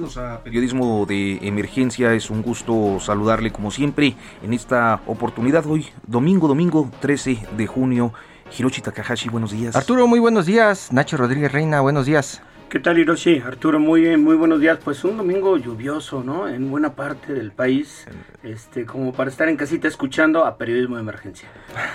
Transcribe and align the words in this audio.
Bienvenidos 0.00 0.16
a 0.16 0.42
Periodismo 0.42 1.04
de 1.04 1.46
Emergencia. 1.46 2.14
Es 2.14 2.30
un 2.30 2.40
gusto 2.40 2.98
saludarle 3.00 3.52
como 3.52 3.70
siempre 3.70 4.16
en 4.42 4.54
esta 4.54 5.02
oportunidad 5.06 5.66
hoy, 5.66 5.88
domingo, 6.06 6.48
domingo 6.48 6.90
13 7.00 7.38
de 7.54 7.66
junio. 7.66 8.14
Hiroshi 8.56 8.80
Takahashi, 8.80 9.28
buenos 9.28 9.50
días. 9.50 9.76
Arturo, 9.76 10.06
muy 10.06 10.18
buenos 10.18 10.46
días. 10.46 10.90
Nacho 10.90 11.18
Rodríguez 11.18 11.52
Reina, 11.52 11.82
buenos 11.82 12.06
días. 12.06 12.40
¿Qué 12.70 12.78
tal 12.78 13.00
Hiroshi? 13.00 13.40
Arturo, 13.40 13.80
muy 13.80 14.02
bien, 14.02 14.22
muy 14.22 14.36
buenos 14.36 14.60
días. 14.60 14.78
Pues 14.84 15.02
un 15.02 15.16
domingo 15.16 15.56
lluvioso, 15.56 16.22
¿no? 16.22 16.46
En 16.46 16.70
buena 16.70 16.94
parte 16.94 17.32
del 17.32 17.50
país, 17.50 18.06
este, 18.44 18.86
como 18.86 19.12
para 19.12 19.28
estar 19.28 19.48
en 19.48 19.56
casita 19.56 19.88
escuchando 19.88 20.44
a 20.44 20.56
Periodismo 20.56 20.94
de 20.94 21.02
Emergencia. 21.02 21.48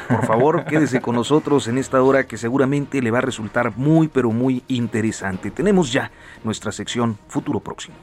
Por 0.09 0.26
favor, 0.26 0.66
quédese 0.66 1.00
con 1.00 1.16
nosotros 1.16 1.70
en 1.70 1.78
esta 1.78 2.03
hora 2.03 2.28
que 2.28 2.36
seguramente 2.36 3.02
le 3.02 3.09
va 3.09 3.20
a 3.20 3.22
resultar 3.22 3.72
muy, 3.78 4.09
pero 4.09 4.31
muy 4.31 4.64
interesante. 4.68 5.50
Tenemos 5.50 5.94
ya 5.94 6.12
nuestra 6.44 6.73
sección 6.73 7.18
Futuro 7.30 7.62
Próximo. 7.62 7.96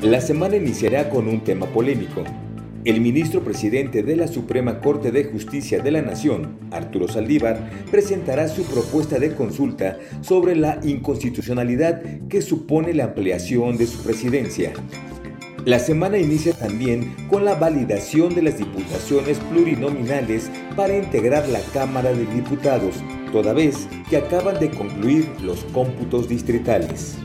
La 0.00 0.22
semana 0.22 0.56
iniciará 0.56 1.10
con 1.10 1.28
un 1.28 1.44
tema 1.44 1.66
polémico. 1.66 2.24
El 2.84 3.00
ministro 3.00 3.44
presidente 3.44 4.02
de 4.02 4.16
la 4.16 4.26
Suprema 4.26 4.80
Corte 4.80 5.12
de 5.12 5.22
Justicia 5.22 5.80
de 5.80 5.92
la 5.92 6.02
Nación, 6.02 6.58
Arturo 6.72 7.06
Saldívar, 7.06 7.70
presentará 7.92 8.48
su 8.48 8.64
propuesta 8.64 9.20
de 9.20 9.36
consulta 9.36 10.00
sobre 10.20 10.56
la 10.56 10.80
inconstitucionalidad 10.82 12.02
que 12.28 12.42
supone 12.42 12.92
la 12.92 13.04
ampliación 13.04 13.76
de 13.76 13.86
su 13.86 14.02
presidencia. 14.02 14.72
La 15.64 15.78
semana 15.78 16.18
inicia 16.18 16.54
también 16.54 17.14
con 17.30 17.44
la 17.44 17.54
validación 17.54 18.34
de 18.34 18.42
las 18.42 18.58
diputaciones 18.58 19.38
plurinominales 19.38 20.50
para 20.74 20.96
integrar 20.98 21.48
la 21.50 21.60
Cámara 21.72 22.12
de 22.12 22.26
Diputados, 22.34 22.96
toda 23.30 23.52
vez 23.52 23.86
que 24.10 24.16
acaban 24.16 24.58
de 24.58 24.70
concluir 24.70 25.28
los 25.40 25.62
cómputos 25.66 26.28
distritales. 26.28 27.16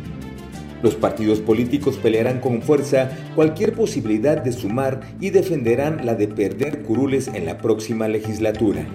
Los 0.81 0.95
partidos 0.95 1.39
políticos 1.39 1.97
pelearán 1.97 2.39
con 2.39 2.61
fuerza 2.61 3.09
cualquier 3.35 3.73
posibilidad 3.73 4.37
de 4.37 4.51
sumar 4.51 5.01
y 5.19 5.31
defenderán 5.31 6.05
la 6.05 6.15
de 6.15 6.27
perder 6.27 6.83
curules 6.83 7.27
en 7.27 7.45
la 7.45 7.57
próxima 7.57 8.07
legislatura. 8.07 8.85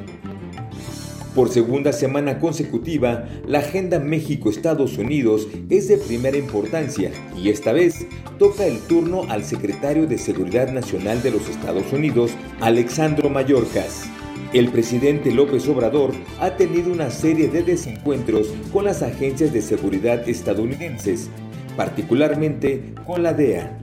Por 1.35 1.49
segunda 1.49 1.95
semana 1.95 2.39
consecutiva, 2.39 3.27
la 3.47 3.61
agenda 3.61 3.99
México-Estados 3.99 4.99
Unidos 4.99 5.49
es 5.71 5.89
de 5.89 5.97
primera 5.97 6.37
importancia 6.37 7.11
y 7.43 7.49
esta 7.49 7.73
vez 7.73 8.07
toca 8.39 8.67
el 8.67 8.79
turno 8.81 9.25
al 9.31 9.43
secretario 9.43 10.07
de 10.07 10.19
Seguridad 10.19 10.71
Nacional 10.71 11.23
de 11.23 11.31
los 11.31 11.49
Estados 11.49 11.91
Unidos, 11.91 12.33
Alexandro 12.61 13.31
Mayorkas. 13.31 14.11
El 14.53 14.69
presidente 14.69 15.33
López 15.33 15.67
Obrador 15.69 16.13
ha 16.39 16.55
tenido 16.59 16.93
una 16.93 17.09
serie 17.09 17.49
de 17.49 17.63
desencuentros 17.63 18.53
con 18.71 18.85
las 18.85 19.01
agencias 19.01 19.55
de 19.55 19.63
seguridad 19.63 20.29
estadounidenses, 20.29 21.31
particularmente 21.77 22.95
con 23.07 23.23
la 23.23 23.33
DEA. 23.33 23.79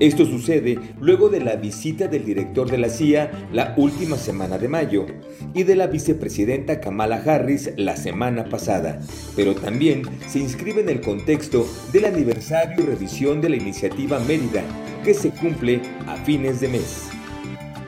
Esto 0.00 0.26
sucede 0.26 0.78
luego 1.00 1.28
de 1.28 1.40
la 1.40 1.54
visita 1.54 2.08
del 2.08 2.24
director 2.24 2.68
de 2.68 2.78
la 2.78 2.88
CIA 2.88 3.30
la 3.52 3.74
última 3.76 4.16
semana 4.16 4.58
de 4.58 4.66
mayo 4.66 5.06
y 5.54 5.62
de 5.62 5.76
la 5.76 5.86
vicepresidenta 5.86 6.80
Kamala 6.80 7.22
Harris 7.24 7.70
la 7.76 7.96
semana 7.96 8.44
pasada, 8.46 9.00
pero 9.36 9.54
también 9.54 10.02
se 10.26 10.40
inscribe 10.40 10.80
en 10.80 10.88
el 10.88 11.00
contexto 11.00 11.64
del 11.92 12.06
aniversario 12.06 12.82
y 12.82 12.86
revisión 12.86 13.40
de 13.40 13.50
la 13.50 13.56
iniciativa 13.56 14.18
Mérida, 14.18 14.64
que 15.04 15.14
se 15.14 15.30
cumple 15.30 15.80
a 16.08 16.16
fines 16.16 16.60
de 16.60 16.68
mes. 16.68 17.13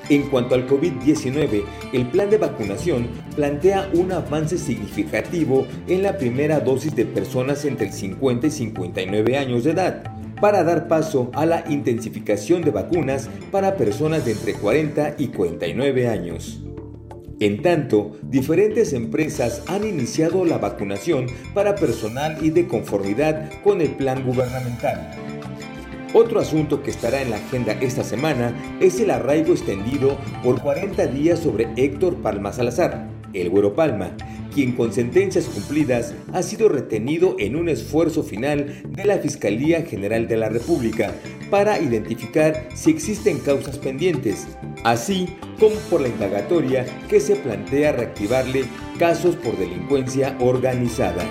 En 0.08 0.22
cuanto 0.28 0.54
al 0.54 0.68
COVID-19, 0.68 1.64
el 1.92 2.06
plan 2.06 2.30
de 2.30 2.38
vacunación 2.38 3.08
plantea 3.34 3.90
un 3.92 4.12
avance 4.12 4.56
significativo 4.56 5.66
en 5.88 6.02
la 6.02 6.16
primera 6.16 6.60
dosis 6.60 6.94
de 6.94 7.04
personas 7.04 7.64
entre 7.64 7.88
el 7.88 7.92
50 7.92 8.46
y 8.46 8.50
59 8.50 9.36
años 9.36 9.64
de 9.64 9.72
edad, 9.72 10.04
para 10.40 10.62
dar 10.62 10.86
paso 10.86 11.30
a 11.34 11.44
la 11.44 11.64
intensificación 11.68 12.62
de 12.62 12.70
vacunas 12.70 13.28
para 13.50 13.76
personas 13.76 14.24
de 14.24 14.32
entre 14.32 14.54
40 14.54 15.16
y 15.18 15.28
49 15.28 16.08
años. 16.08 16.62
En 17.40 17.60
tanto, 17.60 18.16
diferentes 18.22 18.92
empresas 18.92 19.62
han 19.66 19.86
iniciado 19.86 20.44
la 20.44 20.58
vacunación 20.58 21.26
para 21.52 21.74
personal 21.74 22.38
y 22.40 22.50
de 22.50 22.66
conformidad 22.66 23.50
con 23.62 23.80
el 23.80 23.90
plan 23.90 24.24
gubernamental. 24.24 25.35
Otro 26.14 26.40
asunto 26.40 26.82
que 26.82 26.90
estará 26.90 27.20
en 27.20 27.30
la 27.30 27.36
agenda 27.36 27.72
esta 27.80 28.04
semana 28.04 28.54
es 28.80 29.00
el 29.00 29.10
arraigo 29.10 29.52
extendido 29.52 30.16
por 30.42 30.60
40 30.62 31.06
días 31.08 31.40
sobre 31.40 31.68
Héctor 31.76 32.16
Palma 32.16 32.52
Salazar, 32.52 33.08
el 33.32 33.50
Güero 33.50 33.74
Palma, 33.74 34.16
quien 34.54 34.72
con 34.72 34.92
sentencias 34.92 35.44
cumplidas 35.44 36.14
ha 36.32 36.42
sido 36.42 36.68
retenido 36.68 37.36
en 37.38 37.56
un 37.56 37.68
esfuerzo 37.68 38.22
final 38.22 38.82
de 38.88 39.04
la 39.04 39.18
Fiscalía 39.18 39.82
General 39.82 40.26
de 40.26 40.36
la 40.38 40.48
República 40.48 41.12
para 41.50 41.78
identificar 41.78 42.68
si 42.74 42.90
existen 42.90 43.38
causas 43.40 43.78
pendientes, 43.78 44.46
así 44.84 45.28
como 45.60 45.76
por 45.90 46.00
la 46.00 46.08
indagatoria 46.08 46.86
que 47.08 47.20
se 47.20 47.36
plantea 47.36 47.92
reactivarle 47.92 48.64
casos 48.98 49.36
por 49.36 49.58
delincuencia 49.58 50.36
organizada. 50.40 51.24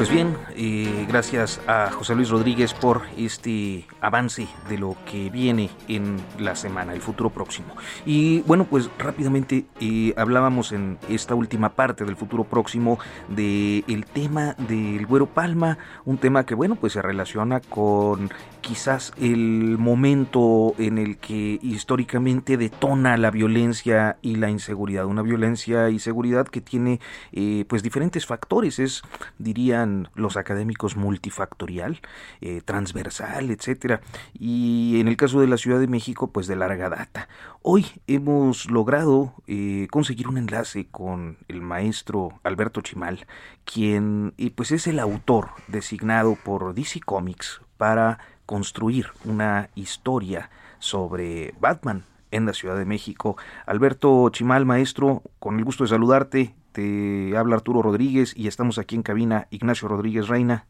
Pues 0.00 0.08
bien, 0.08 0.34
eh, 0.56 1.04
gracias 1.06 1.60
a 1.66 1.90
José 1.90 2.14
Luis 2.14 2.30
Rodríguez 2.30 2.72
por 2.72 3.02
este 3.18 3.86
avance 4.00 4.48
de 4.70 4.78
lo 4.78 4.96
que 5.04 5.28
viene 5.28 5.68
en 5.88 6.16
la 6.38 6.56
semana, 6.56 6.94
el 6.94 7.02
futuro 7.02 7.28
próximo. 7.28 7.76
Y 8.06 8.40
bueno, 8.46 8.64
pues 8.64 8.88
rápidamente 8.98 9.66
eh, 9.78 10.14
hablábamos 10.16 10.72
en 10.72 10.96
esta 11.10 11.34
última 11.34 11.74
parte 11.74 12.06
del 12.06 12.16
futuro 12.16 12.44
próximo 12.44 12.98
del 13.28 13.84
el 13.88 14.06
tema 14.06 14.54
del 14.56 15.04
Güero 15.04 15.26
Palma, 15.26 15.76
un 16.06 16.16
tema 16.16 16.46
que 16.46 16.54
bueno, 16.54 16.76
pues 16.76 16.94
se 16.94 17.02
relaciona 17.02 17.60
con 17.60 18.30
quizás 18.62 19.12
el 19.20 19.76
momento 19.78 20.74
en 20.78 20.96
el 20.96 21.18
que 21.18 21.58
históricamente 21.62 22.56
detona 22.56 23.18
la 23.18 23.30
violencia 23.30 24.16
y 24.22 24.36
la 24.36 24.48
inseguridad, 24.48 25.04
una 25.04 25.22
violencia 25.22 25.90
y 25.90 25.98
seguridad 25.98 26.46
que 26.48 26.62
tiene 26.62 27.00
eh, 27.32 27.66
pues 27.68 27.82
diferentes 27.82 28.24
factores, 28.24 28.78
es 28.78 29.02
dirían 29.38 29.89
los 30.14 30.36
académicos 30.36 30.96
multifactorial, 30.96 32.00
eh, 32.40 32.62
transversal, 32.64 33.50
etcétera, 33.50 34.00
y 34.32 35.00
en 35.00 35.08
el 35.08 35.16
caso 35.16 35.40
de 35.40 35.46
la 35.46 35.56
Ciudad 35.56 35.80
de 35.80 35.86
México, 35.86 36.30
pues 36.32 36.46
de 36.46 36.56
larga 36.56 36.88
data. 36.88 37.28
Hoy 37.62 37.86
hemos 38.06 38.70
logrado 38.70 39.34
eh, 39.46 39.86
conseguir 39.90 40.28
un 40.28 40.38
enlace 40.38 40.86
con 40.90 41.38
el 41.48 41.60
maestro 41.60 42.40
Alberto 42.42 42.80
Chimal, 42.80 43.26
quien 43.64 44.34
pues 44.54 44.72
es 44.72 44.86
el 44.86 44.98
autor 44.98 45.50
designado 45.68 46.36
por 46.36 46.74
DC 46.74 47.00
Comics 47.00 47.60
para 47.76 48.18
construir 48.46 49.06
una 49.24 49.70
historia 49.74 50.50
sobre 50.80 51.54
Batman 51.60 52.04
en 52.30 52.46
la 52.46 52.52
Ciudad 52.52 52.76
de 52.76 52.84
México. 52.84 53.36
Alberto 53.66 54.28
Chimal, 54.30 54.66
maestro, 54.66 55.22
con 55.38 55.58
el 55.58 55.64
gusto 55.64 55.84
de 55.84 55.90
saludarte. 55.90 56.54
Te 56.72 57.36
habla 57.36 57.56
Arturo 57.56 57.82
Rodríguez 57.82 58.32
y 58.36 58.46
estamos 58.46 58.78
aquí 58.78 58.94
en 58.94 59.02
cabina 59.02 59.46
Ignacio 59.50 59.88
Rodríguez 59.88 60.28
Reina. 60.28 60.66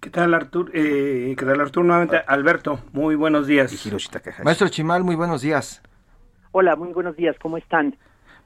¿Qué 0.00 0.10
tal 0.10 0.34
Arturo? 0.34 0.70
Eh, 0.74 1.34
¿Qué 1.38 1.44
tal 1.46 1.60
Arturo? 1.60 1.86
Nuevamente 1.86 2.18
Alberto, 2.26 2.80
muy 2.92 3.14
buenos 3.14 3.46
días. 3.46 3.72
Maestro 4.44 4.68
Chimal, 4.68 5.04
muy 5.04 5.16
buenos 5.16 5.42
días. 5.42 5.82
Hola, 6.52 6.76
muy 6.76 6.92
buenos 6.92 7.16
días, 7.16 7.36
¿cómo 7.40 7.56
están? 7.56 7.96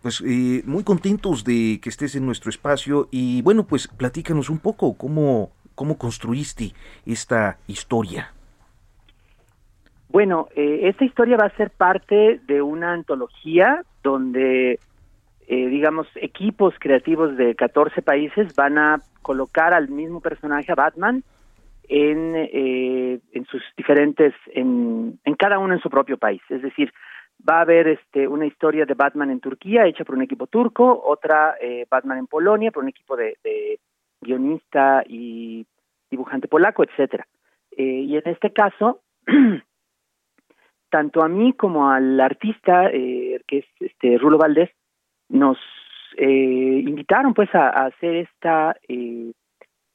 Pues 0.02 0.22
eh, 0.24 0.62
muy 0.64 0.84
contentos 0.84 1.42
de 1.42 1.80
que 1.82 1.88
estés 1.88 2.14
en 2.14 2.24
nuestro 2.24 2.50
espacio 2.50 3.08
y 3.10 3.42
bueno, 3.42 3.64
pues 3.64 3.88
platícanos 3.88 4.48
un 4.48 4.60
poco 4.60 4.96
cómo, 4.96 5.50
cómo 5.74 5.98
construiste 5.98 6.72
esta 7.04 7.58
historia. 7.66 8.32
Bueno, 10.08 10.48
eh, 10.54 10.82
esta 10.84 11.04
historia 11.04 11.36
va 11.36 11.46
a 11.46 11.56
ser 11.56 11.70
parte 11.70 12.40
de 12.46 12.62
una 12.62 12.92
antología 12.92 13.84
donde, 14.04 14.78
eh, 15.46 15.66
digamos, 15.68 16.06
equipos 16.16 16.74
creativos 16.78 17.36
de 17.36 17.54
14 17.54 18.02
países 18.02 18.54
van 18.56 18.78
a 18.78 19.00
colocar 19.22 19.72
al 19.74 19.88
mismo 19.88 20.20
personaje, 20.20 20.70
a 20.72 20.74
Batman, 20.74 21.22
en, 21.88 22.34
eh, 22.36 23.20
en 23.32 23.44
sus 23.46 23.62
diferentes, 23.76 24.34
en, 24.52 25.18
en 25.24 25.34
cada 25.34 25.58
uno 25.58 25.74
en 25.74 25.80
su 25.80 25.88
propio 25.88 26.18
país. 26.18 26.42
Es 26.48 26.62
decir, 26.62 26.92
va 27.48 27.58
a 27.58 27.62
haber 27.62 27.88
este, 27.88 28.26
una 28.26 28.46
historia 28.46 28.86
de 28.86 28.94
Batman 28.94 29.30
en 29.30 29.40
Turquía 29.40 29.86
hecha 29.86 30.04
por 30.04 30.16
un 30.16 30.22
equipo 30.22 30.46
turco, 30.46 31.02
otra 31.04 31.56
eh, 31.60 31.86
Batman 31.90 32.18
en 32.18 32.26
Polonia 32.26 32.70
por 32.70 32.82
un 32.82 32.88
equipo 32.88 33.16
de, 33.16 33.36
de 33.44 33.78
guionista 34.20 35.04
y 35.06 35.66
dibujante 36.10 36.48
polaco, 36.48 36.82
etcétera. 36.82 37.26
Eh, 37.76 37.82
y 37.82 38.16
en 38.16 38.26
este 38.26 38.52
caso, 38.52 39.00
tanto 40.90 41.22
a 41.22 41.28
mí 41.28 41.52
como 41.52 41.90
al 41.90 42.20
artista, 42.20 42.88
eh, 42.90 43.40
que 43.46 43.58
es 43.58 43.66
este 43.80 44.18
Rulo 44.18 44.38
Valdés, 44.38 44.70
nos 45.28 45.58
eh, 46.16 46.82
invitaron 46.86 47.34
pues 47.34 47.54
a, 47.54 47.68
hacer 47.68 48.16
esta 48.16 48.76
eh, 48.88 49.32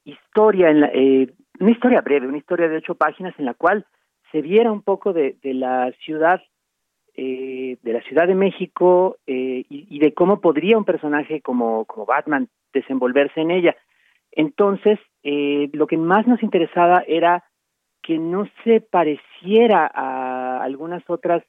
historia, 0.04 0.70
en 0.70 0.80
la, 0.80 0.90
eh, 0.92 1.28
una 1.60 1.70
historia 1.70 2.00
breve, 2.00 2.26
una 2.26 2.38
historia 2.38 2.68
de 2.68 2.78
ocho 2.78 2.94
páginas 2.94 3.34
en 3.38 3.46
la 3.46 3.54
cual 3.54 3.86
se 4.30 4.40
viera 4.40 4.72
un 4.72 4.82
poco 4.82 5.12
de, 5.12 5.36
de 5.42 5.54
la 5.54 5.92
ciudad, 6.04 6.42
eh, 7.14 7.76
de 7.82 7.92
la 7.92 8.00
Ciudad 8.02 8.26
de 8.26 8.34
México 8.34 9.18
eh, 9.26 9.64
y, 9.68 9.86
y, 9.90 9.98
de 9.98 10.14
cómo 10.14 10.40
podría 10.40 10.78
un 10.78 10.86
personaje 10.86 11.42
como, 11.42 11.84
como 11.84 12.06
Batman 12.06 12.48
desenvolverse 12.72 13.40
en 13.40 13.50
ella. 13.50 13.76
Entonces, 14.32 14.98
eh, 15.22 15.68
lo 15.74 15.86
que 15.86 15.98
más 15.98 16.26
nos 16.26 16.42
interesaba 16.42 17.04
era 17.06 17.44
que 18.02 18.18
no 18.18 18.48
se 18.64 18.80
pareciera 18.80 19.90
a 19.94 20.62
algunas 20.62 21.08
otras 21.08 21.44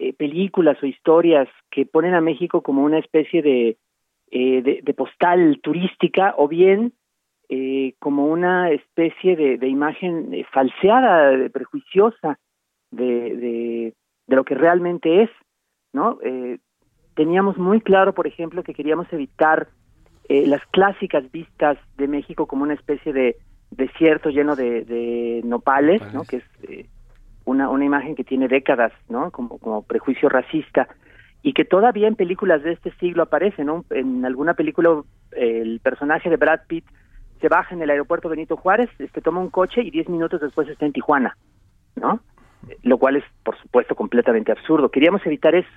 eh, 0.00 0.14
películas 0.14 0.82
o 0.82 0.86
historias 0.86 1.46
que 1.70 1.84
ponen 1.84 2.14
a 2.14 2.22
México 2.22 2.62
como 2.62 2.82
una 2.82 2.98
especie 2.98 3.42
de, 3.42 3.76
eh, 4.30 4.62
de, 4.62 4.80
de, 4.82 4.94
postal 4.94 5.60
turística 5.62 6.34
o 6.38 6.48
bien 6.48 6.94
eh, 7.50 7.94
como 7.98 8.26
una 8.26 8.70
especie 8.70 9.36
de, 9.36 9.58
de 9.58 9.68
imagen 9.68 10.32
eh, 10.32 10.46
falseada, 10.50 11.36
de, 11.36 11.50
prejuiciosa 11.50 12.38
de, 12.90 13.36
de, 13.36 13.94
lo 14.28 14.44
que 14.44 14.54
realmente 14.54 15.24
es, 15.24 15.30
¿no? 15.92 16.18
Eh, 16.24 16.58
teníamos 17.14 17.58
muy 17.58 17.82
claro, 17.82 18.14
por 18.14 18.26
ejemplo, 18.26 18.62
que 18.62 18.72
queríamos 18.72 19.12
evitar 19.12 19.68
eh, 20.30 20.46
las 20.46 20.64
clásicas 20.68 21.30
vistas 21.30 21.76
de 21.98 22.08
México 22.08 22.46
como 22.46 22.62
una 22.62 22.74
especie 22.74 23.12
de 23.12 23.36
desierto 23.70 24.30
lleno 24.30 24.56
de, 24.56 24.84
de 24.86 25.42
nopales, 25.44 26.00
¿no? 26.14 26.22
Que 26.24 26.36
es 26.36 26.44
una, 27.44 27.68
una 27.68 27.84
imagen 27.84 28.14
que 28.14 28.24
tiene 28.24 28.48
décadas, 28.48 28.92
¿no? 29.08 29.30
Como, 29.30 29.58
como 29.58 29.82
prejuicio 29.82 30.28
racista 30.28 30.88
y 31.42 31.52
que 31.52 31.64
todavía 31.64 32.08
en 32.08 32.16
películas 32.16 32.62
de 32.62 32.72
este 32.72 32.92
siglo 32.92 33.22
aparece, 33.22 33.64
¿no? 33.64 33.84
En 33.90 34.24
alguna 34.24 34.54
película 34.54 35.02
el 35.32 35.80
personaje 35.80 36.28
de 36.28 36.36
Brad 36.36 36.60
Pitt 36.66 36.84
se 37.40 37.48
baja 37.48 37.74
en 37.74 37.82
el 37.82 37.90
aeropuerto 37.90 38.28
Benito 38.28 38.56
Juárez, 38.56 38.90
este 38.98 39.22
toma 39.22 39.40
un 39.40 39.48
coche 39.48 39.80
y 39.82 39.90
diez 39.90 40.08
minutos 40.08 40.40
después 40.40 40.68
está 40.68 40.84
en 40.84 40.92
Tijuana, 40.92 41.36
¿no? 41.96 42.20
Lo 42.82 42.98
cual 42.98 43.16
es, 43.16 43.24
por 43.42 43.58
supuesto, 43.58 43.94
completamente 43.94 44.52
absurdo. 44.52 44.90
Queríamos 44.90 45.24
evitar 45.24 45.54
eso. 45.54 45.70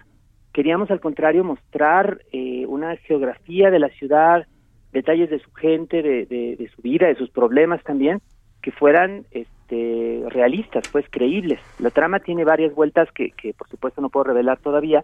Queríamos, 0.52 0.92
al 0.92 1.00
contrario, 1.00 1.44
mostrar 1.46 2.20
eh, 2.34 2.66
una 2.68 2.98
geografía 2.98 3.72
de 3.72 3.80
la 3.80 3.88
ciudad, 3.90 4.46
detalles 4.92 5.30
de 5.30 5.40
su 5.40 5.52
gente, 5.54 6.02
de, 6.02 6.26
de, 6.26 6.58
de, 6.58 6.70
su 6.76 6.82
vida, 6.82 7.08
de 7.08 7.16
sus 7.16 7.30
problemas 7.30 7.82
también, 7.84 8.22
que 8.62 8.72
fueran 8.72 9.26
este, 9.32 9.53
realistas, 9.70 10.84
pues 10.92 11.06
creíbles. 11.10 11.60
La 11.80 11.90
trama 11.90 12.20
tiene 12.20 12.44
varias 12.44 12.76
vueltas 12.76 13.10
que, 13.12 13.32
que, 13.32 13.54
por 13.54 13.68
supuesto, 13.70 14.02
no 14.02 14.10
puedo 14.10 14.26
revelar 14.26 14.60
todavía, 14.60 15.04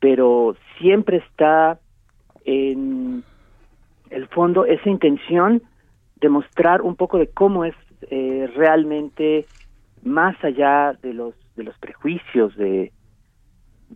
pero 0.00 0.56
siempre 0.78 1.18
está 1.18 1.78
en 2.44 3.22
el 4.10 4.28
fondo 4.28 4.64
esa 4.64 4.88
intención 4.88 5.62
de 6.16 6.28
mostrar 6.28 6.82
un 6.82 6.96
poco 6.96 7.18
de 7.18 7.28
cómo 7.28 7.64
es 7.64 7.74
eh, 8.10 8.50
realmente 8.54 9.46
más 10.02 10.36
allá 10.44 10.92
de 11.02 11.14
los 11.14 11.34
de 11.56 11.64
los 11.64 11.78
prejuicios 11.78 12.56
de 12.56 12.92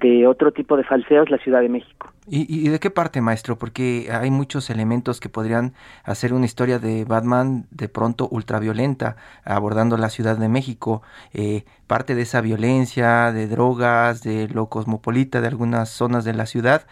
de 0.00 0.27
otro 0.27 0.53
tipo 0.53 0.77
de 0.77 0.85
falseos 0.85 1.31
la 1.31 1.39
Ciudad 1.39 1.61
de 1.61 1.69
México. 1.69 2.12
¿Y, 2.31 2.47
¿Y, 2.49 2.69
de 2.69 2.79
qué 2.79 2.91
parte, 2.91 3.21
maestro? 3.23 3.56
Porque 3.56 4.09
hay 4.11 4.31
muchos 4.31 4.69
elementos 4.69 5.19
que 5.19 5.31
podrían 5.31 5.73
hacer 6.05 6.35
una 6.35 6.45
historia 6.45 6.79
de 6.79 7.05
Batman 7.05 7.65
de 7.71 7.89
pronto 7.89 8.29
ultraviolenta, 8.31 9.17
abordando 9.45 9.97
la 9.97 10.11
Ciudad 10.11 10.37
de 10.37 10.49
México. 10.49 11.03
Eh, 11.33 11.65
parte 11.87 12.15
de 12.15 12.23
esa 12.23 12.43
violencia, 12.43 13.33
de 13.33 13.47
drogas, 13.47 14.23
de 14.23 14.49
lo 14.49 14.67
cosmopolita 14.67 15.41
de 15.41 15.49
algunas 15.49 15.89
zonas 15.89 16.25
de 16.25 16.35
la 16.35 16.45
ciudad. 16.45 16.87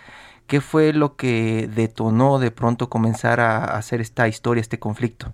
¿Qué 0.47 0.61
fue 0.61 0.93
lo 0.93 1.17
que 1.17 1.69
detonó 1.75 2.38
de 2.38 2.50
pronto 2.50 2.88
comenzar 2.88 3.41
a 3.41 3.64
hacer 3.76 4.00
esta 4.00 4.29
historia, 4.29 4.61
este 4.61 4.79
conflicto? 4.79 5.32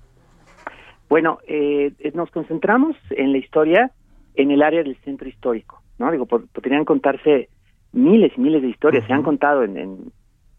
Bueno, 1.08 1.38
eh, 1.46 1.92
nos 2.14 2.30
concentramos 2.30 2.96
en 3.10 3.32
la 3.32 3.38
historia 3.38 3.92
en 4.34 4.50
el 4.50 4.62
área 4.62 4.82
del 4.82 4.96
centro 5.04 5.28
histórico, 5.28 5.82
¿no? 5.98 6.10
Digo, 6.10 6.26
podrían 6.26 6.84
contarse 6.84 7.50
miles 7.92 8.32
y 8.36 8.40
miles 8.40 8.62
de 8.62 8.68
historias, 8.68 9.02
uh 9.02 9.04
-huh. 9.04 9.08
se 9.08 9.12
han 9.14 9.22
contado, 9.22 9.62
en, 9.62 9.76
en, 9.76 10.12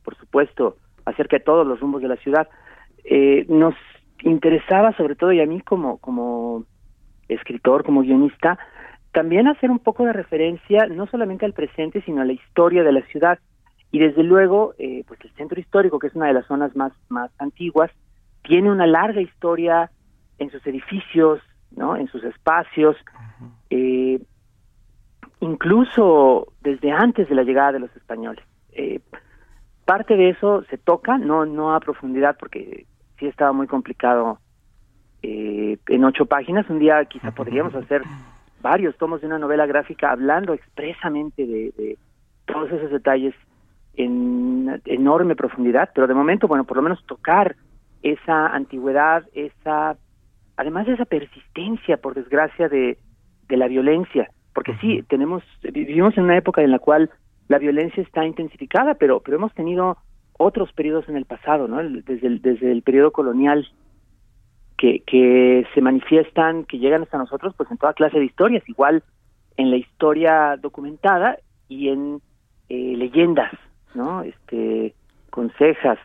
por 0.03 0.15
supuesto, 0.18 0.77
acerca 1.06 1.38
de 1.38 1.44
todos 1.44 1.65
los 1.65 1.80
rumbos 1.80 2.01
de 2.01 2.07
la 2.07 2.18
ciudad. 2.18 2.47
Eh, 3.03 3.45
nos 3.50 3.75
interesaba, 4.21 4.95
sobre 4.95 5.15
todo, 5.15 5.31
y 5.31 5.41
a 5.41 5.45
mí 5.45 5.62
como, 5.62 5.97
como 5.97 6.65
escritor, 7.27 7.83
como 7.83 8.01
guionista, 8.01 8.57
también 9.12 9.47
hacer 9.47 9.69
un 9.69 9.80
poco 9.80 10.06
de 10.06 10.13
referencia 10.13 10.88
no 10.88 11.06
solamente 11.07 11.45
al 11.45 11.53
presente, 11.53 12.01
sino 12.01 12.21
a 12.21 12.25
la 12.25 12.33
historia 12.33 12.83
de 12.83 12.91
la 12.91 13.01
ciudad. 13.03 13.39
Y 13.91 14.00
desde 14.00 14.24
luego, 14.24 14.74
eh, 14.79 15.03
pues 15.07 15.19
el 15.24 15.31
centro 15.36 15.59
histórico, 15.59 16.00
que 16.00 16.07
es 16.07 16.15
una 16.15 16.27
de 16.27 16.33
las 16.33 16.47
zonas 16.47 16.75
más, 16.75 16.94
más 17.09 17.29
antiguas, 17.38 17.91
tiene 18.44 18.71
una 18.71 18.88
larga 18.88 19.21
historia 19.21 19.91
en 20.39 20.50
sus 20.50 20.65
edificios, 20.65 21.39
¿no? 21.75 21.95
en 21.95 22.07
sus 22.07 22.24
espacios, 22.24 22.95
uh 22.95 23.44
-huh. 23.44 23.51
eh, 23.69 24.19
incluso 25.43 26.47
desde 26.61 26.91
antes 26.91 27.27
de 27.27 27.35
la 27.35 27.43
llegada 27.43 27.73
de 27.73 27.79
los 27.79 27.95
españoles. 27.95 28.43
Eh, 28.71 29.01
parte 29.85 30.15
de 30.15 30.29
eso 30.29 30.63
se 30.69 30.77
toca, 30.77 31.17
no, 31.17 31.45
no 31.45 31.75
a 31.75 31.79
profundidad, 31.79 32.37
porque 32.39 32.85
sí 33.19 33.27
estaba 33.27 33.51
muy 33.51 33.67
complicado 33.67 34.39
eh, 35.21 35.77
en 35.88 36.05
ocho 36.05 36.25
páginas. 36.25 36.69
Un 36.69 36.79
día 36.79 37.03
quizá 37.05 37.31
podríamos 37.31 37.75
hacer 37.75 38.03
varios 38.62 38.97
tomos 38.97 39.19
de 39.19 39.27
una 39.27 39.38
novela 39.38 39.65
gráfica 39.65 40.12
hablando 40.12 40.53
expresamente 40.53 41.45
de, 41.45 41.73
de 41.77 41.97
todos 42.45 42.71
esos 42.71 42.91
detalles 42.91 43.35
en 43.95 44.81
enorme 44.85 45.35
profundidad, 45.35 45.89
pero 45.93 46.07
de 46.07 46.13
momento, 46.13 46.47
bueno, 46.47 46.63
por 46.63 46.77
lo 46.77 46.83
menos 46.83 47.05
tocar 47.05 47.55
esa 48.01 48.47
antigüedad, 48.47 49.23
esa, 49.33 49.97
además 50.55 50.88
de 50.88 50.93
esa 50.93 51.05
persistencia, 51.05 51.97
por 51.97 52.15
desgracia, 52.15 52.69
de, 52.69 52.97
de 53.50 53.57
la 53.57 53.67
violencia, 53.67 54.29
porque 54.53 54.75
sí, 54.81 55.03
tenemos, 55.10 55.43
vivimos 55.62 56.17
en 56.17 56.25
una 56.25 56.38
época 56.38 56.62
en 56.62 56.72
la 56.72 56.79
cual 56.79 57.10
la 57.48 57.60
violencia 57.60 58.01
está 58.03 58.25
intensificada, 58.25 58.95
pero, 58.95 59.19
pero 59.19 59.38
hemos 59.38 59.53
tenido 59.53 59.98
otros 60.38 60.72
periodos 60.74 61.07
en 61.10 61.17
el 61.17 61.25
pasado, 61.25 61.67
¿no? 61.67 61.77
Desde 61.77 62.27
el, 62.27 62.41
desde 62.41 62.72
el 62.72 62.81
periodo 62.81 63.12
colonial, 63.12 63.67
que, 64.77 65.01
que 65.05 65.65
se 65.74 65.81
manifiestan, 65.81 66.65
que 66.65 66.79
llegan 66.79 67.03
hasta 67.03 67.17
nosotros, 67.17 67.53
pues 67.55 67.69
en 67.72 67.77
toda 67.77 67.93
clase 67.93 68.19
de 68.19 68.25
historias, 68.25 68.67
igual 68.67 69.03
en 69.57 69.69
la 69.69 69.77
historia 69.77 70.57
documentada 70.60 71.38
y 71.69 71.89
en 71.89 72.22
eh, 72.69 72.95
leyendas, 72.98 73.51
¿no? 73.93 74.24
Este, 74.24 74.93
consejas, 75.29 76.00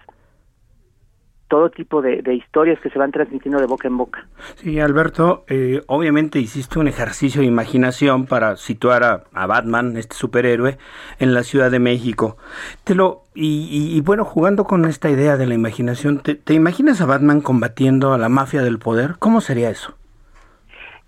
todo 1.48 1.70
tipo 1.70 2.02
de, 2.02 2.22
de, 2.22 2.34
historias 2.34 2.78
que 2.80 2.90
se 2.90 2.98
van 2.98 3.10
transmitiendo 3.10 3.58
de 3.58 3.66
boca 3.66 3.88
en 3.88 3.96
boca. 3.96 4.26
Sí, 4.56 4.78
Alberto, 4.78 5.44
eh, 5.48 5.82
obviamente 5.86 6.38
hiciste 6.38 6.78
un 6.78 6.88
ejercicio 6.88 7.40
de 7.40 7.46
imaginación 7.46 8.26
para 8.26 8.56
situar 8.56 9.02
a, 9.02 9.24
a, 9.32 9.46
Batman, 9.46 9.96
este 9.96 10.14
superhéroe, 10.14 10.78
en 11.18 11.34
la 11.34 11.42
Ciudad 11.42 11.70
de 11.70 11.78
México. 11.78 12.36
Te 12.84 12.94
lo 12.94 13.22
y, 13.34 13.68
y, 13.70 13.96
y 13.96 14.00
bueno, 14.00 14.24
jugando 14.24 14.64
con 14.64 14.84
esta 14.84 15.10
idea 15.10 15.36
de 15.36 15.46
la 15.46 15.54
imaginación, 15.54 16.18
¿te, 16.18 16.34
¿te, 16.34 16.54
imaginas 16.54 17.00
a 17.00 17.06
Batman 17.06 17.40
combatiendo 17.40 18.12
a 18.12 18.18
la 18.18 18.28
mafia 18.28 18.62
del 18.62 18.78
poder? 18.78 19.16
¿Cómo 19.18 19.40
sería 19.40 19.70
eso? 19.70 19.94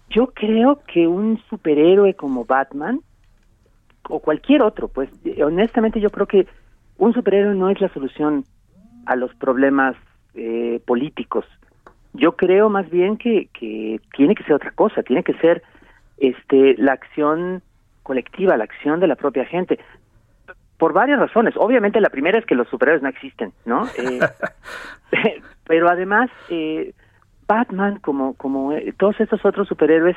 Yo 0.08 0.28
creo 0.28 0.80
que 0.92 1.06
un 1.06 1.40
superhéroe 1.50 2.14
como 2.14 2.44
Batman 2.44 3.00
o 4.08 4.20
cualquier 4.20 4.62
otro, 4.62 4.88
pues 4.88 5.08
honestamente 5.44 6.00
yo 6.00 6.10
creo 6.10 6.26
que 6.26 6.46
un 6.98 7.12
superhéroe 7.12 7.54
no 7.54 7.70
es 7.70 7.80
la 7.80 7.92
solución 7.92 8.44
a 9.06 9.16
los 9.16 9.34
problemas 9.34 9.96
eh, 10.40 10.80
políticos. 10.86 11.44
Yo 12.14 12.32
creo 12.32 12.70
más 12.70 12.88
bien 12.88 13.18
que, 13.18 13.48
que 13.52 14.00
tiene 14.16 14.34
que 14.34 14.42
ser 14.44 14.54
otra 14.54 14.70
cosa, 14.70 15.02
tiene 15.02 15.22
que 15.22 15.34
ser 15.34 15.62
este 16.16 16.76
la 16.78 16.92
acción 16.92 17.62
colectiva, 18.02 18.56
la 18.56 18.64
acción 18.64 19.00
de 19.00 19.06
la 19.06 19.16
propia 19.16 19.44
gente. 19.44 19.78
por 20.78 20.94
varias 20.94 21.18
razones. 21.20 21.54
Obviamente 21.58 22.00
la 22.00 22.08
primera 22.08 22.38
es 22.38 22.46
que 22.46 22.54
los 22.54 22.66
superhéroes 22.68 23.02
no 23.02 23.10
existen, 23.10 23.52
¿no? 23.66 23.86
Eh, 23.98 24.20
pero 25.66 25.90
además, 25.90 26.30
eh, 26.48 26.94
Batman, 27.46 27.98
como, 27.98 28.34
como 28.34 28.72
eh, 28.72 28.94
todos 28.96 29.20
estos 29.20 29.44
otros 29.44 29.68
superhéroes, 29.68 30.16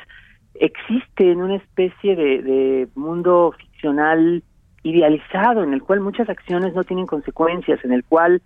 existe 0.54 1.32
en 1.32 1.42
una 1.42 1.56
especie 1.56 2.16
de, 2.16 2.42
de 2.42 2.88
mundo 2.94 3.52
ficcional 3.58 4.42
idealizado 4.84 5.64
en 5.64 5.74
el 5.74 5.82
cual 5.82 6.00
muchas 6.00 6.30
acciones 6.30 6.72
no 6.74 6.84
tienen 6.84 7.06
consecuencias, 7.06 7.84
en 7.84 7.92
el 7.92 8.04
cual 8.04 8.40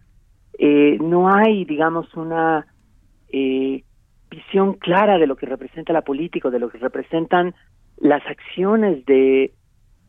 eh, 0.59 0.99
no 1.01 1.33
hay, 1.33 1.65
digamos, 1.65 2.13
una 2.15 2.67
eh, 3.29 3.85
visión 4.29 4.75
clara 4.75 5.17
de 5.19 5.29
lo 5.29 5.37
que 5.37 5.47
representa 5.47 5.93
la 5.93 6.03
política, 6.03 6.51
de 6.51 6.59
lo 6.59 6.69
que 6.69 6.79
representan 6.79 7.55
las 7.97 8.27
acciones 8.27 9.07
de, 9.07 9.53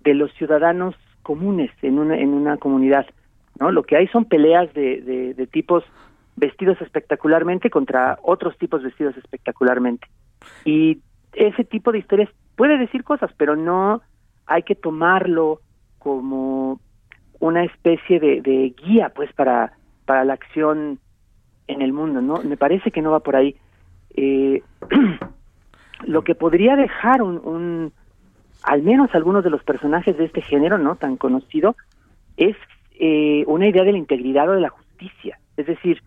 de 0.02 0.14
los 0.16 0.34
ciudadanos 0.34 0.96
comunes 1.22 1.72
en 1.84 2.00
una, 2.00 2.18
en 2.18 2.30
una 2.30 2.58
comunidad. 2.58 3.06
¿no? 3.60 3.72
Lo 3.72 3.84
que 3.84 3.96
hay 3.96 4.08
son 4.08 4.26
peleas 4.26 4.74
de, 4.74 5.34
de, 5.36 5.48
tipos 5.48 5.84
vestidos 6.36 6.82
espectacularmente 6.82 7.70
contra 7.70 8.18
otros 8.24 8.58
tipos 8.58 8.82
vestidos 8.82 9.16
espectacularmente. 9.18 10.08
Y 10.66 11.00
ese 11.34 11.64
tipo 11.64 11.92
de 11.92 12.00
historias 12.00 12.30
puede 12.56 12.78
decir 12.78 13.04
cosas, 13.04 13.32
pero 13.38 13.56
no 13.56 14.02
hay 14.48 14.64
que 14.64 14.76
tomarlo 14.76 15.62
como 16.00 16.80
una 17.40 17.64
especie 17.66 18.20
de 18.20 18.74
guía 18.82 19.12
pues 19.16 19.32
para 19.34 19.74
para 20.10 20.26
la 20.26 20.34
acción 20.34 20.98
en 21.68 21.84
el 21.84 21.94
mundo 21.94 22.20
no 22.20 22.42
me 22.42 22.58
parece 22.58 22.90
que 22.90 23.04
no 23.04 23.12
va 23.12 23.20
por 23.20 23.36
ahí. 23.36 23.56
Eh, 24.16 24.64
lo 26.04 26.24
que 26.24 26.34
podría 26.34 26.76
dejar 26.76 27.22
un, 27.22 27.38
un 27.46 27.94
al 28.64 28.82
menos 28.82 29.14
algunos 29.14 29.44
de 29.44 29.52
los 29.52 29.64
personajes 29.64 30.18
de 30.18 30.26
este 30.26 30.42
género 30.42 30.80
no 30.80 30.96
tan 30.96 31.16
conocido 31.16 31.76
es 32.38 32.58
eh, 33.00 33.44
una 33.46 33.68
idea 33.68 33.84
de 33.84 33.92
la 33.92 34.00
integridad 34.00 34.50
o 34.50 34.54
de 34.54 34.62
la 34.62 34.70
justicia. 34.70 35.38
Es 35.58 35.68
decir 35.68 36.02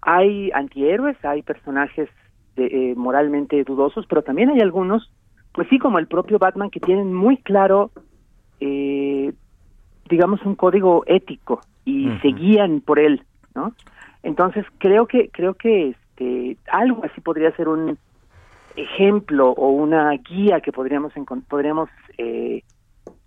hay 0.00 0.50
antihéroes 0.52 1.22
hay 1.22 1.42
personajes 1.42 2.08
de, 2.56 2.64
eh, 2.64 2.94
moralmente 2.96 3.62
dudosos 3.62 4.06
pero 4.06 4.22
también 4.22 4.48
hay 4.48 4.60
algunos 4.60 5.12
pues 5.52 5.68
sí 5.68 5.78
como 5.78 5.98
el 5.98 6.06
propio 6.06 6.38
Batman 6.38 6.70
que 6.70 6.80
tienen 6.80 7.12
muy 7.12 7.36
claro 7.36 7.90
eh, 8.58 9.34
digamos, 10.08 10.40
un 10.46 10.54
código 10.54 11.04
ético 11.06 11.60
y 11.84 12.08
se 12.22 12.28
guían 12.28 12.80
por 12.80 12.98
él, 12.98 13.22
¿no? 13.54 13.72
Entonces 14.22 14.64
creo 14.78 15.06
que 15.06 15.28
creo 15.30 15.54
que 15.54 15.90
este 15.90 16.56
algo 16.70 17.04
así 17.04 17.20
podría 17.20 17.54
ser 17.56 17.68
un 17.68 17.98
ejemplo 18.76 19.50
o 19.50 19.70
una 19.70 20.10
guía 20.12 20.60
que 20.60 20.72
podríamos 20.72 21.12
podríamos 21.48 21.88
eh, 22.18 22.62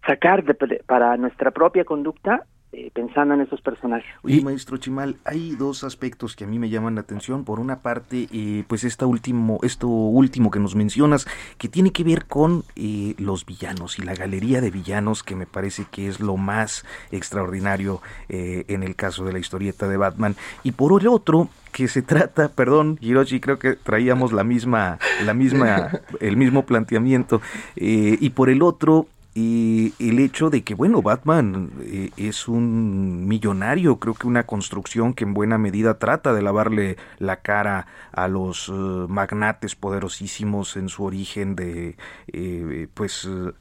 sacar 0.06 0.44
de, 0.44 0.84
para 0.86 1.18
nuestra 1.18 1.52
propia 1.52 1.86
conducta 1.86 2.46
eh, 2.74 2.92
pensando 2.94 3.34
en 3.34 3.42
esos 3.42 3.62
personajes. 3.62 4.08
Oye, 4.24 4.42
maestro 4.42 4.78
Chimal, 4.78 5.18
hay 5.24 5.56
dos 5.56 5.84
aspectos 5.84 6.36
que 6.36 6.44
a 6.44 6.48
mí 6.48 6.60
me 6.60 6.70
llaman 6.70 6.96
la 6.96 7.02
atención. 7.02 7.46
Por 7.46 7.60
una 7.60 7.80
parte, 7.80 8.28
eh, 8.32 8.64
pues 8.68 8.84
esta 8.84 9.06
último, 9.06 9.60
esto 9.64 9.88
último 9.88 10.52
que 10.52 10.60
nos 10.60 10.76
mencionas, 10.76 11.28
que 11.58 11.70
tiene 11.70 11.92
que 11.92 12.04
ver 12.04 12.26
con 12.26 12.64
eh, 12.76 13.16
los 13.18 13.46
villanos 13.46 14.00
y 14.00 14.04
la 14.04 14.16
galería 14.16 14.62
de 14.62 14.72
villanos, 14.72 15.24
que 15.24 15.36
me 15.36 15.46
parece 15.46 15.86
que 15.90 16.08
es 16.08 16.20
lo 16.20 16.38
más 16.38 16.86
extraordinario 17.12 18.02
eh, 18.30 18.66
en 18.68 18.84
el 18.84 18.96
caso 18.96 19.24
de 19.24 19.34
la 19.34 19.40
historieta 19.40 19.88
de 19.88 19.98
Batman. 19.98 20.36
Y 20.64 20.72
por 20.74 21.00
el 21.00 21.08
otro, 21.08 21.50
que 21.72 21.88
se 21.88 22.02
trata, 22.02 22.50
perdón, 22.56 22.98
Hiroshi, 23.02 23.40
creo 23.40 23.60
que 23.60 23.74
traíamos 23.74 24.34
la 24.34 24.44
misma, 24.44 24.98
la 25.26 25.34
misma, 25.34 25.92
el 26.20 26.36
mismo 26.38 26.66
planteamiento. 26.66 27.42
Eh, 27.76 28.18
y 28.20 28.32
por 28.32 28.50
el 28.50 28.62
otro, 28.62 29.08
y 29.40 29.94
el 30.00 30.18
hecho 30.18 30.50
de 30.50 30.64
que, 30.64 30.74
bueno, 30.74 31.04
Batman 31.04 31.70
eh, 31.82 32.10
es 32.18 32.48
un 32.48 33.28
millonario, 33.28 34.00
creo 34.00 34.16
que 34.16 34.26
una 34.26 34.48
construcción 34.48 35.14
que 35.14 35.26
en 35.26 35.36
buena 35.36 35.60
medida 35.60 36.00
trata 36.00 36.34
de 36.34 36.42
lavarle 36.42 36.98
la 37.20 37.42
cara 37.42 37.86
a 38.12 38.28
los 38.28 38.68
uh, 38.68 39.06
magnates 39.08 39.76
poderosísimos 39.76 40.76
en 40.76 40.90
su 40.90 41.04
origen 41.04 41.56
de, 41.56 41.98
eh, 42.34 42.88
pues, 42.96 43.26
uh, 43.26 43.54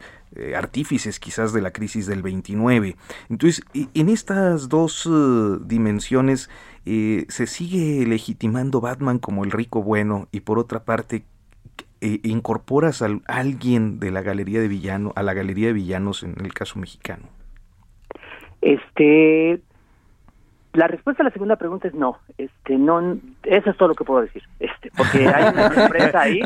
artífices 0.57 1.21
quizás 1.21 1.53
de 1.53 1.61
la 1.61 1.73
crisis 1.73 2.07
del 2.07 2.23
29. 2.23 2.97
Entonces, 3.29 3.63
en 3.75 4.09
estas 4.09 4.71
dos 4.71 5.07
dimensiones 5.67 6.49
se 6.85 7.47
sigue 7.47 8.07
legitimando 8.07 8.81
Batman 8.81 9.19
como 9.19 9.45
el 9.45 9.51
rico 9.51 9.83
bueno 9.83 10.29
y 10.33 10.41
por 10.41 10.59
otra 10.59 10.85
parte 10.85 11.25
eh, 12.01 12.21
incorporas 12.25 13.03
a 13.03 13.09
alguien 13.27 13.99
de 13.99 14.11
la 14.11 14.23
galería 14.23 14.61
de 14.61 14.69
villanos 14.69 15.13
a 15.17 15.23
la 15.23 15.35
galería 15.35 15.69
de 15.69 15.73
villanos 15.73 16.23
en 16.23 16.35
el 16.45 16.53
caso 16.53 16.79
mexicano? 16.79 17.25
Este, 18.61 19.61
la 20.77 20.89
respuesta 20.89 21.23
a 21.23 21.25
la 21.25 21.31
segunda 21.31 21.57
pregunta 21.57 21.89
es 21.89 21.95
no. 21.95 22.19
Este, 22.37 22.77
no, 22.77 23.19
eso 23.45 23.71
es 23.71 23.77
todo 23.77 23.89
lo 23.89 23.95
que 23.95 24.05
puedo 24.05 24.21
decir. 24.21 24.43
Este, 24.61 24.91
porque 24.97 25.27
hay 25.27 25.53
una 25.53 25.71
sorpresa 25.75 26.21
ahí, 26.21 26.41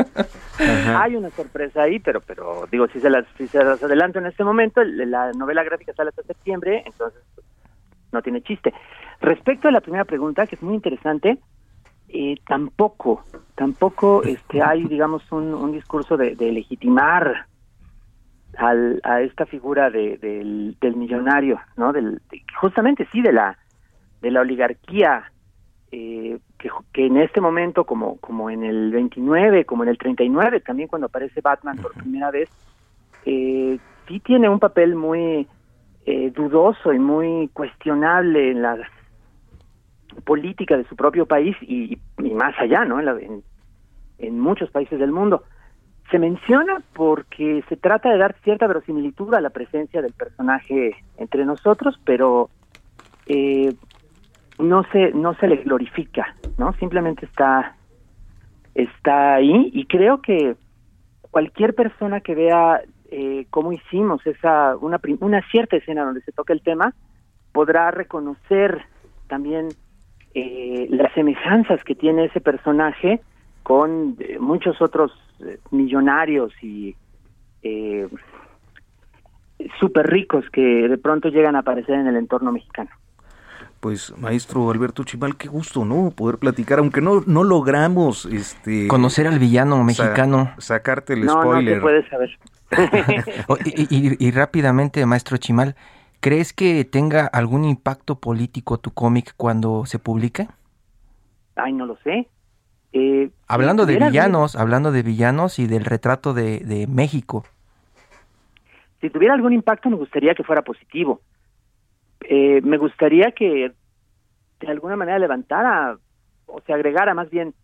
hay 0.59 1.17
una 1.17 1.31
sorpresa 1.31 1.83
ahí, 1.83 1.99
pero, 1.99 2.21
pero 2.21 2.69
digo, 2.71 2.87
si 2.89 3.01
se 3.01 3.11
las, 3.11 3.27
si 3.37 3.49
se 3.49 3.63
las 3.63 3.83
adelanto 3.83 4.19
en 4.21 4.27
este 4.27 4.45
momento, 4.45 4.85
la 4.85 5.33
novela 5.33 5.65
gráfica 5.65 5.93
sale 5.95 6.11
hasta 6.11 6.23
septiembre, 6.23 6.85
entonces 6.87 7.21
no 8.13 8.23
tiene 8.23 8.41
chiste. 8.43 8.73
Respecto 9.21 9.69
a 9.69 9.73
la 9.73 9.81
primera 9.81 10.05
pregunta, 10.05 10.47
que 10.47 10.55
es 10.55 10.63
muy 10.63 10.75
interesante, 10.75 11.39
eh, 12.13 12.37
tampoco, 12.47 13.25
tampoco 13.55 14.23
este, 14.25 14.63
hay, 14.63 14.85
digamos, 14.85 15.31
un, 15.33 15.55
un 15.55 15.73
discurso 15.73 16.17
de, 16.17 16.35
de 16.35 16.53
legitimar 16.53 17.47
al, 18.57 19.01
a 19.05 19.23
esta 19.23 19.47
figura 19.47 19.91
de, 19.91 20.17
del, 20.19 20.77
del 20.81 20.97
millonario, 20.97 21.61
¿no? 21.77 21.93
Del, 21.93 22.21
de, 22.31 22.43
justamente 22.61 23.07
sí 23.13 23.23
de 23.23 23.33
la 23.33 23.57
de 24.21 24.31
la 24.31 24.43
oligarquía 24.43 25.33
eh, 25.93 26.39
que, 26.59 26.69
que 26.93 27.07
en 27.07 27.17
este 27.17 27.41
momento, 27.41 27.85
como 27.85 28.19
como 28.19 28.51
en 28.51 28.65
el 28.65 28.91
29, 28.93 29.65
como 29.65 29.83
en 29.83 29.89
el 29.89 29.99
39, 29.99 30.61
también 30.61 30.89
cuando 30.89 31.07
aparece 31.07 31.41
Batman 31.41 31.79
por 31.79 31.93
primera 31.95 32.31
vez, 32.31 32.51
eh, 33.25 33.79
sí 34.07 34.21
tiene 34.21 34.49
un 34.49 34.61
papel 34.61 34.95
muy 34.95 35.47
eh, 36.07 36.31
dudoso 36.31 36.93
y 36.93 36.99
muy 36.99 37.49
cuestionable 37.53 38.51
en 38.51 38.63
las 38.63 38.81
política 40.25 40.77
de 40.77 40.85
su 40.85 40.97
propio 40.97 41.27
país 41.27 41.57
y, 41.63 41.99
más 42.19 42.55
allá, 42.59 42.85
¿no? 42.85 42.99
En, 42.99 43.05
la, 43.07 43.17
en, 44.19 44.41
muchos 44.41 44.71
países 44.71 44.99
del 44.99 45.13
mundo. 45.13 45.45
Se 46.11 46.19
menciona 46.19 46.83
porque 46.95 47.63
se 47.69 47.77
trata 47.77 48.11
de 48.11 48.19
dar 48.19 48.35
cierta 48.43 48.67
verosimilitud 48.67 49.33
a 49.35 49.41
la 49.41 49.51
presencia 49.51 50.03
del 50.03 50.13
personaje 50.13 50.97
entre 51.17 51.45
nosotros, 51.45 52.01
pero 52.05 52.51
eh, 53.27 53.73
no 54.59 54.85
se 54.93 55.13
no 55.13 55.35
se 55.35 55.47
le 55.47 55.57
glorifica, 55.57 56.35
¿no? 56.59 56.73
Simplemente 56.75 57.27
está 57.27 57.77
está 58.75 59.35
ahí 59.35 59.71
y 59.73 59.87
creo 59.87 60.21
que 60.21 60.57
cualquier 61.31 61.75
persona 61.75 62.21
que 62.21 62.35
vea 62.35 62.83
eh, 63.11 63.47
cómo 63.51 63.73
hicimos 63.73 64.25
esa 64.27 64.77
una 64.77 65.01
una 65.21 65.43
cierta 65.51 65.77
escena 65.77 66.05
donde 66.05 66.23
se 66.23 66.33
toca 66.33 66.53
el 66.53 66.63
tema 66.63 66.95
podrá 67.53 67.91
reconocer 67.91 68.85
también 69.29 69.69
eh, 70.35 70.87
las 70.91 71.13
semejanzas 71.15 71.83
que 71.85 71.95
tiene 71.95 72.27
ese 72.27 72.41
personaje 72.41 73.21
con 73.63 74.17
eh, 74.21 74.39
muchos 74.39 74.81
otros 74.81 75.13
eh, 75.41 75.59
millonarios 75.71 76.53
y 76.63 76.95
eh, 77.63 78.09
súper 79.79 80.07
ricos 80.07 80.45
que 80.51 80.89
de 80.89 80.99
pronto 80.99 81.29
llegan 81.29 81.57
a 81.57 81.61
aparecer 81.61 81.97
en 81.97 82.07
el 82.07 82.17
entorno 82.17 82.53
mexicano. 82.53 82.91
Pues 83.81 84.15
maestro 84.19 84.71
Alberto 84.71 85.05
Chimal, 85.05 85.37
qué 85.37 85.49
gusto, 85.49 85.85
¿no? 85.87 86.11
Poder 86.11 86.37
platicar, 86.39 86.81
aunque 86.81 87.01
no 87.01 87.23
no 87.27 87.45
logramos 87.45 88.27
este 88.27 88.89
conocer 88.89 89.27
al 89.27 89.39
villano 89.39 89.83
mexicano, 89.85 90.53
sa 90.59 90.75
sacarte 90.75 91.15
el 91.15 91.25
no, 91.25 91.33
spoiler. 91.33 91.77
No, 91.77 91.81
se 91.81 91.81
puede 91.81 92.09
saber. 92.09 92.39
y, 93.65 93.97
y, 93.97 94.17
y 94.19 94.31
rápidamente, 94.33 95.05
maestro 95.07 95.39
Chimal, 95.39 95.77
¿Crees 96.21 96.53
que 96.53 96.85
tenga 96.85 97.27
algún 97.27 97.65
impacto 97.65 98.21
político 98.21 98.77
tu 98.77 98.91
cómic 98.93 99.33
cuando 99.39 99.87
se 99.87 99.99
publique? 99.99 100.49
Ay, 101.57 101.73
no 101.73 101.87
lo 101.87 101.97
sé. 102.05 102.29
Eh, 102.93 103.31
hablando 103.49 103.87
de 103.87 103.97
villanos, 103.97 104.55
algún... 104.55 104.63
hablando 104.63 104.93
de 104.93 105.03
villanos 105.03 105.59
y 105.59 105.67
del 105.67 105.85
retrato 105.85 106.35
de, 106.35 106.59
de, 106.59 106.87
México. 106.87 107.45
Si 109.01 109.09
tuviera 109.09 109.33
algún 109.33 109.55
impacto, 109.55 109.89
me 109.89 109.97
gustaría 109.97 110.35
que 110.35 110.45
fuera 110.45 110.63
positivo. 110.63 111.23
Eh, 112.21 112.61
me 112.63 112.77
gustaría 112.77 113.33
que 113.33 113.73
de 114.61 114.69
alguna 114.69 114.97
manera 114.97 115.19
levantara 115.19 115.97
o 116.45 116.61
se 116.61 116.73
agregara 116.75 117.15
más 117.15 117.31
bien 117.31 117.55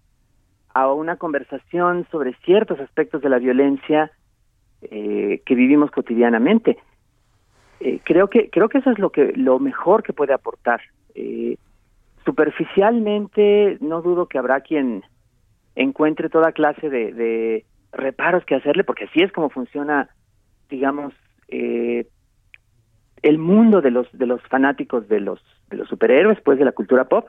a 0.72 0.90
una 0.92 1.16
conversación 1.16 2.06
sobre 2.10 2.34
ciertos 2.44 2.80
aspectos 2.80 3.20
de 3.20 3.28
la 3.28 3.38
violencia 3.38 4.10
eh, 4.80 5.42
que 5.44 5.54
vivimos 5.54 5.90
cotidianamente 5.90 6.78
eh, 7.80 8.00
creo 8.04 8.28
que 8.28 8.50
creo 8.50 8.68
que 8.68 8.78
eso 8.78 8.90
es 8.90 8.98
lo 8.98 9.10
que 9.10 9.32
lo 9.36 9.58
mejor 9.58 10.02
que 10.02 10.12
puede 10.12 10.32
aportar. 10.32 10.80
Eh, 11.14 11.56
superficialmente 12.24 13.78
no 13.80 14.02
dudo 14.02 14.26
que 14.26 14.38
habrá 14.38 14.60
quien 14.60 15.04
encuentre 15.74 16.28
toda 16.28 16.52
clase 16.52 16.88
de, 16.88 17.12
de, 17.12 17.64
reparos 17.92 18.44
que 18.44 18.54
hacerle 18.54 18.84
porque 18.84 19.04
así 19.04 19.22
es 19.22 19.32
como 19.32 19.48
funciona 19.48 20.10
digamos 20.68 21.14
eh, 21.48 22.06
el 23.22 23.38
mundo 23.38 23.80
de 23.80 23.90
los 23.90 24.06
de 24.12 24.26
los 24.26 24.42
fanáticos 24.42 25.08
de 25.08 25.20
los 25.20 25.40
de 25.70 25.76
los 25.76 25.88
superhéroes, 25.88 26.40
pues 26.42 26.58
de 26.58 26.64
la 26.64 26.72
cultura 26.72 27.04
pop, 27.04 27.28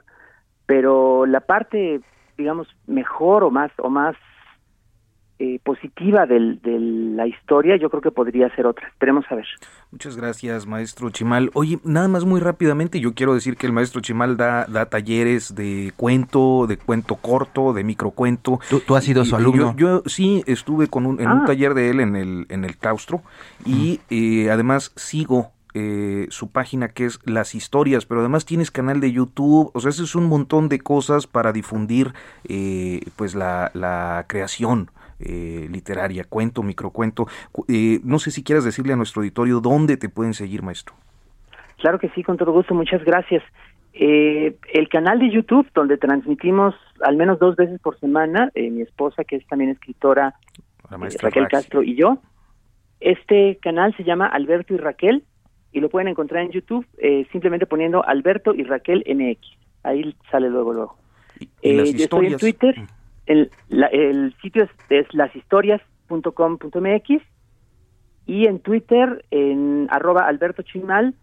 pero 0.65 1.25
la 1.25 1.41
parte 1.41 2.01
digamos 2.37 2.67
mejor 2.85 3.43
o 3.43 3.51
más 3.51 3.71
o 3.77 3.89
más 3.89 4.15
eh, 5.39 5.59
positiva 5.63 6.25
del, 6.25 6.61
de 6.61 6.79
la 6.79 7.27
historia, 7.27 7.77
yo 7.77 7.89
creo 7.89 8.01
que 8.01 8.11
podría 8.11 8.53
ser 8.55 8.65
otra. 8.65 8.87
Esperemos 8.87 9.25
a 9.29 9.35
ver. 9.35 9.45
Muchas 9.91 10.17
gracias, 10.17 10.65
maestro 10.65 11.09
Chimal. 11.09 11.51
Oye, 11.53 11.79
nada 11.83 12.07
más 12.07 12.25
muy 12.25 12.39
rápidamente, 12.39 12.99
yo 12.99 13.13
quiero 13.13 13.33
decir 13.33 13.55
que 13.55 13.67
el 13.67 13.73
maestro 13.73 14.01
Chimal 14.01 14.35
da, 14.35 14.65
da 14.65 14.87
talleres 14.87 15.55
de 15.55 15.93
cuento, 15.95 16.65
de 16.67 16.77
cuento 16.77 17.15
corto, 17.15 17.73
de 17.73 17.83
microcuento. 17.83 18.59
¿Tú, 18.85 18.95
has 18.95 19.03
sido 19.03 19.25
su 19.25 19.35
alumno? 19.35 19.75
Yo, 19.77 20.03
sí 20.05 20.43
estuve 20.47 20.87
con 20.87 21.05
un, 21.05 21.19
en 21.19 21.29
un 21.29 21.39
ah. 21.39 21.45
taller 21.45 21.73
de 21.73 21.89
él 21.89 21.99
en 21.99 22.15
el, 22.15 22.45
en 22.49 22.65
el 22.65 22.77
claustro 22.77 23.21
y 23.65 23.99
eh, 24.09 24.49
además 24.49 24.91
sigo 24.95 25.51
eh, 25.73 26.25
su 26.31 26.49
página 26.49 26.87
que 26.87 27.05
es 27.05 27.19
Las 27.25 27.53
Historias, 27.53 28.07
pero 28.07 28.21
además 28.21 28.45
tienes 28.45 28.71
canal 28.71 28.99
de 28.99 29.11
YouTube, 29.11 29.69
o 29.73 29.79
sea, 29.79 29.89
eso 29.89 30.03
es 30.03 30.15
un 30.15 30.25
montón 30.25 30.69
de 30.69 30.79
cosas 30.79 31.27
para 31.27 31.53
difundir 31.53 32.13
eh, 32.45 33.01
pues 33.15 33.35
la, 33.35 33.69
la 33.75 34.25
creación 34.27 34.89
eh, 35.19 35.67
literaria, 35.71 36.25
cuento, 36.25 36.61
microcuento. 36.61 37.27
Eh, 37.67 37.99
no 38.03 38.19
sé 38.19 38.29
si 38.29 38.43
quieras 38.43 38.63
decirle 38.63 38.93
a 38.93 38.95
nuestro 38.95 39.21
auditorio 39.21 39.61
dónde 39.61 39.97
te 39.97 40.09
pueden 40.09 40.35
seguir, 40.35 40.61
maestro. 40.61 40.93
Claro 41.77 41.97
que 41.97 42.09
sí, 42.09 42.21
con 42.21 42.37
todo 42.37 42.51
gusto, 42.51 42.75
muchas 42.75 43.03
gracias. 43.03 43.43
Eh, 43.93 44.55
el 44.73 44.89
canal 44.89 45.17
de 45.17 45.31
YouTube, 45.31 45.67
donde 45.73 45.97
transmitimos 45.97 46.75
al 47.01 47.15
menos 47.15 47.39
dos 47.39 47.55
veces 47.55 47.79
por 47.81 47.99
semana, 47.99 48.51
mi 48.55 48.81
esposa, 48.81 49.23
que 49.23 49.37
es 49.37 49.47
también 49.47 49.71
escritora, 49.71 50.35
Raquel 50.89 51.47
Castro 51.47 51.81
y 51.81 51.95
yo. 51.95 52.19
Este 52.99 53.57
canal 53.61 53.95
se 53.97 54.03
llama 54.03 54.27
Alberto 54.27 54.75
y 54.75 54.77
Raquel 54.77 55.23
y 55.71 55.79
lo 55.79 55.89
pueden 55.89 56.07
encontrar 56.07 56.43
en 56.43 56.51
YouTube 56.51 56.85
simplemente 57.31 57.65
poniendo 57.65 58.05
Alberto 58.05 58.53
y 58.53 58.63
Raquel 58.63 59.03
MX. 59.07 59.39
Ahí 59.83 60.15
sale 60.31 60.49
luego, 60.49 60.73
luego. 60.73 60.97
¿Y, 61.61 61.73
las 61.73 61.91
yo 61.93 62.03
estoy 62.03 62.27
en 62.27 62.37
Twitter. 62.37 62.79
Mm. 62.79 62.96
El, 63.27 63.51
el 63.69 64.35
sitio 64.41 64.63
es, 64.63 64.71
es 64.89 65.13
lashistorias.com.mx 65.13 67.21
y 68.25 68.47
en 68.47 68.59
Twitter, 68.59 69.23
en 69.31 69.87
arroba 69.89 70.27
Alberto 70.27 70.61
Chimal, 70.61 71.15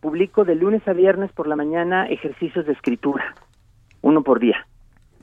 publico 0.00 0.44
de 0.44 0.54
lunes 0.54 0.86
a 0.86 0.92
viernes 0.92 1.32
por 1.32 1.46
la 1.46 1.56
mañana 1.56 2.06
ejercicios 2.06 2.66
de 2.66 2.72
escritura, 2.72 3.34
uno 4.02 4.22
por 4.22 4.40
día. 4.40 4.66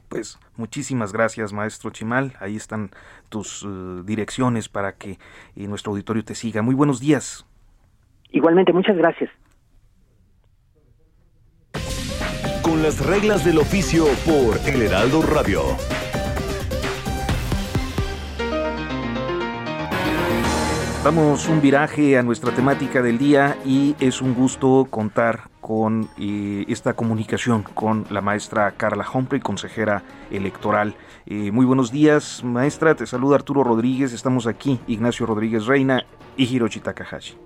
Pues 0.09 0.39
muchísimas 0.55 1.11
gracias, 1.11 1.51
maestro 1.51 1.91
Chimal. 1.91 2.33
Ahí 2.39 2.55
están 2.55 2.91
tus 3.29 3.63
eh, 3.63 4.01
direcciones 4.05 4.69
para 4.69 4.93
que 4.93 5.17
eh, 5.55 5.67
nuestro 5.67 5.91
auditorio 5.91 6.23
te 6.23 6.33
siga. 6.33 6.61
Muy 6.61 6.75
buenos 6.75 6.99
días. 6.99 7.45
Igualmente, 8.31 8.71
muchas 8.71 8.97
gracias. 8.97 9.29
Con 12.61 12.83
las 12.83 13.05
reglas 13.05 13.45
del 13.45 13.59
oficio 13.59 14.05
por 14.25 14.57
El 14.67 14.81
Heraldo 14.81 15.21
Radio. 15.21 15.61
Damos 21.03 21.47
un 21.47 21.61
viraje 21.61 22.17
a 22.17 22.23
nuestra 22.23 22.51
temática 22.51 23.01
del 23.01 23.17
día 23.17 23.55
y 23.63 23.95
es 23.99 24.21
un 24.21 24.33
gusto 24.33 24.87
contar 24.89 25.43
con 25.61 26.09
eh, 26.19 26.65
esta 26.67 26.93
comunicación 26.95 27.63
con 27.63 28.05
la 28.09 28.19
maestra 28.19 28.71
Carla 28.71 29.05
Humphrey, 29.13 29.39
consejera 29.39 30.01
electoral. 30.31 30.95
Eh, 31.25 31.51
muy 31.51 31.65
buenos 31.65 31.91
días, 31.91 32.43
maestra. 32.43 32.95
Te 32.95 33.05
saluda 33.05 33.35
Arturo 33.35 33.63
Rodríguez. 33.63 34.11
Estamos 34.11 34.47
aquí, 34.47 34.81
Ignacio 34.87 35.25
Rodríguez 35.25 35.65
Reina 35.65 36.03
y 36.35 36.43
Hiroshi 36.43 36.79
Takahashi. 36.79 37.37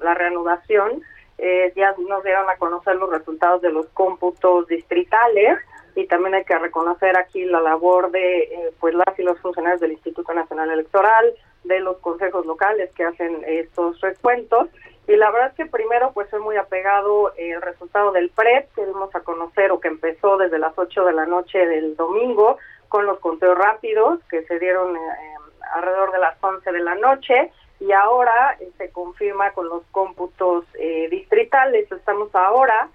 la 0.01 0.13
reanudación, 0.13 1.01
eh, 1.39 1.71
ya 1.75 1.95
nos 1.97 2.23
dieron 2.23 2.47
a 2.49 2.57
conocer 2.57 2.95
los 2.97 3.09
resultados 3.09 3.61
de 3.61 3.71
los 3.71 3.87
cómputos 3.89 4.67
distritales 4.67 5.59
y 5.97 6.05
también 6.05 6.35
hay 6.35 6.45
que 6.45 6.57
reconocer 6.59 7.17
aquí 7.17 7.43
la 7.45 7.59
labor 7.59 8.11
de 8.11 8.43
eh, 8.43 8.71
pues 8.79 8.93
las 8.93 9.17
y 9.17 9.23
los 9.23 9.39
funcionarios 9.39 9.81
del 9.81 9.93
Instituto 9.93 10.31
Nacional 10.31 10.69
Electoral, 10.69 11.33
de 11.63 11.79
los 11.79 11.97
consejos 11.97 12.45
locales 12.45 12.91
que 12.93 13.03
hacen 13.03 13.43
estos 13.47 13.99
recuentos. 14.01 14.69
Y 15.07 15.15
la 15.15 15.31
verdad 15.31 15.49
es 15.49 15.55
que 15.55 15.65
primero 15.65 16.11
pues 16.13 16.29
fue 16.29 16.39
muy 16.39 16.55
apegado 16.55 17.33
el 17.35 17.59
resultado 17.63 18.11
del 18.11 18.29
PREP 18.29 18.71
que 18.75 18.85
dimos 18.85 19.13
a 19.15 19.21
conocer 19.21 19.71
o 19.71 19.79
que 19.79 19.87
empezó 19.87 20.37
desde 20.37 20.59
las 20.59 20.77
8 20.77 21.03
de 21.03 21.13
la 21.13 21.25
noche 21.25 21.65
del 21.65 21.95
domingo 21.95 22.59
con 22.89 23.07
los 23.07 23.17
conteos 23.19 23.57
rápidos 23.57 24.19
que 24.29 24.43
se 24.43 24.59
dieron 24.59 24.95
eh, 24.95 24.99
alrededor 25.73 26.11
de 26.11 26.19
las 26.19 26.37
11 26.39 26.73
de 26.73 26.79
la 26.79 26.93
noche. 26.93 27.51
Y 27.79 27.91
ahora 27.91 28.55
eh, 28.59 28.69
se 28.77 28.91
confirma 28.91 29.49
con 29.53 29.67
los 29.67 29.81
cómputos 29.89 30.65
distritales. 31.09 31.91
Estamos 31.91 32.29
ahora 32.35 32.87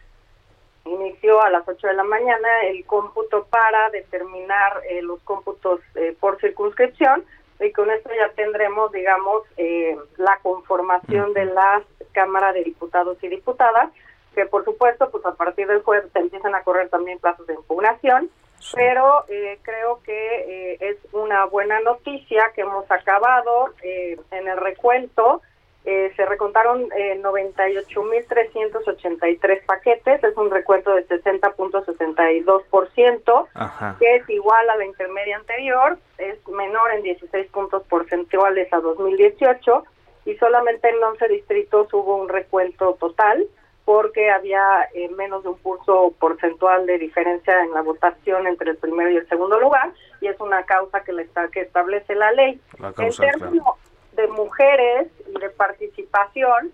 inició 0.84 1.42
a 1.42 1.50
las 1.50 1.66
8 1.66 1.86
de 1.86 1.94
la 1.94 2.04
mañana 2.04 2.48
el 2.64 2.84
cómputo 2.86 3.46
para 3.50 3.90
determinar 3.90 4.82
eh, 4.88 5.02
los 5.02 5.20
cómputos 5.22 5.80
eh, 5.94 6.16
por 6.18 6.40
circunscripción 6.40 7.24
y 7.60 7.70
con 7.72 7.90
esto 7.90 8.10
ya 8.10 8.28
tendremos, 8.34 8.90
digamos, 8.90 9.44
eh, 9.56 9.96
la 10.16 10.38
conformación 10.42 11.32
de 11.32 11.44
la 11.44 11.82
Cámara 12.10 12.52
de 12.52 12.64
Diputados 12.64 13.18
y 13.22 13.28
Diputadas, 13.28 13.90
que 14.34 14.46
por 14.46 14.64
supuesto, 14.64 15.10
pues 15.10 15.24
a 15.24 15.34
partir 15.34 15.68
del 15.68 15.82
jueves 15.82 16.10
se 16.12 16.18
empiezan 16.18 16.54
a 16.56 16.62
correr 16.62 16.88
también 16.88 17.20
plazos 17.20 17.46
de 17.46 17.54
impugnación, 17.54 18.30
pero 18.74 19.24
creo 19.62 20.00
que 20.04 20.76
es 20.80 20.96
una 21.12 21.44
buena 21.46 21.80
noticia 21.80 22.50
que 22.54 22.62
hemos 22.62 22.88
acabado 22.90 23.74
en 23.82 24.48
el 24.48 24.56
recuento 24.56 25.42
eh, 25.84 26.12
se 26.14 26.24
recontaron 26.26 26.88
eh, 26.96 27.20
98.383 27.20 29.66
paquetes, 29.66 30.22
es 30.22 30.36
un 30.36 30.48
recuento 30.50 30.94
de 30.94 31.04
60.62%, 31.08 33.98
que 33.98 34.16
es 34.16 34.30
igual 34.30 34.70
a 34.70 34.76
la 34.76 34.84
intermedia 34.84 35.38
anterior, 35.38 35.98
es 36.18 36.38
menor 36.48 36.92
en 36.92 37.02
16 37.02 37.50
puntos 37.50 37.82
porcentuales 37.88 38.72
a 38.72 38.78
2018 38.78 39.82
y 40.24 40.36
solamente 40.36 40.88
en 40.88 41.02
11 41.02 41.26
distritos 41.28 41.92
hubo 41.92 42.14
un 42.14 42.28
recuento 42.28 42.96
total 43.00 43.44
porque 43.84 44.30
había 44.30 44.88
eh, 44.94 45.08
menos 45.08 45.42
de 45.42 45.48
un 45.48 45.58
pulso 45.58 46.14
porcentual 46.20 46.86
de 46.86 46.98
diferencia 46.98 47.60
en 47.64 47.72
la 47.72 47.82
votación 47.82 48.46
entre 48.46 48.70
el 48.70 48.76
primero 48.76 49.10
y 49.10 49.16
el 49.16 49.28
segundo 49.28 49.58
lugar 49.58 49.90
y 50.20 50.28
es 50.28 50.38
una 50.38 50.62
causa 50.64 51.02
que, 51.02 51.12
le 51.12 51.22
está, 51.22 51.48
que 51.48 51.62
establece 51.62 52.14
la 52.14 52.30
ley. 52.30 52.60
en 52.78 53.16
términos, 53.16 53.74
de 54.12 54.26
mujeres 54.28 55.08
y 55.26 55.38
de 55.38 55.50
participación, 55.50 56.72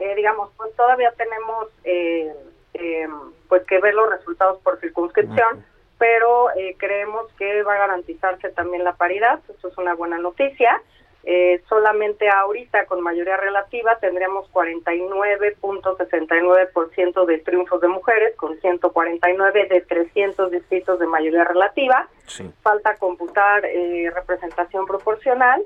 eh, 0.00 0.14
digamos, 0.16 0.50
pues 0.56 0.74
todavía 0.74 1.12
tenemos 1.16 1.68
eh, 1.84 2.34
eh, 2.74 3.08
pues 3.48 3.64
que 3.64 3.78
ver 3.78 3.94
los 3.94 4.10
resultados 4.10 4.60
por 4.62 4.80
circunscripción, 4.80 5.64
pero 5.98 6.48
creemos 6.76 7.32
que 7.38 7.62
va 7.62 7.74
a 7.74 7.78
garantizarse 7.78 8.48
también 8.50 8.82
la 8.82 8.94
paridad, 8.94 9.38
eso 9.48 9.68
es 9.68 9.78
una 9.78 9.94
buena 9.94 10.18
noticia. 10.18 10.82
solamente 11.68 12.28
ahorita 12.28 12.86
con 12.86 13.00
mayoría 13.00 13.36
relativa 13.38 13.96
tendríamos 14.00 14.50
49.69% 14.52 17.24
de 17.24 17.38
triunfos 17.38 17.80
de 17.80 17.88
mujeres 17.88 18.36
con 18.36 18.60
149 18.60 19.68
de 19.68 19.80
300 19.80 20.50
distritos 20.50 20.98
de 20.98 21.06
mayoría 21.06 21.44
relativa. 21.44 22.08
Falta 22.62 22.96
computar 22.96 23.62
representación 23.62 24.86
proporcional 24.86 25.64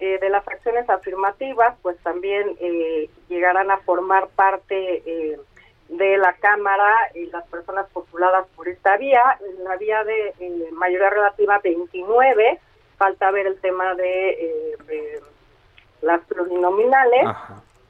eh, 0.00 0.18
de 0.20 0.30
las 0.30 0.46
acciones 0.46 0.88
afirmativas, 0.88 1.74
pues 1.82 1.98
también 2.04 2.56
eh, 2.60 3.10
llegarán 3.28 3.68
a 3.70 3.78
formar 3.78 4.28
parte 4.28 5.02
eh, 5.04 5.40
de 5.88 6.16
la 6.18 6.34
Cámara 6.34 6.94
y 7.16 7.26
las 7.26 7.44
personas 7.48 7.88
postuladas 7.90 8.46
por 8.54 8.68
esta 8.68 8.96
vía. 8.96 9.38
En 9.40 9.64
la 9.64 9.76
vía 9.76 10.04
de 10.04 10.68
mayoría 10.72 11.10
relativa 11.10 11.58
29, 11.58 12.60
falta 12.96 13.32
ver 13.32 13.48
el 13.48 13.60
tema 13.60 13.94
de, 13.96 14.78
las 16.02 16.20
plurinominales. 16.26 17.26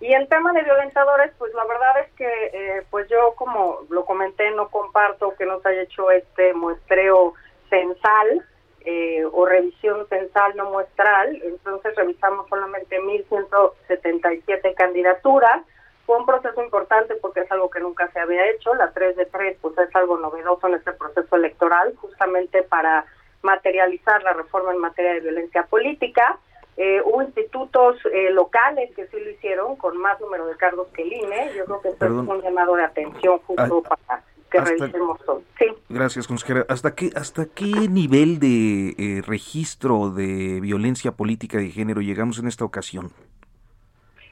Y 0.00 0.12
en 0.14 0.28
tema 0.28 0.52
de 0.52 0.62
violentadores, 0.62 1.32
pues 1.36 1.52
la 1.52 1.64
verdad 1.66 2.00
es 2.06 2.12
que, 2.14 2.84
pues 2.90 3.06
yo 3.08 3.34
como 3.36 3.80
lo 3.90 4.06
comenté, 4.06 4.50
no 4.52 4.68
comparto 4.68 5.34
que 5.36 5.44
nos 5.44 5.64
haya 5.66 5.82
hecho 5.82 6.10
este 6.10 6.54
muestreo 6.54 7.34
censal 7.68 8.46
eh, 8.90 9.22
o 9.30 9.44
revisión 9.44 10.08
censal 10.08 10.56
no 10.56 10.70
muestral, 10.70 11.38
entonces 11.44 11.94
revisamos 11.94 12.48
solamente 12.48 12.98
1.177 12.98 14.74
candidaturas. 14.74 15.62
Fue 16.06 16.16
un 16.16 16.24
proceso 16.24 16.62
importante 16.62 17.14
porque 17.16 17.40
es 17.40 17.52
algo 17.52 17.68
que 17.68 17.80
nunca 17.80 18.10
se 18.12 18.18
había 18.18 18.48
hecho, 18.48 18.74
la 18.76 18.90
3 18.92 19.14
de 19.14 19.26
3 19.26 19.58
pues 19.60 19.76
es 19.76 19.94
algo 19.94 20.16
novedoso 20.16 20.68
en 20.68 20.74
este 20.76 20.92
proceso 20.92 21.36
electoral, 21.36 21.94
justamente 21.96 22.62
para 22.62 23.04
materializar 23.42 24.22
la 24.22 24.32
reforma 24.32 24.72
en 24.72 24.78
materia 24.78 25.12
de 25.12 25.20
violencia 25.20 25.64
política. 25.64 26.38
Eh, 26.78 27.02
hubo 27.04 27.20
institutos 27.20 27.98
eh, 28.10 28.30
locales 28.30 28.90
que 28.96 29.06
sí 29.08 29.20
lo 29.20 29.28
hicieron 29.28 29.76
con 29.76 29.98
más 29.98 30.18
número 30.18 30.46
de 30.46 30.56
cargos 30.56 30.88
que 30.94 31.02
el 31.02 31.12
INE. 31.12 31.52
Yo 31.54 31.66
creo 31.66 31.82
que 31.82 31.88
esto 31.90 32.06
es 32.06 32.10
un 32.10 32.40
llamado 32.40 32.74
de 32.74 32.84
atención 32.84 33.38
justo 33.40 33.82
ah, 33.84 33.96
para 34.06 34.22
que 34.50 34.60
revisemos 34.60 35.20
todo. 35.24 35.42
Sí. 35.58 35.66
Gracias, 35.88 36.26
consejera. 36.26 36.64
¿Hasta 36.68 36.94
qué, 36.94 37.10
hasta 37.14 37.46
qué 37.46 37.88
nivel 37.88 38.38
de 38.38 38.94
eh, 38.98 39.22
registro 39.26 40.10
de 40.10 40.60
violencia 40.60 41.12
política 41.12 41.58
de 41.58 41.70
género 41.70 42.00
llegamos 42.00 42.38
en 42.38 42.48
esta 42.48 42.64
ocasión? 42.64 43.12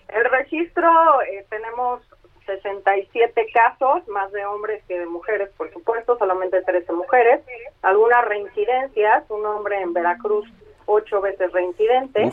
El 0.09 0.25
registro, 0.31 0.89
eh, 1.23 1.45
tenemos 1.51 2.03
67 2.47 3.47
casos, 3.53 4.07
más 4.09 4.31
de 4.33 4.47
hombres 4.47 4.83
que 4.87 4.99
de 4.99 5.07
mujeres, 5.07 5.51
por 5.57 5.73
supuesto, 5.73 6.17
solamente 6.19 6.63
13 6.63 6.93
mujeres. 6.93 7.41
Algunas 7.83 8.25
reincidencias, 8.27 9.25
un 9.29 9.45
hombre 9.45 9.81
en 9.81 9.93
Veracruz, 9.93 10.49
ocho 10.87 11.21
veces 11.21 11.53
reincidente. 11.53 12.31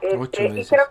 Este, 0.00 0.48
y, 0.48 0.66
creo, 0.66 0.84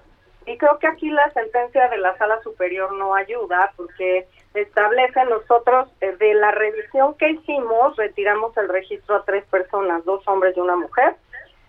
y 0.45 0.57
creo 0.57 0.79
que 0.79 0.87
aquí 0.87 1.09
la 1.09 1.29
sentencia 1.31 1.89
de 1.89 1.97
la 1.97 2.17
sala 2.17 2.41
superior 2.41 2.93
no 2.93 3.13
ayuda 3.13 3.71
porque 3.75 4.27
establece 4.53 5.25
nosotros 5.25 5.89
eh, 6.01 6.15
de 6.17 6.33
la 6.35 6.51
revisión 6.51 7.15
que 7.15 7.31
hicimos, 7.31 7.95
retiramos 7.97 8.55
el 8.57 8.69
registro 8.69 9.15
a 9.15 9.23
tres 9.23 9.45
personas, 9.45 10.05
dos 10.05 10.27
hombres 10.27 10.55
y 10.55 10.59
una 10.59 10.75
mujer, 10.75 11.15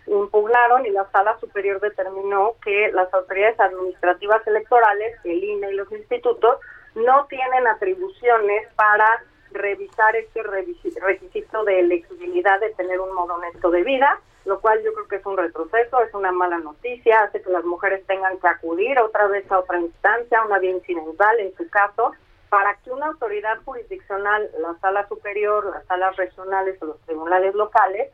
impugnaron 0.06 0.84
y 0.84 0.90
la 0.90 1.10
sala 1.10 1.38
superior 1.38 1.80
determinó 1.80 2.54
que 2.62 2.90
las 2.92 3.12
autoridades 3.14 3.58
administrativas 3.58 4.46
electorales, 4.46 5.16
el 5.24 5.42
INE 5.42 5.72
y 5.72 5.74
los 5.76 5.90
institutos, 5.92 6.58
no 6.94 7.26
tienen 7.26 7.66
atribuciones 7.66 8.68
para 8.76 9.24
revisar 9.50 10.14
este 10.16 10.42
requisito 10.42 11.64
de 11.64 11.80
elegibilidad 11.80 12.60
de 12.60 12.70
tener 12.70 13.00
un 13.00 13.14
modo 13.14 13.34
honesto 13.34 13.70
de 13.70 13.82
vida, 13.82 14.20
lo 14.44 14.60
cual 14.60 14.82
yo 14.82 14.92
creo 14.92 15.08
que 15.08 15.16
es 15.16 15.26
un 15.26 15.36
retroceso, 15.36 16.02
es 16.02 16.12
una 16.12 16.32
mala 16.32 16.58
noticia, 16.58 17.22
hace 17.22 17.40
que 17.40 17.50
las 17.50 17.64
mujeres 17.64 18.04
tengan 18.06 18.38
que 18.38 18.48
acudir 18.48 18.98
otra 18.98 19.26
vez 19.28 19.50
a 19.50 19.60
otra 19.60 19.80
instancia, 19.80 20.44
una 20.44 20.58
vía 20.58 20.72
incidental 20.72 21.38
en 21.40 21.54
su 21.56 21.68
caso, 21.70 22.12
para 22.54 22.76
que 22.76 22.92
una 22.92 23.06
autoridad 23.06 23.58
jurisdiccional, 23.64 24.48
la 24.60 24.78
sala 24.78 25.08
superior, 25.08 25.72
las 25.72 25.84
salas 25.86 26.14
regionales 26.14 26.80
o 26.80 26.86
los 26.86 27.00
tribunales 27.00 27.52
locales, 27.52 28.12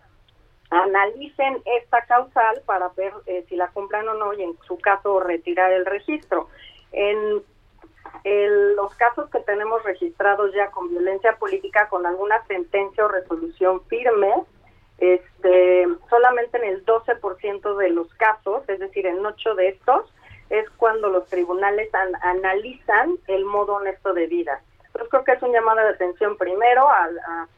analicen 0.70 1.60
esta 1.66 2.06
causal 2.06 2.62
para 2.64 2.88
ver 2.96 3.12
eh, 3.26 3.44
si 3.50 3.56
la 3.56 3.68
cumplan 3.68 4.08
o 4.08 4.14
no 4.14 4.32
y 4.32 4.42
en 4.42 4.56
su 4.66 4.78
caso 4.78 5.20
retirar 5.20 5.72
el 5.72 5.84
registro. 5.84 6.48
En, 6.92 7.42
los 8.76 8.94
casos 8.94 9.28
que 9.30 9.40
tenemos 9.40 9.82
registrados 9.84 10.54
ya 10.54 10.70
con 10.70 10.88
violencia 10.88 11.36
política, 11.36 11.88
con 11.90 12.06
alguna 12.06 12.42
sentencia 12.46 13.04
o 13.04 13.08
resolución 13.08 13.82
firme, 13.88 14.32
este, 14.98 15.86
solamente 16.08 16.56
en 16.56 16.64
el 16.64 16.84
12% 16.86 17.76
de 17.76 17.90
los 17.90 18.12
casos, 18.14 18.66
es 18.68 18.78
decir, 18.78 19.06
en 19.06 19.24
8 19.24 19.54
de 19.54 19.68
estos, 19.68 20.10
es 20.50 20.68
cuando 20.70 21.08
los 21.08 21.26
tribunales 21.28 21.88
analizan 22.22 23.16
el 23.28 23.44
modo 23.44 23.76
honesto 23.76 24.12
de 24.12 24.26
vida. 24.26 24.60
Yo 24.98 25.08
creo 25.08 25.24
que 25.24 25.32
es 25.32 25.42
un 25.42 25.52
llamado 25.52 25.80
de 25.80 25.90
atención 25.90 26.36
primero 26.36 26.88
a, 26.88 27.08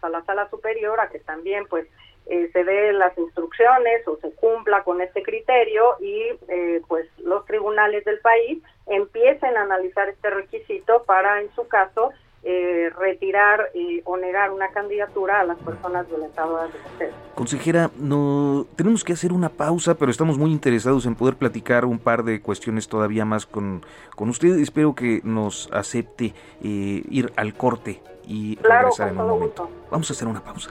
a, 0.02 0.08
la 0.08 0.22
sala 0.22 0.48
superior 0.50 1.00
a 1.00 1.08
que 1.08 1.18
también 1.18 1.66
pues 1.66 1.88
eh, 2.26 2.50
se 2.52 2.62
dé 2.62 2.92
las 2.92 3.16
instrucciones 3.18 4.06
o 4.06 4.16
se 4.18 4.32
cumpla 4.34 4.84
con 4.84 5.00
este 5.00 5.22
criterio 5.22 5.96
y 6.00 6.22
eh, 6.48 6.82
pues 6.86 7.08
los 7.18 7.44
tribunales 7.46 8.04
del 8.04 8.20
país 8.20 8.62
empiecen 8.86 9.56
a 9.56 9.62
analizar 9.62 10.08
este 10.08 10.30
requisito 10.30 11.02
para 11.04 11.40
en 11.40 11.52
su 11.54 11.66
caso 11.66 12.12
eh, 12.44 12.90
retirar 12.98 13.70
o 14.04 14.16
negar 14.16 14.50
una 14.50 14.68
candidatura 14.68 15.40
a 15.40 15.44
las 15.44 15.58
personas 15.58 16.08
violentadoras 16.08 16.72
de 16.72 16.78
mujeres. 16.80 17.14
Consejera, 17.34 17.90
no 17.96 18.66
tenemos 18.76 19.04
que 19.04 19.12
hacer 19.12 19.32
una 19.32 19.48
pausa, 19.48 19.94
pero 19.94 20.10
estamos 20.10 20.38
muy 20.38 20.50
interesados 20.50 21.06
en 21.06 21.14
poder 21.14 21.36
platicar 21.36 21.84
un 21.84 21.98
par 21.98 22.24
de 22.24 22.40
cuestiones 22.40 22.88
todavía 22.88 23.24
más 23.24 23.46
con, 23.46 23.82
con 24.16 24.28
usted. 24.28 24.58
Espero 24.58 24.94
que 24.94 25.20
nos 25.24 25.70
acepte 25.72 26.34
eh, 26.62 27.02
ir 27.08 27.32
al 27.36 27.54
corte 27.54 28.02
y 28.26 28.56
regresar 28.56 29.10
en 29.10 29.20
un 29.20 29.28
momento. 29.28 29.70
Vamos 29.90 30.10
a 30.10 30.12
hacer 30.12 30.26
una 30.28 30.42
pausa. 30.42 30.70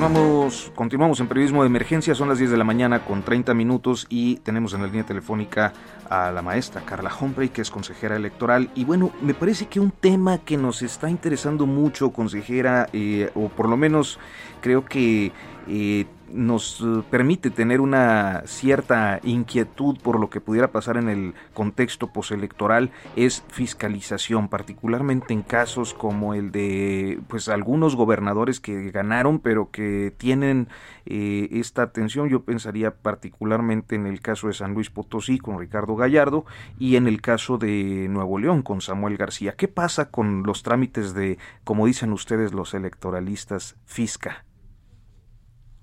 Continuamos, 0.00 0.72
continuamos 0.74 1.20
en 1.20 1.28
periodismo 1.28 1.62
de 1.62 1.66
emergencia, 1.66 2.14
son 2.14 2.30
las 2.30 2.38
10 2.38 2.52
de 2.52 2.56
la 2.56 2.64
mañana 2.64 3.04
con 3.04 3.22
30 3.22 3.52
minutos 3.52 4.06
y 4.08 4.36
tenemos 4.36 4.72
en 4.72 4.80
la 4.80 4.86
línea 4.86 5.04
telefónica 5.04 5.74
a 6.08 6.32
la 6.32 6.40
maestra 6.40 6.80
Carla 6.86 7.12
Humphrey, 7.20 7.50
que 7.50 7.60
es 7.60 7.70
consejera 7.70 8.16
electoral. 8.16 8.70
Y 8.74 8.86
bueno, 8.86 9.10
me 9.20 9.34
parece 9.34 9.66
que 9.66 9.78
un 9.78 9.90
tema 9.90 10.38
que 10.38 10.56
nos 10.56 10.80
está 10.80 11.10
interesando 11.10 11.66
mucho, 11.66 12.12
consejera, 12.12 12.88
eh, 12.94 13.30
o 13.34 13.50
por 13.50 13.68
lo 13.68 13.76
menos 13.76 14.18
creo 14.62 14.86
que 14.86 15.32
eh, 15.68 16.06
nos 16.32 16.80
eh, 16.80 17.02
permite 17.10 17.50
tener 17.50 17.80
una 17.80 18.42
cierta 18.46 19.20
inquietud 19.22 19.98
por 20.02 20.18
lo 20.18 20.30
que 20.30 20.40
pudiera 20.40 20.72
pasar 20.72 20.96
en 20.96 21.08
el 21.08 21.34
contexto 21.54 22.08
postelectoral 22.12 22.90
es 23.16 23.44
fiscalización, 23.48 24.48
particularmente 24.48 25.32
en 25.32 25.42
casos 25.42 25.94
como 25.94 26.34
el 26.34 26.52
de 26.52 27.20
pues 27.28 27.48
algunos 27.48 27.96
gobernadores 27.96 28.60
que 28.60 28.90
ganaron 28.90 29.38
pero 29.38 29.70
que 29.70 30.12
tienen 30.16 30.68
eh, 31.06 31.48
esta 31.52 31.82
atención. 31.82 32.28
Yo 32.28 32.42
pensaría 32.44 32.94
particularmente 32.94 33.96
en 33.96 34.06
el 34.06 34.20
caso 34.20 34.46
de 34.48 34.54
San 34.54 34.74
Luis 34.74 34.90
Potosí 34.90 35.38
con 35.38 35.58
Ricardo 35.58 35.96
Gallardo 35.96 36.44
y 36.78 36.96
en 36.96 37.06
el 37.06 37.20
caso 37.20 37.58
de 37.58 38.06
Nuevo 38.08 38.38
León 38.38 38.62
con 38.62 38.80
Samuel 38.80 39.16
García. 39.16 39.54
¿Qué 39.56 39.68
pasa 39.68 40.10
con 40.10 40.42
los 40.44 40.62
trámites 40.62 41.14
de, 41.14 41.38
como 41.64 41.86
dicen 41.86 42.12
ustedes 42.12 42.52
los 42.52 42.74
electoralistas, 42.74 43.76
fisca? 43.84 44.44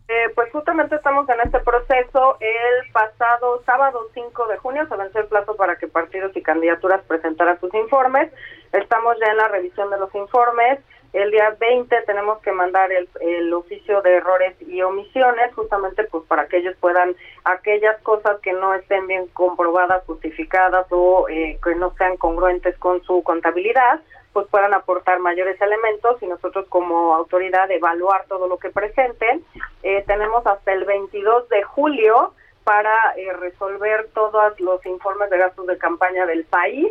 Eh, 0.09 0.29
pues 0.35 0.49
justamente 0.53 0.95
estamos 0.95 1.27
en 1.27 1.41
este 1.41 1.59
proceso. 1.59 2.37
El 2.39 2.91
pasado 2.93 3.61
sábado 3.65 4.07
5 4.13 4.47
de 4.47 4.57
junio 4.57 4.87
se 4.87 4.95
venció 4.95 5.19
el 5.21 5.27
plazo 5.27 5.55
para 5.57 5.75
que 5.75 5.87
partidos 5.87 6.35
y 6.35 6.41
candidaturas 6.41 7.01
presentaran 7.07 7.59
sus 7.59 7.73
informes. 7.73 8.31
Estamos 8.71 9.17
ya 9.19 9.31
en 9.31 9.37
la 9.37 9.49
revisión 9.49 9.89
de 9.89 9.99
los 9.99 10.13
informes. 10.15 10.79
El 11.11 11.31
día 11.31 11.55
20 11.59 12.03
tenemos 12.05 12.39
que 12.39 12.51
mandar 12.51 12.91
el, 12.91 13.09
el 13.21 13.53
oficio 13.53 14.01
de 14.01 14.15
errores 14.15 14.55
y 14.61 14.81
omisiones, 14.81 15.53
justamente 15.55 16.03
pues 16.05 16.23
para 16.25 16.47
que 16.47 16.57
ellos 16.57 16.75
puedan, 16.79 17.15
aquellas 17.43 17.97
cosas 18.01 18.39
que 18.41 18.53
no 18.53 18.73
estén 18.75 19.07
bien 19.07 19.27
comprobadas, 19.27 20.05
justificadas 20.05 20.85
o 20.89 21.27
eh, 21.29 21.59
que 21.63 21.75
no 21.75 21.93
sean 21.97 22.17
congruentes 22.17 22.77
con 22.77 23.01
su 23.03 23.23
contabilidad, 23.23 24.01
pues 24.33 24.47
puedan 24.47 24.73
aportar 24.73 25.19
mayores 25.19 25.59
elementos 25.61 26.21
y 26.21 26.27
nosotros 26.27 26.67
como 26.69 27.15
autoridad 27.15 27.69
evaluar 27.71 28.25
todo 28.27 28.47
lo 28.47 28.57
que 28.57 28.69
presenten. 28.69 29.43
Eh, 29.83 30.03
tenemos 30.07 30.45
hasta 30.45 30.73
el 30.73 30.85
22 30.85 31.49
de 31.49 31.63
julio 31.63 32.33
para 32.63 33.13
eh, 33.15 33.33
resolver 33.33 34.09
todos 34.13 34.59
los 34.59 34.85
informes 34.85 35.29
de 35.29 35.37
gastos 35.37 35.67
de 35.67 35.77
campaña 35.77 36.25
del 36.25 36.45
país 36.45 36.87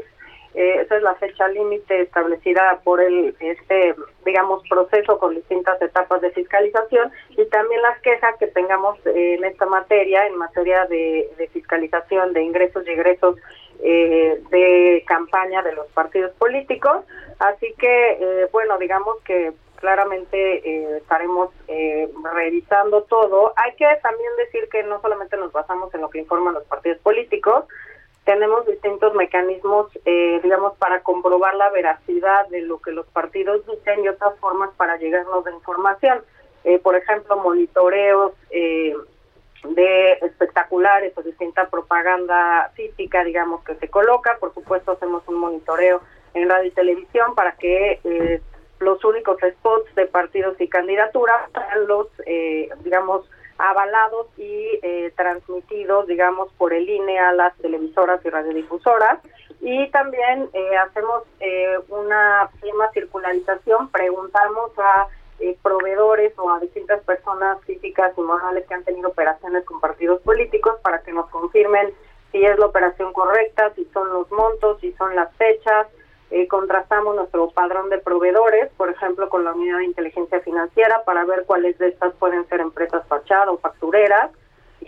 eh, 0.57 0.81
esa 0.81 0.97
es 0.97 1.03
la 1.03 1.14
fecha 1.16 1.47
límite 1.49 2.01
establecida 2.01 2.81
por 2.83 2.99
el 2.99 3.37
este 3.40 3.95
digamos 4.25 4.62
proceso 4.71 5.19
con 5.19 5.35
distintas 5.35 5.81
etapas 5.83 6.23
de 6.23 6.31
fiscalización 6.31 7.12
y 7.29 7.45
también 7.51 7.83
las 7.83 8.01
quejas 8.01 8.35
que 8.38 8.47
tengamos 8.47 8.99
en 9.05 9.45
esta 9.45 9.66
materia 9.66 10.27
en 10.27 10.35
materia 10.37 10.87
de, 10.87 11.29
fiscalización 11.53 12.33
de 12.33 12.42
ingresos 12.42 12.87
y 12.87 12.90
egresos 12.90 13.37
eh, 13.83 14.40
de 14.51 15.05
campaña 15.07 15.61
de 15.61 15.75
los 15.75 15.88
partidos 15.88 16.33
políticos 16.38 17.05
así 17.38 17.75
que 17.77 18.12
eh, 18.12 18.49
bueno 18.51 18.79
digamos 18.79 19.21
que 19.25 19.53
claramente 19.77 20.97
estaremos 20.97 21.51
revisando 22.35 23.03
todo. 23.03 23.53
Hay 23.57 23.75
que 23.75 23.85
también 24.03 24.31
decir 24.38 24.71
que 24.71 24.83
no 24.85 25.03
solamente 25.03 25.37
nos 25.37 25.53
basamos 25.53 25.95
en 25.95 26.01
lo 26.01 26.09
que 26.09 26.21
informan 26.21 26.55
los 26.55 26.64
partidos 26.64 26.99
políticos, 27.01 27.66
tenemos 28.26 28.66
distintos 28.66 29.14
mecanismos, 29.14 29.86
eh, 30.04 30.40
digamos, 30.42 30.76
para 30.78 31.00
comprobar 31.02 31.54
la 31.54 31.70
veracidad 31.70 32.48
de 32.48 32.60
lo 32.60 32.80
que 32.82 32.90
los 32.90 33.06
partidos 33.06 33.64
dicen 33.66 34.04
y 34.04 34.08
otras 34.08 34.36
formas 34.40 34.70
para 34.76 34.96
llegarnos 34.96 35.44
de 35.44 35.52
información. 35.52 36.22
Eh, 36.64 36.80
por 36.80 36.96
ejemplo, 36.96 37.36
monitoreos 37.36 38.32
eh, 38.50 38.96
de 39.62 40.12
espectaculares 40.14 41.16
o 41.16 41.22
distinta 41.22 41.70
propaganda 41.70 42.72
física, 42.74 43.22
digamos, 43.22 43.62
que 43.62 43.76
se 43.76 43.88
coloca. 43.88 44.36
Por 44.40 44.52
supuesto, 44.52 44.92
hacemos 44.92 45.22
un 45.28 45.36
monitoreo 45.36 46.02
en 46.34 46.48
radio 46.48 46.66
y 46.66 46.72
televisión 46.72 47.36
para 47.36 47.52
que 47.52 48.40
los 48.80 49.04
únicos 49.04 49.38
spots 49.38 49.94
de 49.94 50.06
partidos 50.06 50.60
y 50.60 50.68
candidaturas 50.68 51.48
sean 51.52 51.86
los, 51.86 52.08
digamos, 52.82 53.30
avalados 53.59 54.27
y 54.37 54.79
eh, 54.83 55.12
transmitidos, 55.16 56.07
digamos, 56.07 56.53
por 56.55 56.73
el 56.73 56.88
INE 56.88 57.19
a 57.19 57.33
las 57.33 57.57
televisoras 57.59 58.25
y 58.25 58.31
radiodifusoras. 58.31 59.21
Y 59.61 59.90
también 59.90 60.49
eh, 60.53 60.77
hacemos 60.77 61.25
eh, 61.40 61.79
una 61.88 62.51
prima 62.61 62.90
circularización, 62.92 63.88
preguntamos 63.90 64.73
a 64.79 65.09
proveedores 65.62 66.33
o 66.38 66.51
a 66.51 66.61
distintas 66.61 67.03
personas 67.05 67.62
físicas 67.64 68.12
y 68.16 68.21
morales 68.23 68.64
que 68.66 68.75
han 68.75 68.85
tenido 68.85 69.11
operaciones 69.11 69.64
con 69.64 69.81
partidos 69.81 70.21
políticos 70.23 70.77
para 70.83 71.03
que 71.03 71.12
nos 71.12 71.29
confirmen 71.29 71.92
si 72.33 72.42
es 72.42 72.59
la 72.59 72.66
operación 72.66 73.12
correcta, 73.12 73.73
si 73.75 73.85
son 73.92 74.09
los 74.09 74.31
montos, 74.33 74.81
si 74.81 74.92
son 74.92 75.14
las 75.14 75.35
fechas, 75.37 75.88
eh, 76.30 76.48
contrastamos 76.48 77.14
nuestro 77.14 77.50
padrón 77.50 77.88
de 77.88 77.98
proveedores, 77.98 78.70
por 78.76 78.90
ejemplo, 78.90 79.28
con 79.28 79.44
la 79.44 79.52
unidad 79.52 79.78
de 79.78 79.84
inteligencia 79.84 80.40
financiera 80.40 81.04
para 81.04 81.24
ver 81.24 81.44
cuáles 81.46 81.78
de 81.78 81.88
estas 81.88 82.14
pueden 82.14 82.46
ser 82.48 82.60
empresas 82.60 83.06
fachada 83.06 83.50
o 83.52 83.58
factureras 83.58 84.30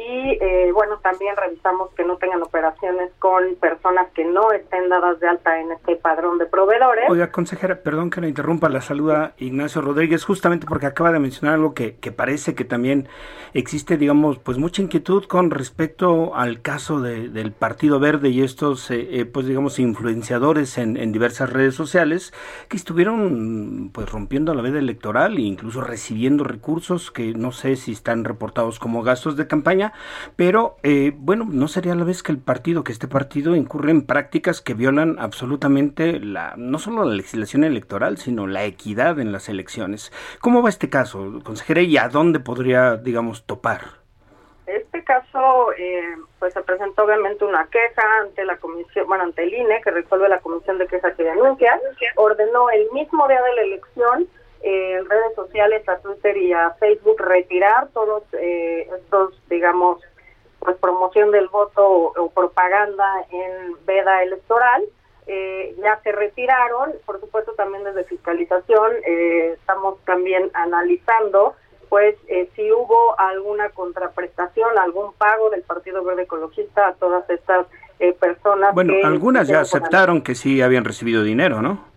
y 0.08 0.38
eh, 0.40 0.70
bueno, 0.72 0.98
también 1.02 1.36
revisamos 1.36 1.90
que 1.94 2.02
no 2.02 2.16
tengan 2.16 2.42
operaciones 2.42 3.10
con 3.18 3.56
personas 3.60 4.08
que 4.14 4.24
no 4.24 4.52
estén 4.52 4.88
dadas 4.88 5.20
de 5.20 5.28
alta 5.28 5.60
en 5.60 5.70
este 5.72 5.96
padrón 5.96 6.38
de 6.38 6.46
proveedores. 6.46 7.04
Oiga, 7.10 7.30
consejera, 7.30 7.82
perdón 7.82 8.08
que 8.08 8.22
la 8.22 8.28
interrumpa, 8.28 8.70
la 8.70 8.80
saluda 8.80 9.34
Ignacio 9.36 9.82
Rodríguez, 9.82 10.24
justamente 10.24 10.66
porque 10.66 10.86
acaba 10.86 11.12
de 11.12 11.18
mencionar 11.18 11.56
algo 11.56 11.74
que, 11.74 11.96
que 11.96 12.10
parece 12.10 12.54
que 12.54 12.64
también 12.64 13.06
existe, 13.52 13.96
digamos, 13.98 14.38
pues 14.38 14.56
mucha 14.56 14.82
inquietud 14.82 15.24
con 15.24 15.50
respecto 15.50 16.34
al 16.34 16.62
caso 16.62 17.00
de, 17.00 17.28
del 17.28 17.52
Partido 17.52 18.00
Verde 18.00 18.30
y 18.30 18.42
estos, 18.42 18.90
eh, 18.90 19.08
eh, 19.20 19.24
pues 19.24 19.46
digamos, 19.46 19.78
influenciadores 19.78 20.78
en, 20.78 21.08
diversas 21.12 21.50
redes 21.50 21.74
sociales 21.74 22.34
que 22.68 22.76
estuvieron 22.76 23.90
pues 23.92 24.10
rompiendo 24.10 24.54
la 24.54 24.62
veda 24.62 24.78
electoral 24.78 25.38
e 25.38 25.42
incluso 25.42 25.80
recibiendo 25.80 26.44
recursos 26.44 27.10
que 27.10 27.32
no 27.32 27.50
sé 27.50 27.76
si 27.76 27.92
están 27.92 28.24
reportados 28.24 28.78
como 28.78 29.02
gastos 29.02 29.36
de 29.36 29.46
campaña 29.46 29.92
pero 30.36 30.76
eh, 30.82 31.12
bueno, 31.16 31.46
no 31.48 31.68
sería 31.68 31.94
la 31.94 32.04
vez 32.04 32.22
que 32.22 32.32
el 32.32 32.38
partido, 32.38 32.84
que 32.84 32.92
este 32.92 33.08
partido 33.08 33.56
incurre 33.56 33.90
en 33.90 34.06
prácticas 34.06 34.60
que 34.60 34.74
violan 34.74 35.16
absolutamente 35.18 36.20
la, 36.20 36.54
no 36.56 36.78
solo 36.78 37.04
la 37.04 37.14
legislación 37.14 37.64
electoral, 37.64 38.18
sino 38.18 38.46
la 38.46 38.64
equidad 38.64 39.18
en 39.20 39.32
las 39.32 39.48
elecciones. 39.48 40.12
¿Cómo 40.40 40.62
va 40.62 40.68
este 40.68 40.90
caso, 40.90 41.40
consejera, 41.44 41.80
y 41.82 41.96
a 41.96 42.08
dónde 42.08 42.40
podría, 42.40 42.96
digamos, 42.96 43.44
topar? 43.44 43.98
Este 44.66 45.02
caso, 45.02 45.72
eh, 45.78 46.16
pues 46.38 46.52
se 46.52 46.60
presentó 46.62 47.04
obviamente 47.04 47.44
una 47.44 47.66
queja 47.68 48.02
ante 48.20 48.44
la 48.44 48.58
comisión, 48.58 49.06
bueno, 49.06 49.24
ante 49.24 49.44
el 49.44 49.54
INE, 49.54 49.80
que 49.82 49.90
resuelve 49.90 50.28
la 50.28 50.40
comisión 50.40 50.76
de 50.76 50.86
quejas 50.86 51.14
y 51.18 51.22
denuncias, 51.22 51.80
ordenó 52.16 52.68
el 52.70 52.90
mismo 52.92 53.26
día 53.28 53.40
de 53.42 53.54
la 53.54 53.62
elección 53.62 54.28
en 54.60 55.08
redes 55.08 55.34
sociales, 55.34 55.88
a 55.88 55.98
Twitter 55.98 56.36
y 56.36 56.52
a 56.52 56.70
Facebook, 56.80 57.20
retirar 57.20 57.88
todos 57.88 58.22
eh, 58.32 58.88
estos, 58.98 59.40
digamos, 59.48 60.00
pues 60.58 60.76
promoción 60.78 61.30
del 61.30 61.48
voto 61.48 61.86
o, 61.86 62.30
propaganda 62.30 63.24
en 63.30 63.76
veda 63.86 64.22
electoral. 64.22 64.82
Eh, 65.26 65.76
ya 65.82 66.00
se 66.02 66.10
retiraron, 66.10 66.92
por 67.04 67.20
supuesto 67.20 67.52
también 67.52 67.84
desde 67.84 68.04
fiscalización 68.04 68.92
eh, 69.06 69.56
estamos 69.60 70.02
también 70.06 70.50
analizando 70.54 71.54
pues 71.90 72.16
si 72.54 72.70
hubo 72.70 73.18
alguna 73.18 73.70
contraprestación, 73.70 74.78
algún 74.78 75.12
pago 75.14 75.48
del 75.48 75.62
Partido 75.62 76.04
Verde 76.04 76.24
Ecologista 76.24 76.88
a 76.88 76.92
todas 76.94 77.28
estas 77.30 77.66
personas. 78.20 78.74
Bueno, 78.74 78.92
algunas 79.04 79.48
ya 79.48 79.60
aceptaron 79.60 80.20
que 80.20 80.34
sí 80.34 80.60
habían 80.60 80.84
recibido 80.84 81.22
dinero, 81.22 81.62
¿no? 81.62 81.87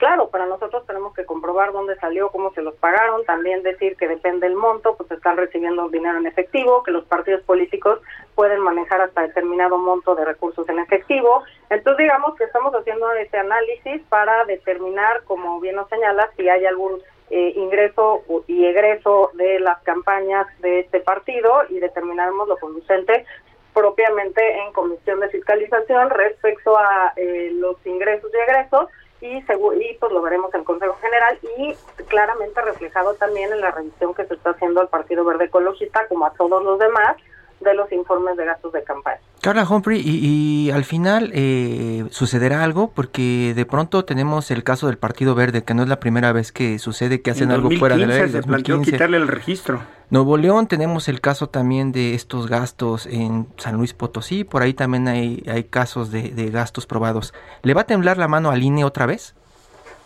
Claro, 0.00 0.30
para 0.30 0.46
nosotros 0.46 0.84
tenemos 0.86 1.14
que 1.14 1.26
comprobar 1.26 1.72
dónde 1.72 1.94
salió, 1.96 2.30
cómo 2.30 2.52
se 2.54 2.62
los 2.62 2.74
pagaron, 2.76 3.24
también 3.26 3.62
decir 3.62 3.96
que 3.96 4.08
depende 4.08 4.48
del 4.48 4.56
monto, 4.56 4.96
pues 4.96 5.10
están 5.10 5.36
recibiendo 5.36 5.88
dinero 5.90 6.18
en 6.18 6.26
efectivo, 6.26 6.82
que 6.82 6.90
los 6.90 7.04
partidos 7.04 7.42
políticos 7.42 8.00
pueden 8.34 8.60
manejar 8.60 9.02
hasta 9.02 9.22
determinado 9.22 9.76
monto 9.76 10.14
de 10.14 10.24
recursos 10.24 10.66
en 10.70 10.78
efectivo. 10.78 11.44
Entonces, 11.68 11.98
digamos 11.98 12.34
que 12.36 12.44
estamos 12.44 12.74
haciendo 12.74 13.12
este 13.12 13.38
análisis 13.38 14.02
para 14.08 14.44
determinar, 14.46 15.22
como 15.24 15.60
bien 15.60 15.76
nos 15.76 15.88
señala, 15.90 16.30
si 16.36 16.48
hay 16.48 16.64
algún 16.64 17.00
eh, 17.28 17.52
ingreso 17.54 18.24
y 18.46 18.64
egreso 18.64 19.30
de 19.34 19.60
las 19.60 19.80
campañas 19.82 20.46
de 20.60 20.80
este 20.80 21.00
partido 21.00 21.62
y 21.68 21.78
determinaremos 21.78 22.48
lo 22.48 22.56
conducente 22.56 23.26
propiamente 23.74 24.40
en 24.62 24.72
comisión 24.72 25.20
de 25.20 25.28
fiscalización 25.28 26.10
respecto 26.10 26.76
a 26.76 27.12
eh, 27.16 27.50
los 27.54 27.76
ingresos 27.86 28.30
y 28.34 28.36
egresos 28.38 28.88
y, 29.20 29.38
y 29.38 29.94
pues 29.98 30.12
lo 30.12 30.22
veremos 30.22 30.52
en 30.54 30.64
Consejo 30.64 30.96
General 31.00 31.38
y 31.58 31.74
claramente 32.04 32.60
reflejado 32.62 33.14
también 33.14 33.52
en 33.52 33.60
la 33.60 33.70
revisión 33.70 34.14
que 34.14 34.24
se 34.26 34.34
está 34.34 34.50
haciendo 34.50 34.80
al 34.80 34.88
Partido 34.88 35.24
Verde 35.24 35.44
Ecologista 35.44 36.06
como 36.08 36.26
a 36.26 36.32
todos 36.32 36.62
los 36.62 36.78
demás 36.78 37.16
de 37.60 37.74
los 37.74 37.90
informes 37.92 38.36
de 38.36 38.44
gastos 38.44 38.72
de 38.72 38.82
campaña. 38.82 39.20
Carla 39.42 39.66
Humphrey, 39.68 40.02
y, 40.04 40.70
al 40.70 40.84
final 40.84 41.30
eh, 41.34 42.04
sucederá 42.10 42.62
algo 42.62 42.90
porque 42.90 43.54
de 43.54 43.64
pronto 43.64 44.04
tenemos 44.04 44.50
el 44.50 44.64
caso 44.64 44.86
del 44.88 44.98
Partido 44.98 45.34
Verde, 45.34 45.64
que 45.64 45.72
no 45.72 45.82
es 45.82 45.88
la 45.88 45.98
primera 45.98 46.32
vez 46.32 46.52
que 46.52 46.78
sucede 46.78 47.22
que 47.22 47.30
hacen 47.30 47.50
algo 47.50 47.70
fuera 47.70 47.96
de 47.96 48.06
la 48.06 48.14
ley. 48.14 48.28
Se 48.28 48.42
planteó 48.42 48.80
quitarle 48.82 49.16
el 49.16 49.28
registro. 49.28 49.80
Nuevo 50.10 50.36
León 50.36 50.66
tenemos 50.66 51.08
el 51.08 51.20
caso 51.20 51.48
también 51.48 51.92
de 51.92 52.14
estos 52.14 52.48
gastos 52.48 53.06
en 53.06 53.46
San 53.56 53.76
Luis 53.76 53.94
Potosí, 53.94 54.44
por 54.44 54.62
ahí 54.62 54.74
también 54.74 55.08
hay, 55.08 55.42
hay 55.48 55.64
casos 55.64 56.10
de, 56.10 56.50
gastos 56.50 56.86
probados. 56.86 57.32
¿Le 57.62 57.74
va 57.74 57.82
a 57.82 57.86
temblar 57.86 58.18
la 58.18 58.28
mano 58.28 58.50
al 58.50 58.62
INE 58.62 58.84
otra 58.84 59.06
vez? 59.06 59.34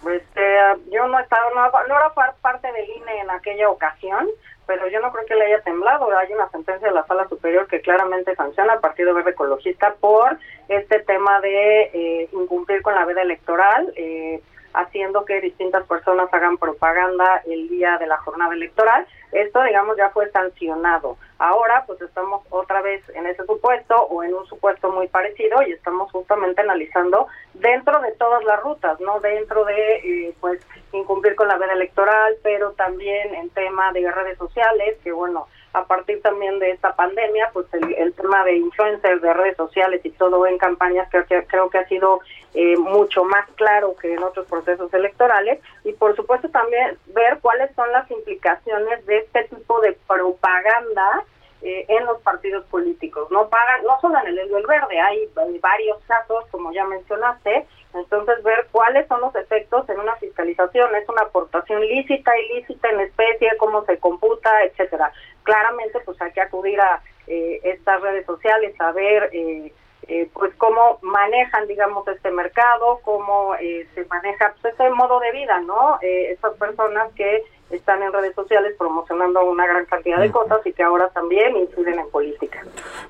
Pues 0.03 0.23
eh, 0.37 0.75
yo 0.93 1.09
no 1.09 1.19
estaba, 1.19 1.43
no, 1.55 1.62
no 1.88 1.97
era 1.97 2.12
parte 2.43 2.69
del 2.71 2.88
INE 2.97 3.21
en 3.23 3.31
aquella 3.31 3.71
ocasión 3.71 4.29
pero 4.66 4.88
yo 4.88 5.00
no 5.00 5.12
creo 5.12 5.27
que 5.27 5.35
le 5.35 5.46
haya 5.46 5.62
temblado. 5.62 6.09
Hay 6.16 6.33
una 6.33 6.48
sentencia 6.50 6.88
de 6.88 6.94
la 6.94 7.07
Sala 7.07 7.29
Superior 7.29 7.66
que 7.66 7.81
claramente 7.81 8.35
sanciona 8.35 8.74
al 8.74 8.81
Partido 8.81 9.14
Verde 9.14 9.31
Ecologista 9.31 9.94
por 10.00 10.38
este 10.68 11.00
tema 11.00 11.40
de 11.40 11.83
eh, 11.92 12.29
incumplir 12.33 12.83
con 12.83 12.94
la 12.94 13.05
veda 13.05 13.22
electoral. 13.22 13.92
Eh, 13.96 14.40
haciendo 14.74 15.24
que 15.24 15.40
distintas 15.40 15.87
personas 15.87 16.29
hagan 16.33 16.59
propaganda 16.59 17.42
el 17.46 17.68
día 17.68 17.96
de 17.98 18.07
la 18.07 18.18
jornada 18.18 18.55
electoral. 18.55 19.07
Esto, 19.35 19.62
digamos, 19.64 19.97
ya 19.97 20.11
fue 20.11 20.31
sancionado. 20.31 21.16
Ahora, 21.38 21.85
pues 21.87 22.01
estamos 22.01 22.42
otra 22.51 22.81
vez 22.83 23.03
en 23.11 23.27
ese 23.27 23.44
supuesto 23.44 23.97
o 24.05 24.23
en 24.23 24.33
un 24.33 24.47
supuesto 24.47 24.92
muy 24.92 25.09
parecido 25.09 25.61
y 25.62 25.73
estamos 25.73 26.11
justamente 26.12 26.61
analizando 26.61 27.27
dentro 27.55 28.01
de 28.01 28.12
todas 28.12 28.44
las 28.44 28.62
rutas, 28.62 29.01
no 29.01 29.18
dentro 29.18 29.64
de, 29.64 29.97
eh, 29.97 30.35
pues, 30.40 30.64
incumplir 30.92 31.35
con 31.35 31.49
la 31.49 31.59
veda 31.59 31.73
electoral, 31.73 32.37
pero 32.44 32.73
también 32.73 33.35
en 33.35 33.51
tema 33.51 33.92
de 33.92 34.09
redes 34.09 34.38
sociales, 34.38 34.97
que 35.03 35.11
bueno, 35.11 35.49
a 35.75 35.85
partir 35.85 36.23
también 36.23 36.59
de 36.61 36.71
esta 36.71 36.95
pandemia, 36.95 37.51
pues 37.53 37.67
el, 37.75 38.15
tema 38.15 38.45
de 38.45 38.57
influencers, 38.57 39.21
de 39.21 39.35
redes 39.35 39.57
sociales 39.57 40.01
y 40.05 40.11
todo 40.11 40.47
en 40.47 40.57
campañas 40.57 41.09
creo 41.11 41.27
que, 41.27 41.45
creo 41.47 41.69
que 41.69 41.79
ha 41.79 41.89
sido 41.89 42.21
eh, 42.55 42.77
mucho 42.77 43.25
más 43.25 43.47
claro 43.57 43.97
que 43.97 44.15
en 44.15 44.23
otros 44.23 44.47
procesos 44.47 44.95
electorales 44.95 45.61
y 45.83 45.93
por 45.93 46.15
supuesto 46.15 46.49
también 46.49 46.97
ver 47.07 47.39
cuáles 47.41 47.75
son 47.75 47.91
las 47.91 48.09
implicaciones 48.11 49.05
de 49.07 49.19
este 49.19 49.45
tipo 49.45 49.81
de 49.81 49.99
propaganda 50.07 51.25
eh, 51.63 51.87
en 51.89 52.05
los 52.05 52.21
partidos 52.21 52.65
políticos. 52.67 53.27
No 53.31 53.49
pagan, 53.49 53.83
no 53.85 53.99
solo 54.01 54.19
en 54.21 54.29
el 54.29 54.39
el 54.39 54.67
verde, 54.67 55.01
hay, 55.01 55.29
varios 55.61 55.99
casos, 56.07 56.45
como 56.51 56.71
ya 56.73 56.85
mencionaste, 56.85 57.67
entonces 57.94 58.42
ver 58.42 58.66
cuáles 58.72 59.07
son 59.09 59.20
los 59.20 59.35
efectos 59.37 59.88
en 59.88 60.00
una 60.00 60.14
fiscalización, 60.16 60.94
es 60.94 61.09
una 61.09 61.22
aportación 61.22 61.80
lícita, 61.80 62.33
ilícita 62.38 62.90
en 62.90 63.00
especie, 63.00 63.57
cómo 63.59 63.85
se 63.85 63.98
computa, 63.98 64.50
etcétera. 64.64 65.12
Claramente, 65.44 66.00
pues 66.00 66.20
hay 66.20 66.33
que 66.33 66.40
acudir 66.40 66.80
a 66.80 67.02
eh, 67.26 67.61
estas 67.62 68.00
redes 68.00 68.26
sociales 68.26 68.74
a 68.80 68.92
ver 68.92 69.30
eh, 69.33 69.72
eh, 70.09 70.28
pues 70.35 70.54
cómo 70.57 70.98
manejan, 71.02 71.66
digamos, 71.66 72.07
este 72.09 72.30
mercado, 72.30 73.00
cómo 73.04 73.54
eh, 73.54 73.88
se 73.94 74.04
maneja 74.07 74.54
pues, 74.61 74.72
este 74.72 74.90
modo 74.90 75.18
de 75.20 75.33
vida, 75.33 75.61
¿no? 75.61 75.98
Eh, 76.02 76.33
estas 76.33 76.54
personas 76.54 77.11
que 77.14 77.42
están 77.77 78.03
en 78.03 78.13
redes 78.13 78.35
sociales 78.35 78.75
promocionando 78.79 79.45
una 79.45 79.67
gran 79.67 79.85
cantidad 79.87 80.21
de 80.21 80.31
cosas 80.31 80.61
y 80.65 80.73
que 80.73 80.83
ahora 80.83 81.09
también 81.11 81.57
inciden 81.57 81.99
en 81.99 82.09
política. 82.11 82.63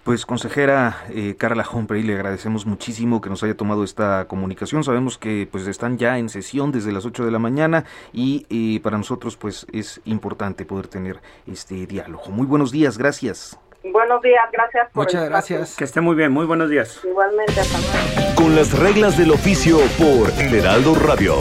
Pues 0.02 0.26
consejera 0.26 0.96
Carla 1.38 1.64
Humphrey, 1.70 2.02
le 2.02 2.14
agradecemos 2.14 2.66
muchísimo 2.66 3.20
que 3.20 3.30
nos 3.30 3.42
haya 3.42 3.56
tomado 3.56 3.84
esta 3.84 4.26
comunicación. 4.26 4.84
Sabemos 4.84 5.18
que 5.18 5.48
pues 5.50 5.66
están 5.66 5.98
ya 5.98 6.18
en 6.18 6.28
sesión 6.28 6.72
desde 6.72 6.92
las 6.92 7.06
8 7.06 7.24
de 7.24 7.30
la 7.30 7.38
mañana 7.38 7.84
y 8.12 8.78
para 8.80 8.96
nosotros 8.98 9.36
pues 9.36 9.66
es 9.72 10.00
importante 10.04 10.64
poder 10.64 10.88
tener 10.88 11.20
este 11.46 11.86
diálogo. 11.86 12.30
Muy 12.30 12.46
buenos 12.46 12.72
días, 12.72 12.98
gracias. 12.98 13.58
Buenos 13.92 14.22
días, 14.22 14.44
gracias 14.50 14.90
por 14.92 15.04
Muchas 15.04 15.28
gracias. 15.28 15.76
Que 15.76 15.84
esté 15.84 16.00
muy 16.00 16.16
bien, 16.16 16.32
muy 16.32 16.46
buenos 16.46 16.70
días. 16.70 17.00
Igualmente, 17.04 17.60
hasta 17.60 17.78
luego. 17.78 18.34
Con 18.34 18.56
las 18.56 18.78
reglas 18.78 19.18
del 19.18 19.30
oficio 19.30 19.76
por 19.98 20.30
El 20.40 20.54
Heraldo 20.54 20.94
Radio. 20.94 21.34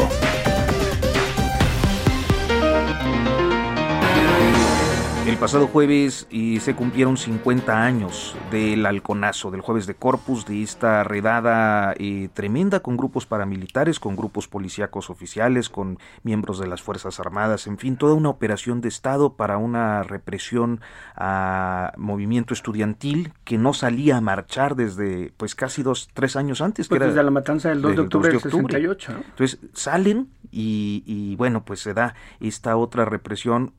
El 5.26 5.38
pasado 5.38 5.68
jueves 5.68 6.28
y 6.30 6.60
se 6.60 6.76
cumplieron 6.76 7.16
50 7.16 7.82
años 7.82 8.36
del 8.52 8.86
halconazo, 8.86 9.52
del 9.52 9.62
jueves 9.62 9.88
de 9.88 9.96
Corpus, 9.96 10.46
de 10.46 10.62
esta 10.62 11.06
redada 11.06 11.94
eh, 11.98 12.28
tremenda 12.34 12.82
con 12.82 12.98
grupos 12.98 13.26
paramilitares, 13.26 14.02
con 14.02 14.18
grupos 14.18 14.50
policíacos 14.50 15.10
oficiales, 15.10 15.70
con 15.70 15.98
miembros 16.24 16.60
de 16.60 16.68
las 16.68 16.82
Fuerzas 16.82 17.22
Armadas, 17.22 17.68
en 17.68 17.78
fin, 17.78 17.96
toda 17.96 18.16
una 18.16 18.28
operación 18.28 18.82
de 18.82 18.90
Estado 18.90 19.38
para 19.38 19.58
una 19.58 20.04
represión 20.04 20.82
a 21.16 21.94
movimiento 21.96 22.54
estudiantil 22.54 23.32
que 23.46 23.58
no 23.58 23.74
salía 23.74 24.18
a 24.18 24.22
marchar 24.22 24.76
desde 24.76 25.32
pues 25.38 25.56
casi 25.56 25.84
dos, 25.84 26.10
tres 26.14 26.36
años 26.36 26.60
antes. 26.60 26.90
Pues 26.90 27.00
que 27.00 27.08
desde 27.08 27.24
la 27.24 27.32
matanza 27.32 27.70
del 27.70 27.82
2 27.82 27.96
de 27.96 28.02
octubre 28.02 28.30
del 28.30 28.42
68. 28.42 29.14
Entonces 29.30 29.60
salen 29.72 30.28
y, 30.52 31.02
y 31.06 31.38
bueno, 31.38 31.64
pues 31.64 31.80
se 31.80 31.94
da 31.94 32.14
esta 32.42 32.76
otra 32.76 33.06
represión 33.06 33.72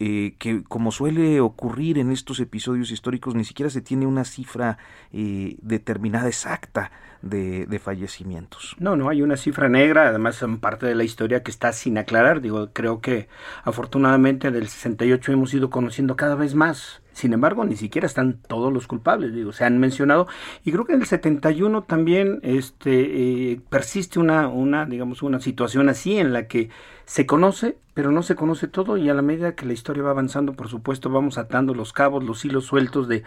eh, 0.00 0.34
que 0.38 0.62
como 0.62 0.92
suele 0.92 1.40
ocurrir 1.40 1.98
en 1.98 2.12
estos 2.12 2.38
episodios 2.40 2.90
históricos, 2.90 3.34
ni 3.34 3.44
siquiera 3.44 3.68
se 3.68 3.80
tiene 3.80 4.06
una 4.06 4.24
cifra 4.24 4.78
eh, 5.12 5.56
determinada 5.60 6.28
exacta 6.28 6.92
de, 7.22 7.66
de, 7.66 7.78
fallecimientos. 7.80 8.76
No, 8.78 8.94
no 8.94 9.08
hay 9.08 9.22
una 9.22 9.36
cifra 9.36 9.68
negra, 9.68 10.08
además 10.08 10.36
son 10.36 10.58
parte 10.58 10.86
de 10.86 10.94
la 10.94 11.02
historia 11.02 11.42
que 11.42 11.50
está 11.50 11.72
sin 11.72 11.98
aclarar. 11.98 12.40
Digo, 12.40 12.70
creo 12.72 13.00
que 13.00 13.28
afortunadamente 13.64 14.52
del 14.52 14.68
68 14.68 15.32
hemos 15.32 15.52
ido 15.52 15.68
conociendo 15.68 16.14
cada 16.14 16.36
vez 16.36 16.54
más 16.54 17.02
sin 17.18 17.32
embargo, 17.32 17.64
ni 17.64 17.74
siquiera 17.74 18.06
están 18.06 18.38
todos 18.46 18.72
los 18.72 18.86
culpables, 18.86 19.34
digo, 19.34 19.52
se 19.52 19.64
han 19.64 19.78
mencionado. 19.78 20.28
Y 20.64 20.70
creo 20.70 20.84
que 20.84 20.92
en 20.92 21.00
el 21.00 21.06
71 21.06 21.82
también 21.82 22.38
este 22.42 23.52
eh, 23.52 23.60
persiste 23.68 24.20
una 24.20 24.46
una 24.46 24.86
digamos 24.86 25.22
una 25.22 25.40
situación 25.40 25.88
así 25.88 26.16
en 26.16 26.32
la 26.32 26.46
que 26.46 26.70
se 27.06 27.26
conoce, 27.26 27.76
pero 27.94 28.12
no 28.12 28.22
se 28.22 28.36
conoce 28.36 28.68
todo 28.68 28.96
y 28.96 29.08
a 29.08 29.14
la 29.14 29.22
medida 29.22 29.56
que 29.56 29.66
la 29.66 29.72
historia 29.72 30.04
va 30.04 30.10
avanzando, 30.10 30.52
por 30.52 30.68
supuesto, 30.68 31.10
vamos 31.10 31.38
atando 31.38 31.74
los 31.74 31.92
cabos, 31.92 32.22
los 32.22 32.44
hilos 32.44 32.66
sueltos 32.66 33.08
de 33.08 33.24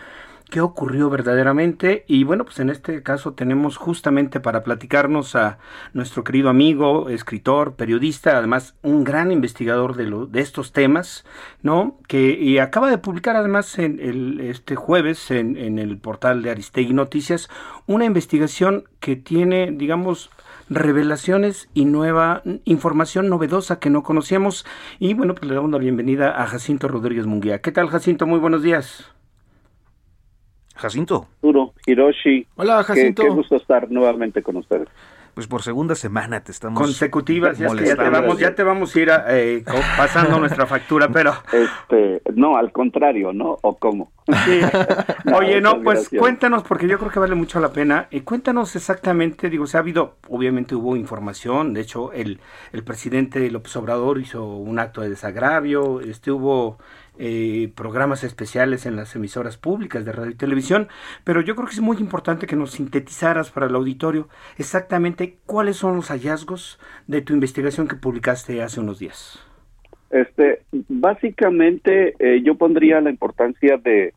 qué 0.51 0.61
ocurrió 0.61 1.09
verdaderamente 1.09 2.03
y 2.07 2.23
bueno 2.23 2.45
pues 2.45 2.59
en 2.59 2.69
este 2.69 3.01
caso 3.01 3.33
tenemos 3.33 3.77
justamente 3.77 4.39
para 4.39 4.63
platicarnos 4.63 5.35
a 5.35 5.57
nuestro 5.93 6.23
querido 6.23 6.49
amigo 6.49 7.09
escritor 7.09 7.75
periodista 7.75 8.37
además 8.37 8.75
un 8.83 9.03
gran 9.03 9.31
investigador 9.31 9.95
de, 9.95 10.05
lo, 10.05 10.27
de 10.27 10.41
estos 10.41 10.73
temas 10.73 11.25
no 11.63 11.97
que 12.07 12.37
y 12.39 12.59
acaba 12.59 12.91
de 12.91 12.99
publicar 12.99 13.35
además 13.35 13.79
en 13.79 13.99
el, 13.99 14.41
este 14.41 14.75
jueves 14.75 15.31
en, 15.31 15.57
en 15.57 15.79
el 15.79 15.97
portal 15.97 16.43
de 16.43 16.51
Aristegui 16.51 16.93
Noticias 16.93 17.49
una 17.87 18.05
investigación 18.05 18.83
que 18.99 19.15
tiene 19.15 19.71
digamos 19.71 20.29
revelaciones 20.69 21.69
y 21.73 21.85
nueva 21.85 22.43
información 22.63 23.27
novedosa 23.27 23.79
que 23.79 23.89
no 23.89 24.03
conocíamos. 24.03 24.65
Y 24.99 25.13
bueno, 25.13 25.35
pues 25.35 25.49
le 25.49 25.55
damos 25.55 25.69
la 25.69 25.77
bienvenida 25.79 26.41
a 26.41 26.47
Jacinto 26.47 26.87
Rodríguez 26.87 27.25
Munguía. 27.25 27.59
¿Qué 27.59 27.73
tal, 27.73 27.89
Jacinto? 27.89 28.25
Muy 28.25 28.39
buenos 28.39 28.63
días. 28.63 29.11
Jacinto. 30.81 31.27
Duro, 31.41 31.73
Hiroshi. 31.85 32.47
Hola, 32.55 32.83
Jacinto. 32.83 33.23
Qué, 33.23 33.29
gusto 33.29 33.55
estar 33.55 33.89
nuevamente 33.91 34.41
con 34.41 34.57
ustedes. 34.57 34.89
Pues 35.33 35.47
por 35.47 35.61
segunda 35.61 35.95
semana 35.95 36.43
te 36.43 36.51
estamos 36.51 36.77
consecutivas, 36.77 37.57
ya, 37.57 37.73
ya 37.73 37.95
te 37.95 38.09
vamos, 38.09 38.37
ya 38.37 38.53
te 38.53 38.63
vamos 38.63 38.93
a 38.93 38.99
ir 38.99 39.11
eh, 39.29 39.63
pasando 39.95 40.37
nuestra 40.39 40.65
factura, 40.65 41.07
pero 41.07 41.31
este, 41.53 42.21
no, 42.35 42.57
al 42.57 42.73
contrario, 42.73 43.31
¿no? 43.31 43.57
O 43.61 43.77
cómo. 43.77 44.11
Sí. 44.43 44.59
Oye, 45.33 45.61
no, 45.61 45.81
pues 45.83 46.09
cuéntanos 46.09 46.63
porque 46.63 46.85
yo 46.85 46.99
creo 46.99 47.11
que 47.11 47.19
vale 47.19 47.35
mucho 47.35 47.61
la 47.61 47.71
pena. 47.71 48.07
Y 48.11 48.21
cuéntanos 48.21 48.75
exactamente, 48.75 49.49
digo, 49.49 49.67
se 49.67 49.77
ha 49.77 49.79
habido, 49.79 50.15
obviamente 50.27 50.75
hubo 50.75 50.97
información, 50.97 51.73
de 51.73 51.81
hecho 51.81 52.11
el 52.11 52.41
el 52.73 52.83
presidente 52.83 53.49
López 53.49 53.73
Obrador 53.77 54.19
hizo 54.19 54.45
un 54.45 54.79
acto 54.79 54.99
de 54.99 55.09
desagravio, 55.09 56.01
este 56.01 56.31
hubo 56.31 56.77
eh, 57.19 57.71
programas 57.75 58.23
especiales 58.23 58.85
en 58.85 58.95
las 58.95 59.15
emisoras 59.15 59.57
públicas 59.57 60.05
de 60.05 60.11
radio 60.11 60.31
y 60.31 60.35
televisión, 60.35 60.87
pero 61.23 61.41
yo 61.41 61.55
creo 61.55 61.67
que 61.67 61.73
es 61.73 61.81
muy 61.81 61.97
importante 61.97 62.47
que 62.47 62.55
nos 62.55 62.71
sintetizaras 62.71 63.51
para 63.51 63.67
el 63.67 63.75
auditorio 63.75 64.29
exactamente 64.57 65.37
cuáles 65.45 65.77
son 65.77 65.95
los 65.95 66.09
hallazgos 66.09 66.79
de 67.07 67.21
tu 67.21 67.33
investigación 67.33 67.87
que 67.87 67.95
publicaste 67.95 68.61
hace 68.61 68.79
unos 68.79 68.99
días. 68.99 69.39
Este, 70.09 70.61
básicamente 70.89 72.15
eh, 72.19 72.41
yo 72.43 72.55
pondría 72.55 72.99
la 73.01 73.09
importancia 73.09 73.77
de, 73.77 74.13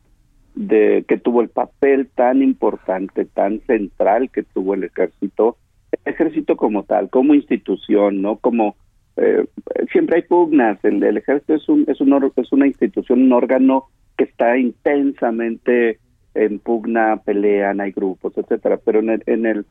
que 1.07 1.17
tuvo 1.17 1.41
el 1.41 1.49
papel 1.49 2.09
tan 2.15 2.41
importante, 2.41 3.25
tan 3.25 3.61
central 3.61 4.29
que 4.29 4.43
tuvo 4.43 4.73
el 4.73 4.85
ejército, 4.85 5.57
ejército 6.03 6.57
como 6.57 6.83
tal, 6.83 7.09
como 7.09 7.33
institución, 7.33 8.21
no 8.21 8.37
como 8.37 8.75
eh, 9.17 9.45
siempre 9.91 10.17
hay 10.17 10.21
pugnas. 10.23 10.83
El, 10.83 11.03
ejército 11.17 11.55
es, 11.55 11.69
un, 11.69 11.85
es, 11.87 11.99
un, 12.01 12.31
es 12.35 12.51
una 12.51 12.67
institución, 12.67 13.23
un 13.23 13.33
órgano 13.33 13.85
que 14.17 14.25
está 14.25 14.57
intensamente 14.57 15.99
en 16.33 16.59
pugna, 16.59 17.21
pelean, 17.23 17.81
hay 17.81 17.91
grupos, 17.91 18.37
etcétera. 18.37 18.77
Pero 18.83 18.99
en 18.99 19.09
el, 19.09 19.23
en 19.25 19.45
el 19.45 19.65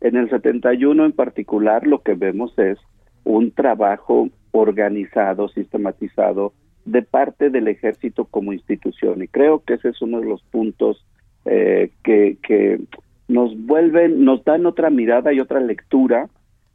en 0.00 0.16
el 0.16 0.30
71 0.30 1.04
en 1.04 1.12
particular 1.12 1.86
lo 1.86 2.02
que 2.02 2.14
vemos 2.14 2.56
es 2.58 2.78
un 3.24 3.50
trabajo 3.50 4.28
organizado, 4.52 5.48
sistematizado 5.48 6.52
de 6.84 7.02
parte 7.02 7.50
del 7.50 7.68
ejército 7.68 8.24
como 8.24 8.52
institución 8.52 9.22
y 9.22 9.28
creo 9.28 9.62
que 9.64 9.74
ese 9.74 9.90
es 9.90 10.00
uno 10.00 10.20
de 10.20 10.26
los 10.26 10.42
puntos 10.44 11.04
eh, 11.44 11.90
que, 12.02 12.38
que 12.42 12.80
nos 13.26 13.58
vuelven, 13.66 14.24
nos 14.24 14.44
dan 14.44 14.66
otra 14.66 14.88
mirada 14.88 15.32
y 15.32 15.40
otra 15.40 15.60
lectura 15.60 16.28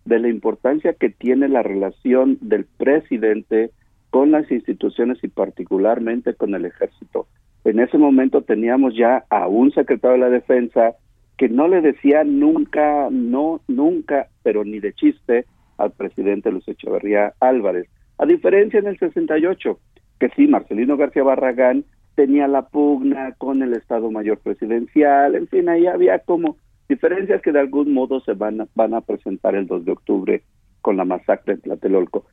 de 0.06 0.20
la 0.20 0.30
importancia 0.30 0.94
que 0.94 1.10
tiene 1.10 1.48
la 1.48 1.64
relación 1.64 2.38
del 2.42 2.66
presidente 2.66 3.72
con 4.10 4.32
las 4.32 4.50
instituciones 4.52 5.18
y 5.24 5.28
particularmente 5.28 6.34
con 6.36 6.54
el 6.54 6.66
ejército. 6.66 7.28
En 7.64 7.80
ese 7.80 7.98
momento 7.98 8.42
teníamos 8.42 8.96
ya 8.96 9.24
a 9.30 9.48
un 9.48 9.72
secretario 9.72 10.14
de 10.14 10.30
la 10.30 10.30
defensa 10.30 10.96
que 11.38 11.50
no 11.50 11.68
le 11.68 11.82
decía 11.82 12.24
nunca, 12.24 13.08
no, 13.10 13.62
nunca, 13.68 14.28
pero 14.44 14.64
ni 14.64 14.80
de 14.80 14.94
chiste 14.94 15.46
al 15.78 15.92
presidente 15.92 16.52
Luis 16.52 16.68
Echeverría 16.68 17.34
Álvarez. 17.40 17.88
A 18.18 18.26
diferencia 18.26 18.80
en 18.80 18.88
el 18.88 19.00
68, 19.00 19.80
que 20.20 20.30
sí, 20.36 20.48
Marcelino 20.48 20.98
García 20.98 21.24
Barragán 21.24 21.86
tenía 22.16 22.48
la 22.48 22.64
pugna 22.64 23.34
con 23.38 23.64
el 23.64 23.74
Estado 23.74 24.12
Mayor 24.12 24.38
Presidencial, 24.38 25.36
en 25.36 25.48
fin, 25.48 25.68
ahí 25.70 25.88
había 25.88 26.20
como 26.20 26.58
diferencias 26.94 27.42
que 27.42 27.52
de 27.52 27.60
algún 27.60 27.94
modo 27.94 28.20
se 28.22 28.34
van 28.34 28.62
a, 28.62 28.68
van 28.76 28.94
a 28.94 29.02
presentar 29.02 29.56
el 29.56 29.66
2 29.66 29.86
de 29.86 29.92
octubre 29.92 30.44
con 30.82 30.98
la 30.98 31.06
masacre 31.06 31.54
en 31.54 31.62
Tlatelolco. 31.62 32.26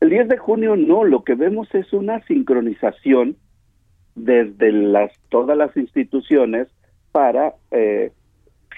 El 0.00 0.10
10 0.10 0.28
de 0.28 0.38
junio 0.38 0.76
no, 0.76 1.04
lo 1.04 1.22
que 1.22 1.34
vemos 1.34 1.72
es 1.74 1.92
una 1.92 2.20
sincronización 2.26 3.36
desde 4.14 4.72
las 4.72 5.12
todas 5.28 5.56
las 5.56 5.76
instituciones 5.76 6.68
para, 7.12 7.54
eh, 7.70 8.10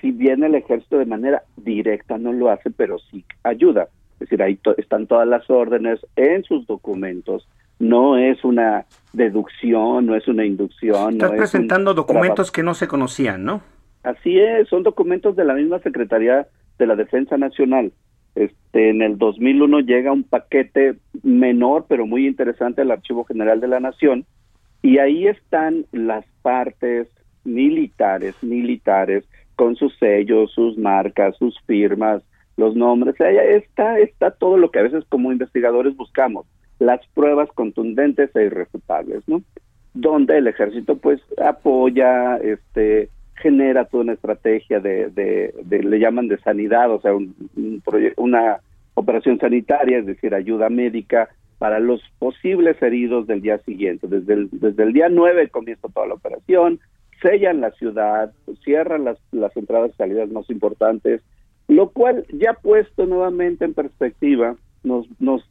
si 0.00 0.10
bien 0.10 0.42
el 0.42 0.54
ejército 0.54 0.98
de 0.98 1.06
manera 1.06 1.44
directa 1.56 2.18
no 2.18 2.32
lo 2.32 2.50
hace, 2.50 2.70
pero 2.70 2.98
sí 2.98 3.24
ayuda. 3.42 3.88
Es 4.14 4.28
decir, 4.28 4.42
ahí 4.42 4.58
están 4.76 5.06
todas 5.06 5.26
las 5.26 5.48
órdenes 5.48 6.00
en 6.16 6.44
sus 6.44 6.66
documentos. 6.66 7.48
No 7.78 8.18
es 8.18 8.44
una 8.44 8.84
deducción, 9.12 10.06
no 10.06 10.14
es 10.14 10.28
una 10.28 10.44
inducción. 10.44 11.14
Estás 11.14 11.32
presentando 11.32 11.94
documentos 11.94 12.52
que 12.52 12.62
no 12.62 12.74
se 12.74 12.86
conocían, 12.86 13.44
¿no? 13.44 13.62
Así 14.02 14.38
es, 14.38 14.68
son 14.68 14.82
documentos 14.82 15.36
de 15.36 15.44
la 15.44 15.54
misma 15.54 15.78
Secretaría 15.80 16.46
de 16.78 16.86
la 16.86 16.96
Defensa 16.96 17.36
Nacional. 17.36 17.92
Este, 18.34 18.90
en 18.90 19.02
el 19.02 19.18
2001 19.18 19.80
llega 19.80 20.12
un 20.12 20.24
paquete 20.24 20.96
menor, 21.22 21.86
pero 21.88 22.06
muy 22.06 22.26
interesante 22.26 22.80
al 22.80 22.90
Archivo 22.90 23.24
General 23.24 23.60
de 23.60 23.68
la 23.68 23.80
Nación, 23.80 24.24
y 24.82 24.98
ahí 24.98 25.28
están 25.28 25.86
las 25.92 26.24
partes 26.42 27.08
militares, 27.44 28.34
militares, 28.42 29.24
con 29.54 29.76
sus 29.76 29.96
sellos, 29.98 30.50
sus 30.52 30.76
marcas, 30.76 31.36
sus 31.36 31.58
firmas, 31.66 32.22
los 32.56 32.74
nombres. 32.74 33.14
Está, 33.20 33.98
está 33.98 34.30
todo 34.32 34.56
lo 34.56 34.70
que 34.70 34.80
a 34.80 34.82
veces 34.82 35.04
como 35.08 35.30
investigadores 35.30 35.96
buscamos, 35.96 36.46
las 36.78 37.00
pruebas 37.14 37.48
contundentes 37.54 38.34
e 38.34 38.44
irrefutables, 38.44 39.22
¿no? 39.28 39.42
Donde 39.94 40.38
el 40.38 40.48
ejército 40.48 40.96
pues 40.96 41.20
apoya, 41.38 42.38
este, 42.38 43.08
genera 43.42 43.84
toda 43.84 44.04
una 44.04 44.12
estrategia 44.14 44.80
de, 44.80 45.08
de, 45.10 45.82
le 45.82 45.98
llaman 45.98 46.28
de 46.28 46.38
sanidad, 46.38 46.90
o 46.90 47.00
sea, 47.00 47.14
un, 47.14 47.34
una 48.16 48.60
operación 48.94 49.38
sanitaria, 49.38 49.98
es 49.98 50.06
decir, 50.06 50.34
ayuda 50.34 50.68
médica 50.68 51.28
para 51.58 51.78
los 51.80 52.00
posibles 52.18 52.80
heridos 52.82 53.26
del 53.26 53.42
día 53.42 53.58
siguiente. 53.58 54.06
Desde 54.08 54.34
el, 54.34 54.48
desde 54.52 54.82
el 54.82 54.92
día 54.92 55.08
9 55.08 55.48
comienza 55.48 55.88
toda 55.88 56.06
la 56.06 56.14
operación, 56.14 56.80
sellan 57.20 57.60
la 57.60 57.70
ciudad, 57.72 58.32
cierran 58.64 59.04
las, 59.04 59.18
las 59.30 59.56
entradas 59.56 59.92
y 59.94 59.96
salidas 59.96 60.30
más 60.30 60.48
importantes, 60.50 61.22
lo 61.68 61.90
cual 61.90 62.26
ya 62.32 62.54
puesto 62.54 63.06
nuevamente 63.06 63.64
en 63.64 63.74
perspectiva 63.74 64.56
nos, 64.82 65.06
nos 65.20 65.48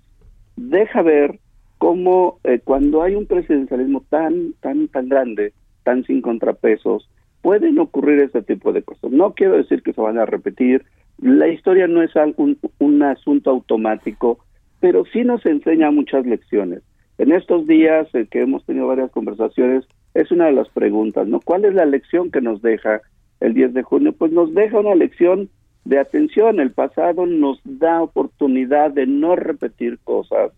deja 0.55 1.01
ver 1.01 1.39
cómo 1.77 2.39
eh, 2.43 2.59
cuando 2.63 3.01
hay 3.01 3.15
un 3.15 3.25
presidencialismo 3.25 4.03
tan, 4.09 4.53
tan, 4.59 4.87
tan 4.89 5.09
grande, 5.09 5.53
tan 5.83 6.03
sin 6.03 6.21
contrapesos, 6.21 7.09
pueden 7.41 7.79
ocurrir 7.79 8.19
este 8.19 8.41
tipo 8.41 8.71
de 8.71 8.83
cosas. 8.83 9.11
No 9.11 9.33
quiero 9.33 9.57
decir 9.57 9.81
que 9.83 9.93
se 9.93 10.01
van 10.01 10.17
a 10.17 10.25
repetir, 10.25 10.85
la 11.19 11.47
historia 11.47 11.87
no 11.87 12.01
es 12.01 12.11
un, 12.37 12.57
un 12.79 13.03
asunto 13.03 13.49
automático, 13.49 14.39
pero 14.79 15.05
sí 15.05 15.23
nos 15.23 15.45
enseña 15.45 15.91
muchas 15.91 16.25
lecciones. 16.25 16.81
En 17.17 17.31
estos 17.31 17.67
días 17.67 18.07
eh, 18.15 18.27
que 18.29 18.41
hemos 18.41 18.65
tenido 18.65 18.87
varias 18.87 19.11
conversaciones, 19.11 19.85
es 20.13 20.31
una 20.31 20.47
de 20.47 20.53
las 20.53 20.69
preguntas, 20.69 21.27
¿no? 21.27 21.39
¿Cuál 21.39 21.65
es 21.65 21.73
la 21.73 21.85
lección 21.85 22.31
que 22.31 22.41
nos 22.41 22.61
deja 22.61 23.01
el 23.39 23.53
10 23.53 23.73
de 23.73 23.83
junio? 23.83 24.13
Pues 24.13 24.31
nos 24.31 24.53
deja 24.53 24.79
una 24.79 24.95
lección 24.95 25.49
de 25.85 25.99
atención. 25.99 26.59
El 26.59 26.71
pasado 26.71 27.25
nos 27.25 27.59
da 27.63 28.01
oportunidad 28.01 28.91
de 28.91 29.05
no 29.07 29.35
repetir 29.35 29.99
cosas. 30.03 30.51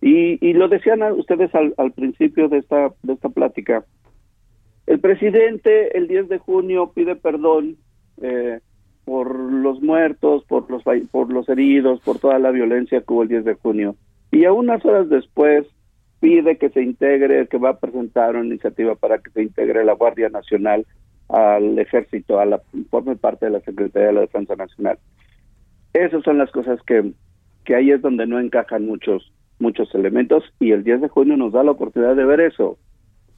Y, 0.00 0.38
y 0.46 0.52
lo 0.54 0.68
decían 0.68 1.02
ustedes 1.12 1.54
al, 1.54 1.74
al 1.76 1.92
principio 1.92 2.48
de 2.48 2.58
esta, 2.58 2.92
de 3.02 3.12
esta 3.12 3.28
plática. 3.28 3.84
El 4.86 5.00
presidente 5.00 5.96
el 5.96 6.06
10 6.06 6.28
de 6.28 6.38
junio 6.38 6.92
pide 6.94 7.16
perdón 7.16 7.76
eh, 8.22 8.60
por 9.04 9.34
los 9.34 9.82
muertos, 9.82 10.44
por 10.44 10.70
los, 10.70 10.82
por 11.10 11.32
los 11.32 11.48
heridos, 11.48 12.00
por 12.00 12.18
toda 12.18 12.38
la 12.38 12.50
violencia 12.50 13.00
que 13.00 13.12
hubo 13.12 13.22
el 13.22 13.28
10 13.28 13.44
de 13.44 13.54
junio. 13.54 13.96
Y 14.30 14.44
a 14.44 14.52
unas 14.52 14.84
horas 14.84 15.08
después 15.08 15.66
pide 16.20 16.56
que 16.56 16.70
se 16.70 16.82
integre, 16.82 17.46
que 17.46 17.58
va 17.58 17.70
a 17.70 17.78
presentar 17.78 18.36
una 18.36 18.46
iniciativa 18.46 18.94
para 18.94 19.18
que 19.18 19.30
se 19.30 19.42
integre 19.42 19.84
la 19.84 19.92
Guardia 19.92 20.28
Nacional 20.28 20.86
al 21.28 21.78
ejército, 21.78 22.38
a 22.38 22.46
la 22.46 22.60
forme 22.90 23.16
parte 23.16 23.46
de 23.46 23.52
la 23.52 23.60
Secretaría 23.60 24.08
de 24.08 24.14
la 24.14 24.20
Defensa 24.22 24.56
Nacional. 24.56 24.98
Esas 25.92 26.22
son 26.22 26.38
las 26.38 26.50
cosas 26.50 26.80
que, 26.86 27.12
que 27.64 27.74
ahí 27.74 27.90
es 27.90 28.02
donde 28.02 28.26
no 28.26 28.38
encajan 28.38 28.86
muchos, 28.86 29.32
muchos 29.58 29.94
elementos 29.94 30.44
y 30.60 30.72
el 30.72 30.84
10 30.84 31.02
de 31.02 31.08
junio 31.08 31.36
nos 31.36 31.52
da 31.52 31.64
la 31.64 31.72
oportunidad 31.72 32.16
de 32.16 32.24
ver 32.24 32.40
eso. 32.40 32.78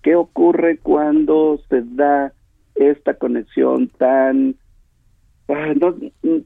¿Qué 0.08 0.16
ocurre 0.16 0.78
cuando 0.78 1.60
se 1.68 1.82
da 1.82 2.32
esta 2.76 3.12
conexión 3.18 3.88
tan 3.98 4.54
ah, 5.50 5.74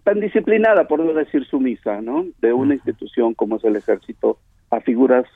tan 0.02 0.18
disciplinada, 0.18 0.88
por 0.88 0.98
no 0.98 1.14
decir 1.14 1.46
sumisa, 1.46 2.00
¿no? 2.00 2.24
De 2.40 2.52
una 2.52 2.74
institución 2.74 3.34
como 3.34 3.58
es 3.58 3.64
el 3.64 3.76
ejército 3.76 4.38
a 4.72 4.80
figuras 4.80 5.26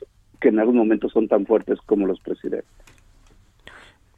que 0.41 0.49
en 0.49 0.59
algún 0.59 0.75
momento 0.75 1.07
son 1.07 1.29
tan 1.29 1.45
fuertes 1.45 1.79
como 1.85 2.05
los 2.05 2.19
presidentes. 2.19 2.67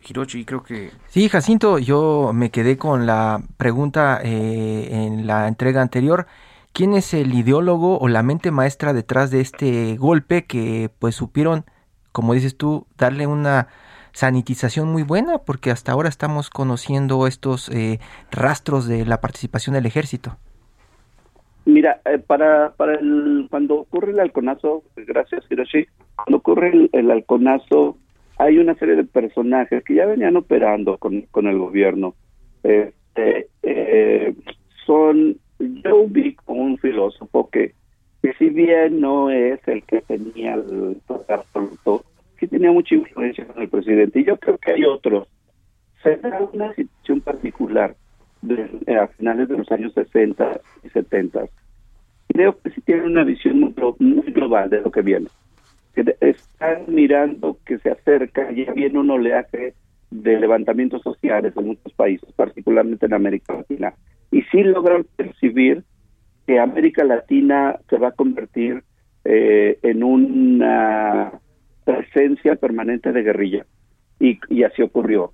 Hirochi, 0.01 0.43
creo 0.43 0.64
que... 0.64 0.89
Sí, 1.05 1.30
Jacinto, 1.30 1.78
yo 1.78 2.32
me 2.34 2.49
quedé 2.49 2.80
con 2.80 3.05
la 3.05 3.43
pregunta 3.57 4.22
eh, 4.24 4.88
en 4.89 5.28
la 5.28 5.47
entrega 5.47 5.84
anterior. 5.84 6.26
¿Quién 6.74 6.95
es 6.95 7.14
el 7.14 7.32
ideólogo 7.36 7.99
o 7.99 8.07
la 8.07 8.24
mente 8.24 8.49
maestra 8.49 8.91
detrás 8.93 9.30
de 9.30 9.41
este 9.41 9.97
golpe 9.97 10.45
que 10.45 10.89
pues 10.97 11.14
supieron, 11.14 11.64
como 12.12 12.34
dices 12.34 12.57
tú, 12.57 12.88
darle 12.97 13.28
una 13.28 13.68
sanitización 14.12 14.91
muy 14.91 15.03
buena 15.03 15.39
porque 15.39 15.72
hasta 15.72 15.91
ahora 15.91 16.10
estamos 16.10 16.49
conociendo 16.49 17.28
estos 17.28 17.70
eh, 17.70 17.99
rastros 18.32 18.88
de 18.88 19.05
la 19.05 19.22
participación 19.22 19.74
del 19.76 19.86
ejército. 19.86 20.38
Mira, 21.66 22.01
eh, 22.05 22.18
para, 22.18 22.72
para 22.72 22.95
el, 22.95 23.47
cuando 23.49 23.76
ocurre 23.76 24.12
el 24.12 24.20
halconazo, 24.20 24.84
gracias 24.95 25.43
Hiroshi, 25.49 25.86
cuando 26.16 26.38
ocurre 26.38 26.70
el, 26.70 26.89
el, 26.93 27.12
halconazo 27.12 27.97
hay 28.39 28.57
una 28.57 28.74
serie 28.76 28.95
de 28.95 29.03
personajes 29.03 29.84
que 29.84 29.95
ya 29.95 30.05
venían 30.05 30.38
operando 30.38 30.97
con, 30.97 31.22
con 31.30 31.45
el 31.45 31.60
gobierno. 31.60 32.16
Este, 32.64 33.49
eh, 33.64 34.34
son, 34.86 35.38
yo 35.60 36.07
vi 36.07 36.36
como 36.36 36.64
un 36.64 36.78
filósofo 36.78 37.49
que, 37.51 37.74
que 38.24 38.34
si 38.39 38.49
bien 38.49 39.01
no 39.01 39.30
es 39.30 39.60
el 39.68 39.84
que 39.84 40.01
tenía 40.01 40.55
el 40.55 41.01
absoluto, 41.28 42.03
que 42.39 42.47
tenía 42.47 42.71
mucha 42.71 42.95
influencia 42.95 43.45
con 43.45 43.61
el 43.61 43.69
presidente. 43.69 44.19
Y 44.19 44.25
yo 44.25 44.37
creo 44.37 44.57
que 44.57 44.71
hay 44.71 44.85
otros. 44.85 45.27
Se 46.01 46.15
da 46.17 46.39
una 46.53 46.73
situación 46.73 47.19
particular 47.21 47.95
de, 48.41 48.69
a 48.95 49.07
finales 49.07 49.49
de 49.49 49.57
los 49.57 49.71
años 49.71 49.93
60 49.93 50.61
y 50.83 50.89
70. 50.89 51.45
Creo 52.29 52.57
que 52.59 52.69
sí 52.71 52.81
tienen 52.81 53.05
una 53.05 53.23
visión 53.23 53.59
muy, 53.59 54.21
global 54.31 54.69
de 54.69 54.81
lo 54.81 54.91
que 54.91 55.01
viene. 55.01 55.27
Que 55.93 56.15
están 56.21 56.83
mirando 56.87 57.57
que 57.65 57.79
se 57.79 57.91
acerca, 57.91 58.51
ya 58.51 58.71
viene 58.71 58.99
un 58.99 59.09
oleaje 59.09 59.73
de 60.11 60.39
levantamientos 60.39 61.01
sociales 61.01 61.53
en 61.57 61.67
muchos 61.67 61.91
países, 61.93 62.31
particularmente 62.33 63.05
en 63.05 63.13
América 63.13 63.53
Latina. 63.53 63.93
Y 64.31 64.43
sí 64.43 64.63
logran 64.63 65.05
percibir 65.17 65.83
que 66.47 66.59
América 66.59 67.03
Latina 67.03 67.77
se 67.89 67.97
va 67.97 68.09
a 68.09 68.13
convertir 68.13 68.83
eh, 69.25 69.77
en 69.81 70.03
una 70.03 71.33
presencia 71.89 72.55
permanente 72.55 73.11
de 73.11 73.23
guerrilla. 73.23 73.65
Y, 74.19 74.39
y 74.49 74.63
así 74.63 74.81
ocurrió. 74.81 75.31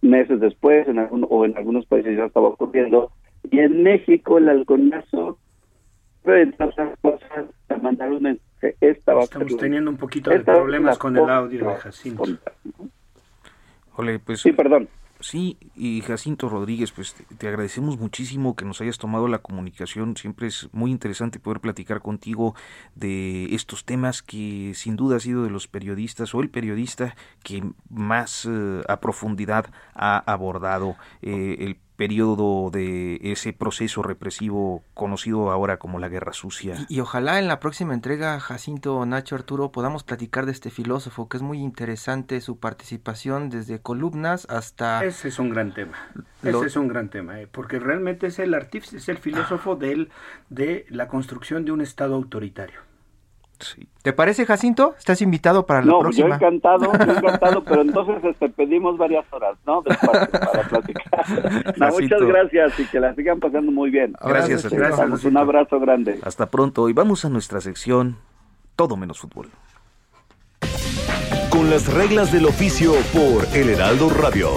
Meses 0.00 0.40
después, 0.40 0.86
en 0.88 0.98
algún, 0.98 1.26
o 1.28 1.44
en 1.44 1.56
algunos 1.56 1.86
países 1.86 2.16
ya 2.16 2.26
estaba 2.26 2.48
ocurriendo. 2.48 3.12
Y 3.50 3.58
en 3.58 3.82
México 3.82 4.38
el 4.38 4.48
halconazo 4.48 5.38
cosas, 7.00 7.46
mandar 7.82 8.10
un 8.12 8.22
mensaje. 8.22 8.76
Estamos 8.80 9.30
teniendo 9.58 9.90
un 9.90 9.96
poquito 9.96 10.30
de 10.30 10.40
problemas 10.40 10.98
con 10.98 11.16
el 11.16 11.28
audio 11.28 11.68
de 11.68 11.74
Jacinto. 11.76 12.24
pues... 14.24 14.40
Sí, 14.40 14.52
perdón. 14.52 14.88
Sí, 15.20 15.58
y 15.74 16.00
Jacinto 16.02 16.48
Rodríguez, 16.48 16.92
pues 16.92 17.14
te, 17.38 17.48
agradecemos 17.48 17.98
muchísimo 17.98 18.54
que 18.54 18.64
nos 18.64 18.80
hayas 18.80 18.98
tomado 18.98 19.26
la 19.26 19.38
comunicación. 19.38 20.16
Siempre 20.16 20.46
es 20.46 20.68
muy 20.72 20.92
interesante 20.92 21.40
poder 21.40 21.60
platicar 21.60 22.00
contigo 22.00 22.54
de 22.94 23.52
estos 23.52 23.84
temas 23.84 24.22
que 24.22 24.72
sin 24.74 24.94
duda 24.94 25.16
ha 25.16 25.20
sido 25.20 25.42
de 25.42 25.50
los 25.50 25.66
periodistas 25.66 26.34
o 26.36 26.40
el 26.40 26.50
periodista 26.50 27.16
que 27.42 27.68
más 27.90 28.46
eh, 28.48 28.82
a 28.86 29.00
profundidad 29.00 29.66
ha 29.94 30.18
abordado 30.18 30.96
eh, 31.20 31.56
el 31.60 31.76
periodo 31.98 32.70
de 32.70 33.18
ese 33.24 33.52
proceso 33.52 34.04
represivo 34.04 34.84
conocido 34.94 35.50
ahora 35.50 35.78
como 35.78 35.98
la 35.98 36.08
Guerra 36.08 36.32
Sucia. 36.32 36.86
Y, 36.88 37.00
ojalá 37.00 37.40
en 37.40 37.48
la 37.48 37.58
próxima 37.58 37.92
entrega, 37.92 38.38
Jacinto, 38.38 39.04
Nacho, 39.04 39.34
Arturo, 39.34 39.72
podamos 39.72 40.04
platicar 40.04 40.46
de 40.46 40.52
este 40.52 40.70
filósofo, 40.70 41.28
que 41.28 41.38
es 41.38 41.42
muy 41.42 41.58
interesante 41.58 42.40
su 42.40 42.60
participación 42.60 43.50
desde 43.50 43.80
columnas 43.80 44.46
hasta... 44.48 45.04
Ese 45.04 45.26
es 45.26 45.40
un 45.40 45.50
gran 45.50 45.74
tema, 45.74 45.98
ese 46.44 46.66
es 46.66 46.76
un 46.76 46.86
gran 46.86 47.08
tema, 47.08 47.40
eh, 47.40 47.48
porque 47.50 47.80
realmente 47.80 48.28
es 48.28 48.38
el 48.38 48.54
artífice, 48.54 48.98
es 48.98 49.08
el 49.08 49.18
filósofo 49.18 49.74
del, 49.74 50.10
de 50.50 50.86
la 50.90 51.08
construcción 51.08 51.64
de 51.64 51.72
un 51.72 51.80
Estado 51.80 52.14
autoritario. 52.14 52.87
¿Te 54.02 54.12
parece, 54.12 54.46
Jacinto? 54.46 54.94
Estás 54.98 55.20
invitado 55.22 55.66
para 55.66 55.82
la 55.82 55.98
próxima. 55.98 56.28
No, 56.28 56.38
yo 56.38 56.46
encantado, 56.46 56.92
yo 56.92 57.12
encantado, 57.18 57.64
pero 57.64 57.82
entonces 57.82 58.24
este, 58.24 58.48
pedimos 58.48 58.96
varias 58.96 59.24
horas, 59.32 59.56
¿no? 59.66 59.82
Despacio 59.82 60.30
para 60.30 60.62
platicar. 60.68 61.26
muchas 61.92 62.20
gracias 62.22 62.80
y 62.80 62.86
que 62.86 63.00
la 63.00 63.14
sigan 63.14 63.40
pasando 63.40 63.72
muy 63.72 63.90
bien. 63.90 64.14
Gracias, 64.20 64.64
gracias. 64.70 64.98
gracias 64.98 65.24
un 65.24 65.36
abrazo 65.36 65.80
grande. 65.80 66.20
Hasta 66.22 66.46
pronto 66.46 66.88
y 66.88 66.92
vamos 66.92 67.24
a 67.24 67.28
nuestra 67.28 67.60
sección 67.60 68.16
Todo 68.76 68.96
menos 68.96 69.18
fútbol. 69.18 69.48
Con 71.50 71.70
las 71.70 71.92
reglas 71.92 72.32
del 72.32 72.46
oficio 72.46 72.92
por 73.12 73.44
El 73.56 73.70
Heraldo 73.70 74.10
Radio. 74.10 74.50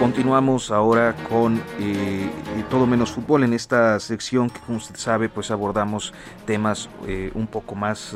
continuamos 0.00 0.70
ahora 0.70 1.14
con 1.28 1.62
eh, 1.78 2.28
todo 2.62 2.86
menos 2.86 3.12
fútbol 3.12 3.44
en 3.44 3.52
esta 3.52 3.98
sección 4.00 4.50
que 4.50 4.60
como 4.60 4.78
usted 4.78 4.96
sabe 4.96 5.28
pues 5.28 5.50
abordamos 5.50 6.12
temas 6.46 6.88
eh, 7.06 7.30
un 7.34 7.46
poco 7.46 7.74
más 7.74 8.14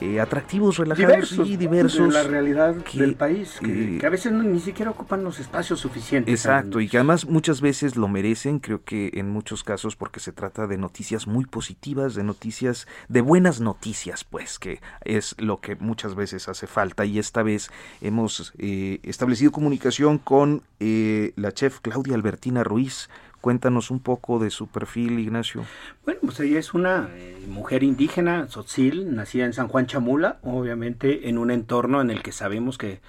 eh, 0.00 0.20
atractivos, 0.20 0.78
relajados 0.78 1.32
y 1.44 1.56
diversos. 1.56 2.08
De 2.08 2.22
la 2.22 2.28
realidad 2.28 2.74
del 2.94 3.14
país, 3.14 3.58
que, 3.60 4.00
a 4.04 4.08
veces 4.08 4.32
ni 4.32 4.60
siquiera 4.60 4.90
ocupan 4.90 5.22
los 5.24 5.38
espacios 5.38 5.80
suficientes. 5.80 6.32
Exacto, 6.32 6.80
y 6.80 6.88
que 6.88 6.98
además 6.98 7.26
muchas 7.26 7.60
veces 7.60 7.96
lo 7.96 8.08
merecen, 8.08 8.58
creo 8.58 8.84
que 8.84 9.10
en 9.14 9.30
muchos 9.30 9.64
casos 9.64 9.96
porque 9.96 10.20
se 10.20 10.32
trata 10.32 10.66
de 10.66 10.78
noticias 10.78 11.26
muy 11.26 11.44
positivas, 11.44 12.14
de 12.14 12.24
noticias, 12.24 12.86
de 13.08 13.20
buenas 13.20 13.60
noticias 13.60 14.24
pues, 14.24 14.58
que 14.58 14.80
es 15.04 15.34
lo 15.38 15.60
que 15.60 15.76
muchas 15.76 16.14
veces 16.14 16.48
hace 16.48 16.66
falta 16.66 17.04
y 17.04 17.18
esta 17.18 17.42
vez 17.42 17.70
hemos 18.00 18.52
establecido 18.58 19.52
comunicación 19.52 20.18
con 20.18 20.62
eh, 20.80 21.32
la 21.36 21.52
chef 21.52 21.80
Claudia 21.80 22.14
Albertina 22.14 22.62
Ruiz, 22.62 23.08
Cuéntanos 23.40 23.90
un 23.90 24.00
poco 24.00 24.38
de 24.38 24.50
su 24.50 24.66
perfil, 24.66 25.18
Ignacio. 25.18 25.64
Bueno, 26.04 26.20
pues 26.22 26.40
ella 26.40 26.58
es 26.58 26.74
una 26.74 27.08
eh, 27.12 27.38
mujer 27.48 27.82
indígena, 27.82 28.46
Tzotzil, 28.46 29.14
nacida 29.14 29.44
en 29.44 29.52
San 29.52 29.68
Juan 29.68 29.86
Chamula, 29.86 30.38
obviamente 30.42 31.28
en 31.28 31.38
un 31.38 31.50
entorno 31.50 32.00
en 32.00 32.10
el 32.10 32.22
que 32.22 32.32
sabemos 32.32 32.78
que 32.78 33.00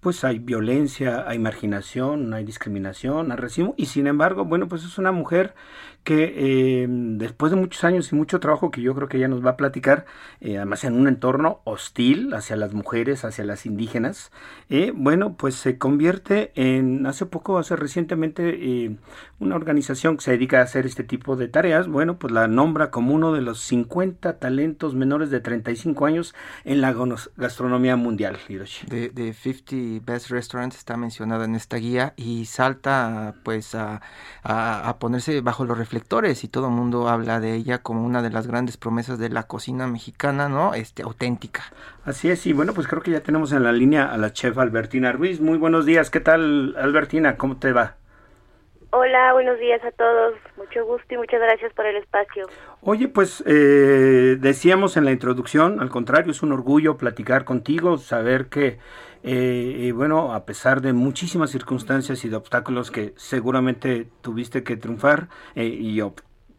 pues 0.00 0.24
hay 0.24 0.38
violencia, 0.38 1.24
hay 1.28 1.38
marginación, 1.38 2.34
hay 2.34 2.44
discriminación, 2.44 3.30
hay 3.30 3.38
racismo, 3.38 3.74
y 3.76 3.86
sin 3.86 4.06
embargo, 4.06 4.44
bueno, 4.44 4.68
pues 4.68 4.84
es 4.84 4.98
una 4.98 5.12
mujer 5.12 5.54
que 6.06 6.34
eh, 6.36 6.86
después 6.88 7.50
de 7.50 7.56
muchos 7.56 7.82
años 7.82 8.12
y 8.12 8.14
mucho 8.14 8.38
trabajo 8.38 8.70
que 8.70 8.80
yo 8.80 8.94
creo 8.94 9.08
que 9.08 9.16
ella 9.16 9.26
nos 9.26 9.44
va 9.44 9.50
a 9.50 9.56
platicar, 9.56 10.06
eh, 10.40 10.56
además 10.56 10.84
en 10.84 10.94
un 10.94 11.08
entorno 11.08 11.62
hostil 11.64 12.32
hacia 12.32 12.54
las 12.54 12.72
mujeres, 12.74 13.24
hacia 13.24 13.44
las 13.44 13.66
indígenas, 13.66 14.30
eh, 14.70 14.92
bueno, 14.94 15.34
pues 15.36 15.56
se 15.56 15.78
convierte 15.78 16.52
en, 16.54 17.04
hace 17.06 17.26
poco, 17.26 17.58
hace 17.58 17.74
recientemente, 17.74 18.96
una 19.40 19.56
organización 19.56 20.16
que 20.16 20.22
se 20.22 20.30
dedica 20.30 20.60
a 20.60 20.62
hacer 20.62 20.86
este 20.86 21.02
tipo 21.02 21.34
de 21.34 21.48
tareas, 21.48 21.88
bueno, 21.88 22.20
pues 22.20 22.32
la 22.32 22.46
nombra 22.46 22.92
como 22.92 23.12
uno 23.12 23.32
de 23.32 23.40
los 23.40 23.60
50 23.62 24.38
talentos 24.38 24.94
menores 24.94 25.30
de 25.30 25.40
35 25.40 26.06
años 26.06 26.36
en 26.64 26.82
la 26.82 26.94
gastronomía 27.36 27.96
mundial, 27.96 28.38
Hiroshi. 28.48 28.86
De, 28.86 29.08
de 29.08 29.32
50 29.32 30.06
Best 30.06 30.30
Restaurants 30.30 30.76
está 30.76 30.96
mencionada 30.96 31.46
en 31.46 31.56
esta 31.56 31.78
guía 31.78 32.14
y 32.16 32.44
salta 32.44 33.34
pues 33.42 33.74
a, 33.74 34.02
a, 34.44 34.88
a 34.88 34.98
ponerse 35.00 35.40
bajo 35.40 35.64
los 35.64 35.76
reflejos 35.76 35.95
y 35.96 36.48
todo 36.48 36.66
el 36.66 36.72
mundo 36.72 37.08
habla 37.08 37.40
de 37.40 37.54
ella 37.54 37.78
como 37.78 38.04
una 38.04 38.22
de 38.22 38.30
las 38.30 38.46
grandes 38.46 38.76
promesas 38.76 39.18
de 39.18 39.28
la 39.28 39.44
cocina 39.44 39.86
mexicana, 39.86 40.48
¿no? 40.48 40.74
Este, 40.74 41.02
auténtica. 41.02 41.64
Así 42.04 42.30
es, 42.30 42.46
y 42.46 42.52
bueno, 42.52 42.72
pues 42.72 42.86
creo 42.86 43.02
que 43.02 43.10
ya 43.10 43.20
tenemos 43.20 43.52
en 43.52 43.62
la 43.64 43.72
línea 43.72 44.06
a 44.06 44.16
la 44.16 44.32
chef 44.32 44.58
Albertina 44.58 45.12
Ruiz. 45.12 45.40
Muy 45.40 45.58
buenos 45.58 45.86
días, 45.86 46.10
¿qué 46.10 46.20
tal 46.20 46.74
Albertina? 46.78 47.36
¿Cómo 47.36 47.56
te 47.56 47.72
va? 47.72 47.96
Hola, 48.98 49.34
buenos 49.34 49.58
días 49.58 49.84
a 49.84 49.90
todos. 49.90 50.36
Mucho 50.56 50.86
gusto 50.86 51.12
y 51.12 51.18
muchas 51.18 51.38
gracias 51.38 51.70
por 51.74 51.84
el 51.84 51.96
espacio. 51.96 52.46
Oye, 52.80 53.08
pues 53.08 53.44
eh, 53.46 54.38
decíamos 54.40 54.96
en 54.96 55.04
la 55.04 55.12
introducción, 55.12 55.80
al 55.80 55.90
contrario, 55.90 56.30
es 56.30 56.42
un 56.42 56.52
orgullo 56.52 56.96
platicar 56.96 57.44
contigo, 57.44 57.98
saber 57.98 58.46
que 58.46 58.78
eh, 59.22 59.92
bueno, 59.94 60.32
a 60.32 60.46
pesar 60.46 60.80
de 60.80 60.94
muchísimas 60.94 61.50
circunstancias 61.50 62.24
y 62.24 62.30
de 62.30 62.36
obstáculos 62.36 62.90
que 62.90 63.12
seguramente 63.16 64.08
tuviste 64.22 64.64
que 64.64 64.78
triunfar 64.78 65.28
eh, 65.54 65.66
y 65.66 66.00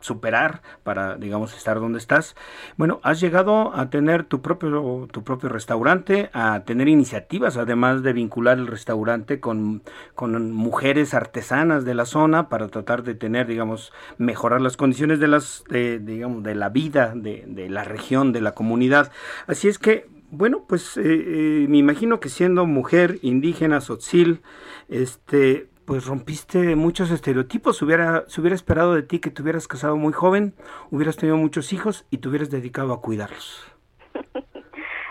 superar 0.08 0.62
para, 0.84 1.16
digamos, 1.18 1.56
estar 1.56 1.80
donde 1.80 2.00
estás. 2.00 2.36
Bueno, 2.78 3.00
has 3.04 3.20
llegado 3.20 3.76
a 3.76 3.90
tener 3.90 4.24
tu 4.24 4.42
propio, 4.42 5.08
tu 5.12 5.24
propio 5.24 5.50
restaurante, 5.50 6.30
a 6.34 6.64
tener 6.66 6.88
iniciativas, 6.88 7.58
además 7.58 8.02
de 8.04 8.14
vincular 8.14 8.58
el 8.58 8.68
restaurante 8.68 9.40
con, 9.40 9.84
con 10.16 10.52
mujeres 10.54 11.14
artesanas 11.14 11.86
de 11.86 11.94
la 11.94 12.06
zona 12.06 12.50
para 12.50 12.68
tratar 12.70 13.04
de 13.04 13.16
tener, 13.16 13.48
digamos, 13.48 13.92
mejorar 14.18 14.62
las 14.62 14.78
condiciones 14.78 15.20
de 15.20 15.28
las, 15.28 15.64
de, 15.70 16.00
digamos, 16.00 16.44
de 16.44 16.56
la 16.56 16.70
vida 16.70 17.14
de, 17.16 17.44
de 17.46 17.70
la 17.70 17.84
región, 17.84 18.32
de 18.32 18.42
la 18.42 18.54
comunidad. 18.54 19.12
Así 19.48 19.68
es 19.68 19.78
que, 19.78 20.08
bueno, 20.30 20.66
pues 20.68 20.98
eh, 20.98 21.02
eh, 21.06 21.66
me 21.70 21.78
imagino 21.78 22.20
que 22.20 22.30
siendo 22.30 22.66
mujer 22.66 23.20
indígena, 23.22 23.82
sotzil, 23.82 24.42
este, 24.90 25.68
pues 25.88 26.06
rompiste 26.06 26.76
muchos 26.76 27.12
estereotipos. 27.12 27.82
Hubiera, 27.82 28.26
se 28.28 28.42
hubiera 28.42 28.56
esperado 28.56 28.94
de 28.94 29.04
ti 29.04 29.20
que 29.20 29.32
te 29.32 29.42
hubieras 29.42 29.70
casado 29.70 29.96
muy 29.96 30.12
joven, 30.12 30.54
hubieras 30.92 31.16
tenido 31.16 31.38
muchos 31.38 31.72
hijos 31.72 32.06
y 32.12 32.18
te 32.18 32.28
hubieras 32.28 32.52
dedicado 32.52 32.92
a 32.92 33.02
cuidarlos. 33.02 33.74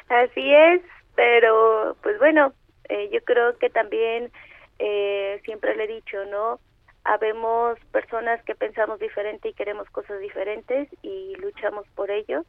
Así 0.08 0.54
es, 0.54 0.82
pero 1.14 1.96
pues 2.02 2.18
bueno, 2.18 2.52
eh, 2.90 3.08
yo 3.10 3.24
creo 3.24 3.56
que 3.56 3.70
también 3.70 4.30
siempre 5.44 5.74
le 5.74 5.84
he 5.84 5.94
dicho, 5.94 6.22
¿no? 6.26 6.60
Habemos 7.04 7.78
personas 7.90 8.42
que 8.44 8.54
pensamos 8.54 9.00
diferente 9.00 9.48
y 9.48 9.54
queremos 9.54 9.88
cosas 9.88 10.20
diferentes 10.20 10.88
y 11.02 11.34
luchamos 11.36 11.86
por 11.94 12.10
ello 12.10 12.44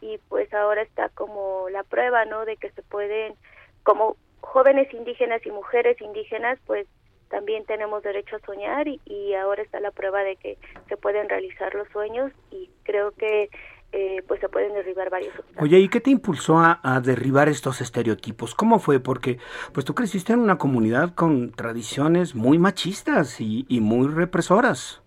y 0.00 0.18
pues 0.30 0.52
ahora 0.54 0.80
está 0.80 1.10
como 1.10 1.68
la 1.68 1.82
prueba, 1.82 2.24
¿no? 2.24 2.46
De 2.46 2.56
que 2.56 2.70
se 2.70 2.82
pueden, 2.82 3.34
como 3.82 4.16
jóvenes 4.40 4.92
indígenas 4.94 5.44
y 5.44 5.50
mujeres 5.50 6.00
indígenas, 6.00 6.58
pues 6.66 6.86
también 7.28 7.64
tenemos 7.64 8.02
derecho 8.02 8.36
a 8.36 8.40
soñar 8.40 8.88
y, 8.88 9.00
y 9.04 9.34
ahora 9.34 9.62
está 9.62 9.80
la 9.80 9.90
prueba 9.90 10.22
de 10.22 10.36
que 10.36 10.58
se 10.88 10.96
pueden 10.96 11.28
realizar 11.28 11.74
los 11.74 11.88
sueños 11.88 12.32
y 12.50 12.70
creo 12.84 13.12
que 13.12 13.50
eh, 13.92 14.22
pues 14.26 14.40
se 14.40 14.48
pueden 14.48 14.74
derribar 14.74 15.10
varios 15.10 15.34
obstáculos. 15.38 15.62
Oye, 15.62 15.78
¿y 15.78 15.88
qué 15.88 16.00
te 16.00 16.10
impulsó 16.10 16.58
a, 16.58 16.80
a, 16.82 17.00
derribar 17.00 17.48
estos 17.48 17.80
estereotipos? 17.80 18.54
¿Cómo 18.54 18.78
fue? 18.78 19.00
Porque 19.00 19.38
pues 19.72 19.86
tú 19.86 19.94
creciste 19.94 20.32
en 20.32 20.40
una 20.40 20.58
comunidad 20.58 21.14
con 21.14 21.52
tradiciones 21.52 22.34
muy 22.34 22.58
machistas 22.58 23.40
y, 23.40 23.64
y 23.68 23.80
muy 23.80 24.08
represoras. 24.08 25.02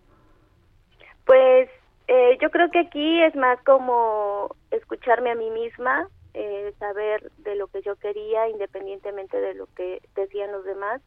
Pues 1.25 1.69
eh, 2.07 2.37
yo 2.41 2.49
creo 2.49 2.71
que 2.71 2.79
aquí 2.79 3.21
es 3.21 3.35
más 3.35 3.61
como 3.63 4.55
escucharme 4.71 5.29
a 5.29 5.35
mí 5.35 5.51
misma, 5.51 6.07
eh, 6.33 6.73
saber 6.79 7.31
de 7.39 7.55
lo 7.55 7.67
que 7.67 7.83
yo 7.83 7.95
quería 7.97 8.49
independientemente 8.49 9.39
de 9.39 9.53
lo 9.53 9.67
que 9.75 10.01
decían 10.15 10.51
los 10.51 10.63
demás. 10.63 11.01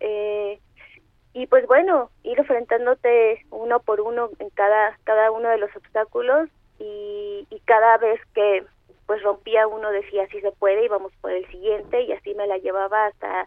Eh, 0.00 0.60
y 1.32 1.46
pues 1.46 1.66
bueno, 1.66 2.10
ir 2.22 2.38
enfrentándote 2.38 3.44
uno 3.50 3.80
por 3.80 4.00
uno 4.00 4.30
en 4.38 4.50
cada, 4.50 4.98
cada 5.04 5.30
uno 5.30 5.48
de 5.48 5.58
los 5.58 5.74
obstáculos 5.76 6.48
y, 6.78 7.46
y 7.50 7.60
cada 7.66 7.98
vez 7.98 8.20
que 8.34 8.64
pues 9.06 9.22
rompía 9.22 9.68
uno 9.68 9.90
decía 9.90 10.26
si 10.28 10.40
se 10.40 10.50
puede 10.52 10.84
y 10.84 10.88
vamos 10.88 11.12
por 11.20 11.30
el 11.30 11.46
siguiente 11.48 12.02
y 12.02 12.12
así 12.12 12.34
me 12.34 12.46
la 12.46 12.58
llevaba 12.58 13.06
hasta 13.06 13.46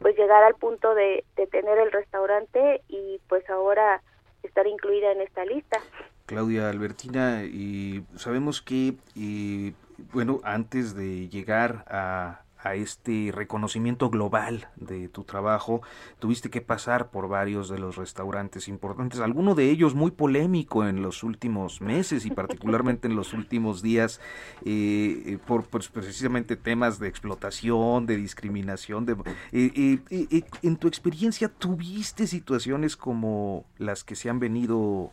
pues 0.00 0.16
llegar 0.18 0.44
al 0.44 0.54
punto 0.56 0.94
de, 0.94 1.24
de 1.36 1.46
tener 1.46 1.78
el 1.78 1.92
restaurante 1.92 2.82
y 2.88 3.20
pues 3.28 3.48
ahora 3.48 4.02
estar 4.42 4.66
incluida 4.66 5.12
en 5.12 5.22
esta 5.22 5.44
lista. 5.44 5.78
Claudia 6.26 6.68
Albertina, 6.68 7.44
y 7.44 8.04
sabemos 8.16 8.60
que, 8.60 8.94
y, 9.14 9.72
bueno, 10.12 10.40
antes 10.44 10.94
de 10.94 11.28
llegar 11.28 11.84
a, 11.88 12.42
a 12.62 12.74
este 12.74 13.30
reconocimiento 13.32 14.10
global 14.10 14.68
de 14.76 15.08
tu 15.08 15.24
trabajo, 15.24 15.82
tuviste 16.18 16.50
que 16.50 16.60
pasar 16.60 17.10
por 17.10 17.28
varios 17.28 17.68
de 17.68 17.78
los 17.78 17.96
restaurantes 17.96 18.68
importantes, 18.68 19.20
alguno 19.20 19.54
de 19.54 19.70
ellos 19.70 19.94
muy 19.94 20.10
polémico 20.10 20.86
en 20.86 21.02
los 21.02 21.22
últimos 21.22 21.80
meses 21.80 22.26
y 22.26 22.30
particularmente 22.30 23.06
en 23.06 23.14
los 23.14 23.32
últimos 23.32 23.82
días, 23.82 24.20
eh, 24.64 25.22
eh 25.26 25.38
por 25.46 25.64
pues, 25.64 25.88
precisamente 25.88 26.56
temas 26.56 26.98
de 26.98 27.08
explotación, 27.08 28.06
de 28.06 28.16
discriminación. 28.16 29.06
De, 29.06 29.16
eh, 29.52 30.00
eh, 30.10 30.42
en 30.62 30.76
tu 30.76 30.88
experiencia, 30.88 31.48
¿tuviste 31.48 32.26
situaciones 32.26 32.96
como 32.96 33.64
las 33.78 34.04
que 34.04 34.16
se 34.16 34.30
han 34.30 34.40
venido 34.40 35.12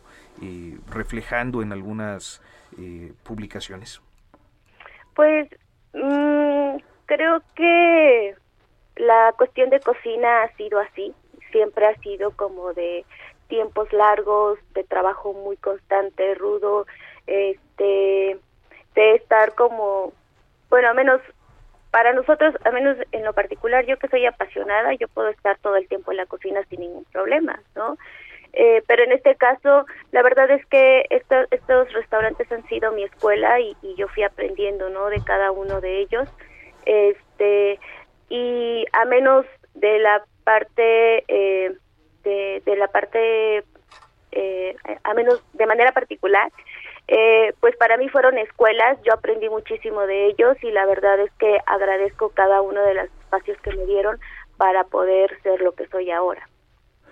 reflejando 0.90 1.62
en 1.62 1.72
algunas 1.72 2.42
publicaciones? 3.22 4.02
Pues... 5.14 5.48
Mmm 5.94 6.45
Creo 7.06 7.40
que 7.54 8.34
la 8.96 9.32
cuestión 9.36 9.70
de 9.70 9.80
cocina 9.80 10.42
ha 10.42 10.56
sido 10.56 10.80
así, 10.80 11.14
siempre 11.52 11.86
ha 11.86 11.94
sido 12.00 12.32
como 12.32 12.72
de 12.74 13.04
tiempos 13.48 13.92
largos, 13.92 14.58
de 14.74 14.82
trabajo 14.84 15.32
muy 15.32 15.56
constante, 15.56 16.34
rudo, 16.34 16.86
este, 17.26 18.38
de 18.94 19.14
estar 19.14 19.54
como, 19.54 20.12
bueno, 20.68 20.88
a 20.88 20.94
menos 20.94 21.20
para 21.92 22.12
nosotros, 22.12 22.54
a 22.64 22.70
menos 22.72 22.96
en 23.12 23.24
lo 23.24 23.32
particular, 23.32 23.86
yo 23.86 23.98
que 23.98 24.08
soy 24.08 24.26
apasionada, 24.26 24.92
yo 24.94 25.06
puedo 25.08 25.28
estar 25.28 25.56
todo 25.58 25.76
el 25.76 25.88
tiempo 25.88 26.10
en 26.10 26.18
la 26.18 26.26
cocina 26.26 26.62
sin 26.68 26.80
ningún 26.80 27.04
problema, 27.04 27.60
¿no? 27.74 27.96
Eh, 28.52 28.82
pero 28.86 29.04
en 29.04 29.12
este 29.12 29.36
caso, 29.36 29.86
la 30.12 30.22
verdad 30.22 30.50
es 30.50 30.64
que 30.66 31.06
estos, 31.10 31.46
estos 31.50 31.92
restaurantes 31.92 32.50
han 32.50 32.66
sido 32.68 32.90
mi 32.92 33.04
escuela 33.04 33.60
y 33.60 33.76
yo 33.96 34.08
fui 34.08 34.24
aprendiendo, 34.24 34.88
¿no? 34.90 35.06
De 35.06 35.22
cada 35.22 35.52
uno 35.52 35.80
de 35.80 36.00
ellos 36.00 36.28
este 36.86 37.78
y 38.28 38.84
a 38.92 39.04
menos 39.04 39.44
de 39.74 39.98
la 39.98 40.24
parte 40.44 41.24
eh, 41.28 41.76
de, 42.24 42.76
la 42.76 42.88
parte 42.88 43.62
eh, 44.32 44.76
a 45.04 45.14
menos 45.14 45.42
de 45.52 45.66
manera 45.66 45.92
particular 45.92 46.50
eh, 47.08 47.52
pues 47.60 47.76
para 47.76 47.96
mí 47.96 48.08
fueron 48.08 48.38
escuelas 48.38 48.98
yo 49.04 49.12
aprendí 49.12 49.48
muchísimo 49.48 50.00
de 50.06 50.26
ellos 50.26 50.56
y 50.62 50.70
la 50.72 50.86
verdad 50.86 51.20
es 51.20 51.30
que 51.34 51.58
agradezco 51.66 52.30
cada 52.30 52.62
uno 52.62 52.82
de 52.82 52.94
los 52.94 53.04
espacios 53.04 53.58
que 53.60 53.76
me 53.76 53.86
dieron 53.86 54.18
para 54.56 54.84
poder 54.84 55.40
ser 55.42 55.60
lo 55.60 55.72
que 55.72 55.86
soy 55.88 56.10
ahora 56.10 56.48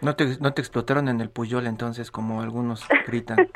no 0.00 0.16
te, 0.16 0.38
no 0.40 0.52
te 0.52 0.60
explotaron 0.60 1.08
en 1.08 1.20
el 1.20 1.30
Puyol 1.30 1.66
entonces, 1.66 2.10
como 2.10 2.42
algunos 2.42 2.84
gritan. 3.06 3.48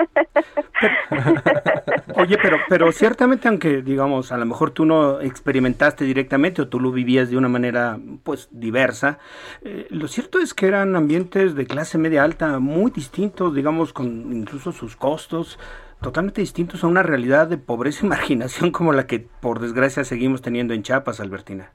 Oye, 2.17 2.39
pero, 2.41 2.59
pero 2.69 2.93
ciertamente, 2.93 3.49
aunque 3.49 3.83
digamos, 3.83 4.33
a 4.33 4.39
lo 4.39 4.47
mejor 4.47 4.71
tú 4.71 4.85
no 4.85 5.21
experimentaste 5.21 6.05
directamente 6.05 6.63
o 6.63 6.69
tú 6.69 6.81
lo 6.81 6.91
vivías 6.93 7.31
de 7.31 7.37
una 7.37 7.49
manera 7.49 7.99
pues 8.23 8.49
diversa, 8.51 9.19
eh, 9.63 9.87
lo 9.91 10.09
cierto 10.09 10.39
es 10.39 10.55
que 10.55 10.67
eran 10.67 10.97
ambientes 10.97 11.55
de 11.55 11.67
clase 11.67 11.99
media 11.99 12.25
alta 12.25 12.59
muy 12.59 12.91
distintos, 12.91 13.55
digamos, 13.55 13.93
con 13.93 14.33
incluso 14.33 14.73
sus 14.73 14.97
costos 14.97 15.59
totalmente 16.01 16.41
distintos 16.41 16.85
a 16.85 16.87
una 16.87 17.03
realidad 17.03 17.49
de 17.49 17.59
pobreza 17.59 18.07
y 18.07 18.09
marginación 18.11 18.71
como 18.71 18.93
la 18.93 19.07
que 19.07 19.21
por 19.21 19.61
desgracia 19.61 20.05
seguimos 20.05 20.43
teniendo 20.43 20.75
en 20.75 20.83
Chiapas, 20.83 21.21
Albertina. 21.21 21.73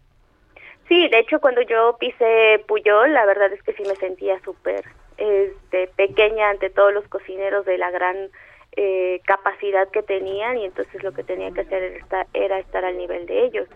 Sí, 0.88 1.08
de 1.10 1.20
hecho 1.20 1.40
cuando 1.40 1.62
yo 1.62 1.98
pisé 2.00 2.64
Puyol, 2.68 3.14
la 3.14 3.26
verdad 3.26 3.52
es 3.54 3.62
que 3.64 3.74
sí 3.74 3.84
me 3.84 3.96
sentía 3.96 4.40
súper 4.42 4.84
este, 5.18 5.88
pequeña 5.96 6.50
ante 6.50 6.70
todos 6.70 6.94
los 6.94 7.08
cocineros 7.08 7.66
de 7.66 7.78
la 7.78 7.92
gran 7.92 8.30
eh, 8.76 9.22
capacidad 9.26 9.88
que 9.90 10.04
tenían 10.04 10.58
y 10.58 10.66
entonces 10.66 11.04
lo 11.04 11.14
que 11.14 11.24
tenía 11.24 11.52
que 11.52 11.62
hacer 11.62 11.84
era 11.84 11.98
estar, 11.98 12.28
era 12.34 12.60
estar 12.60 12.86
al 12.86 12.98
nivel 12.98 13.26
de 13.28 13.46
ellos. 13.46 13.68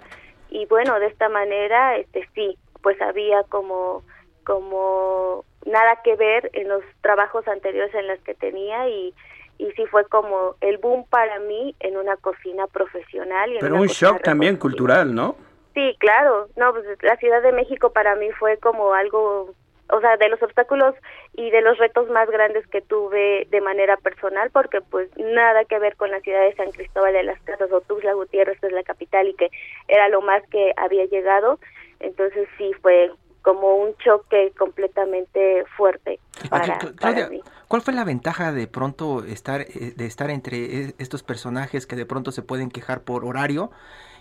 Y 0.50 0.66
bueno, 0.66 1.00
de 1.00 1.08
esta 1.08 1.30
manera, 1.30 1.98
este 1.98 2.28
sí, 2.34 2.58
pues 2.82 3.02
había 3.02 3.44
como 3.44 4.04
como 4.44 5.44
nada 5.66 6.00
que 6.04 6.16
ver 6.16 6.50
en 6.54 6.70
los 6.70 6.82
trabajos 7.02 7.46
anteriores 7.50 7.94
en 7.94 8.08
los 8.08 8.20
que 8.22 8.34
tenía 8.34 8.88
y, 8.88 9.14
y 9.58 9.72
sí 9.72 9.86
fue 9.88 10.06
como 10.06 10.56
el 10.62 10.78
boom 10.78 11.06
para 11.10 11.40
mí 11.40 11.76
en 11.82 11.98
una 11.98 12.16
cocina 12.16 12.66
profesional. 12.68 13.54
Y 13.54 13.60
Pero 13.60 13.76
un 13.76 13.88
shock 13.88 14.22
también 14.22 14.56
cultural, 14.56 15.14
¿no? 15.14 15.36
Sí, 15.78 15.96
claro. 16.00 16.48
No, 16.56 16.74
pues 16.74 16.86
la 17.04 17.18
Ciudad 17.18 17.44
de 17.44 17.52
México 17.52 17.92
para 17.92 18.16
mí 18.16 18.32
fue 18.32 18.58
como 18.58 18.96
algo, 18.96 19.54
o 19.92 20.02
sea, 20.02 20.18
de 20.18 20.28
los 20.28 20.42
obstáculos 20.42 20.96
y 21.34 21.52
de 21.52 21.62
los 21.62 21.78
retos 21.78 22.10
más 22.10 22.28
grandes 22.32 22.66
que 22.66 22.82
tuve 22.82 23.46
de 23.52 23.62
manera 23.62 23.96
personal, 23.98 24.50
porque 24.50 24.82
pues 24.82 25.08
nada 25.18 25.66
que 25.66 25.78
ver 25.78 25.96
con 25.96 26.10
la 26.10 26.20
ciudad 26.22 26.42
de 26.42 26.56
San 26.56 26.72
Cristóbal 26.72 27.14
de 27.14 27.22
las 27.22 27.40
Casas 27.42 27.72
o 27.72 27.82
Tuxtla 27.82 28.14
Gutiérrez, 28.14 28.60
que 28.60 28.66
es 28.66 28.74
la 28.74 28.82
capital 28.82 29.28
y 29.28 29.36
que 29.36 29.52
era 29.88 30.10
lo 30.10 30.22
más 30.22 30.42
que 30.50 30.74
había 30.78 31.06
llegado. 31.06 31.60
Entonces 32.00 32.50
sí 32.58 32.72
fue 32.82 33.12
como 33.44 33.76
un 33.76 33.96
choque 33.98 34.54
completamente 34.58 35.64
fuerte 35.78 36.20
para, 36.50 37.30
mí. 37.30 37.40
¿Cuál 37.68 37.84
fue 37.84 37.94
la 37.94 38.04
ventaja 38.04 38.52
de 38.52 38.66
pronto 38.66 39.24
estar 39.24 39.62
eh, 39.62 39.94
de 39.96 40.06
estar 40.08 40.32
entre 40.32 40.58
e, 40.58 40.96
estos 40.98 41.22
personajes 41.22 41.86
que 41.86 41.96
de 41.96 42.08
pronto 42.08 42.32
se 42.32 42.42
pueden 42.42 42.72
quejar 42.72 43.02
por 43.02 43.24
horario? 43.26 43.70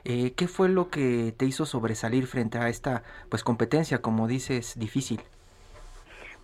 Eh, 0.09 0.35
¿Qué 0.37 0.47
fue 0.47 0.69
lo 0.69 0.89
que 0.89 1.35
te 1.37 1.47
hizo 1.47 1.67
sobresalir 1.67 2.29
frente 2.29 2.59
a 2.59 2.69
esta 2.69 3.03
pues 3.29 3.43
competencia, 3.43 3.99
como 3.99 4.29
dices, 4.29 4.79
difícil? 4.79 5.21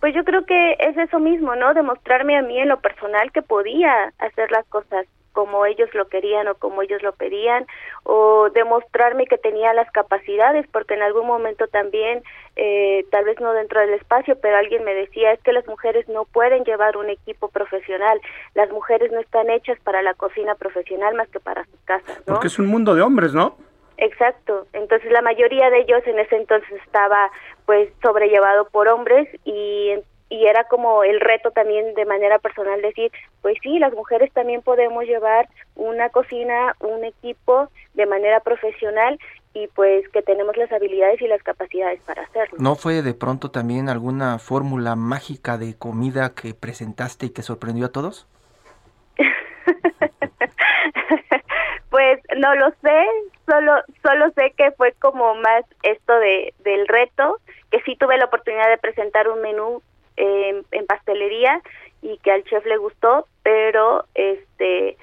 Pues 0.01 0.13
yo 0.13 0.25
creo 0.25 0.45
que 0.45 0.73
es 0.79 0.97
eso 0.97 1.17
mismo, 1.17 1.55
¿no? 1.55 1.73
Demostrarme 1.73 2.37
a 2.37 2.41
mí 2.41 2.59
en 2.59 2.67
lo 2.67 2.81
personal 2.81 3.31
que 3.31 3.41
podía 3.41 4.11
hacer 4.17 4.51
las 4.51 4.65
cosas 4.67 5.05
como 5.33 5.65
ellos 5.65 5.89
lo 5.93 6.07
querían 6.07 6.47
o 6.47 6.55
como 6.55 6.81
ellos 6.81 7.01
lo 7.03 7.11
pedían, 7.13 7.67
o 8.03 8.49
demostrarme 8.51 9.25
que 9.25 9.37
tenía 9.37 9.73
las 9.73 9.91
capacidades, 9.91 10.65
porque 10.71 10.93
en 10.93 11.01
algún 11.01 11.27
momento 11.27 11.67
también, 11.67 12.23
eh, 12.55 13.05
tal 13.11 13.25
vez 13.25 13.39
no 13.41 13.51
dentro 13.51 13.81
del 13.81 13.95
espacio, 13.95 14.37
pero 14.39 14.57
alguien 14.57 14.83
me 14.83 14.93
decía, 14.93 15.33
es 15.33 15.41
que 15.41 15.51
las 15.51 15.67
mujeres 15.67 16.07
no 16.07 16.25
pueden 16.25 16.63
llevar 16.63 16.95
un 16.97 17.09
equipo 17.09 17.49
profesional, 17.49 18.21
las 18.53 18.69
mujeres 18.71 19.11
no 19.11 19.19
están 19.19 19.49
hechas 19.49 19.79
para 19.83 20.01
la 20.01 20.13
cocina 20.13 20.55
profesional 20.55 21.15
más 21.15 21.27
que 21.29 21.39
para 21.39 21.65
sus 21.65 21.79
casas. 21.85 22.17
¿no? 22.27 22.35
Porque 22.35 22.47
es 22.47 22.59
un 22.59 22.67
mundo 22.67 22.95
de 22.95 23.01
hombres, 23.01 23.33
¿no? 23.33 23.57
Exacto, 23.97 24.65
entonces 24.73 25.11
la 25.11 25.21
mayoría 25.21 25.69
de 25.69 25.81
ellos 25.81 26.01
en 26.05 26.17
ese 26.17 26.35
entonces 26.35 26.71
estaba 26.83 27.31
pues 27.65 27.89
sobrellevado 28.01 28.67
por 28.69 28.87
hombres 28.87 29.29
y 29.45 29.93
y 30.33 30.47
era 30.47 30.63
como 30.63 31.03
el 31.03 31.19
reto 31.19 31.51
también 31.51 31.93
de 31.93 32.05
manera 32.05 32.39
personal 32.39 32.81
decir, 32.81 33.11
pues 33.43 33.55
sí, 33.61 33.77
las 33.77 33.93
mujeres 33.93 34.33
también 34.33 34.63
podemos 34.63 35.03
llevar 35.03 35.47
una 35.75 36.09
cocina, 36.09 36.75
un 36.79 37.03
equipo 37.03 37.69
de 37.93 38.07
manera 38.07 38.39
profesional 38.39 39.19
y 39.53 39.67
pues 39.67 40.09
que 40.09 40.23
tenemos 40.23 40.57
las 40.57 40.71
habilidades 40.71 41.21
y 41.21 41.27
las 41.27 41.43
capacidades 41.43 42.01
para 42.01 42.23
hacerlo. 42.23 42.57
¿No 42.59 42.75
fue 42.75 43.03
de 43.03 43.13
pronto 43.13 43.51
también 43.51 43.89
alguna 43.89 44.39
fórmula 44.39 44.95
mágica 44.95 45.59
de 45.59 45.77
comida 45.77 46.33
que 46.33 46.55
presentaste 46.55 47.27
y 47.27 47.29
que 47.29 47.43
sorprendió 47.43 47.85
a 47.85 47.91
todos? 47.91 48.25
pues 51.91 52.19
no 52.37 52.55
lo 52.55 52.71
sé, 52.81 53.05
solo 53.45 53.73
solo 54.01 54.31
sé 54.31 54.51
que 54.57 54.71
fue 54.71 54.93
como 54.93 55.35
más 55.35 55.63
esto 55.83 56.17
de 56.17 56.55
del 56.63 56.87
reto, 56.87 57.37
que 57.69 57.81
sí 57.81 57.95
tuve 57.97 58.17
la 58.17 58.25
oportunidad 58.25 58.69
de 58.69 58.79
presentar 58.79 59.27
un 59.27 59.39
menú 59.39 59.83
en 60.17 60.85
pastelería 60.87 61.61
y 62.01 62.17
que 62.17 62.31
al 62.31 62.43
chef 62.43 62.65
le 62.65 62.77
gustó, 62.77 63.27
pero 63.43 64.05
este 64.13 64.97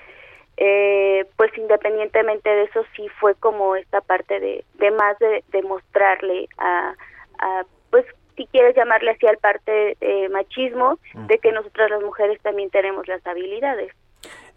eh, 0.62 1.26
pues 1.36 1.56
independientemente 1.56 2.50
de 2.50 2.64
eso 2.64 2.84
sí 2.94 3.08
fue 3.18 3.34
como 3.34 3.76
esta 3.76 4.02
parte 4.02 4.38
de, 4.38 4.64
de 4.74 4.90
más 4.90 5.16
de, 5.18 5.62
mostrarle 5.62 6.48
a, 6.58 6.94
a, 7.38 7.64
pues 7.88 8.04
si 8.36 8.46
quieres 8.46 8.76
llamarle 8.76 9.12
así 9.12 9.26
al 9.26 9.38
parte 9.38 9.96
de 10.00 10.28
machismo 10.28 10.98
de 11.14 11.38
que 11.38 11.50
nosotras 11.52 11.90
las 11.90 12.02
mujeres 12.02 12.38
también 12.42 12.68
tenemos 12.68 13.08
las 13.08 13.26
habilidades. 13.26 13.90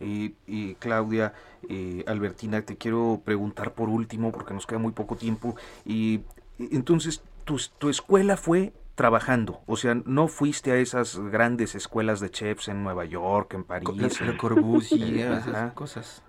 Y, 0.02 0.36
y 0.46 0.76
Claudia 0.76 1.34
eh, 1.70 2.04
Albertina 2.06 2.66
te 2.66 2.76
quiero 2.76 3.22
preguntar 3.24 3.72
por 3.72 3.88
último 3.88 4.34
porque 4.34 4.54
nos 4.54 4.68
queda 4.68 4.80
muy 4.80 4.92
poco 4.92 5.16
tiempo 5.16 5.56
y 5.86 6.20
entonces 6.60 7.24
tu, 7.46 7.58
tu 7.78 7.90
escuela 7.90 8.36
fue 8.36 8.74
trabajando. 8.96 9.62
O 9.68 9.76
sea, 9.76 9.96
no 10.06 10.28
fuiste 10.28 10.72
a 10.72 10.76
esas 10.76 11.20
grandes 11.20 11.76
escuelas 11.76 12.20
de 12.20 12.30
chefs 12.30 12.68
en 12.68 12.84
Nueva 12.84 13.06
York, 13.06 13.54
en 13.54 13.64
París, 13.64 14.22
en 14.22 14.38
Corbusier, 14.38 15.32
esas 15.40 15.74
cosas. 15.74 16.24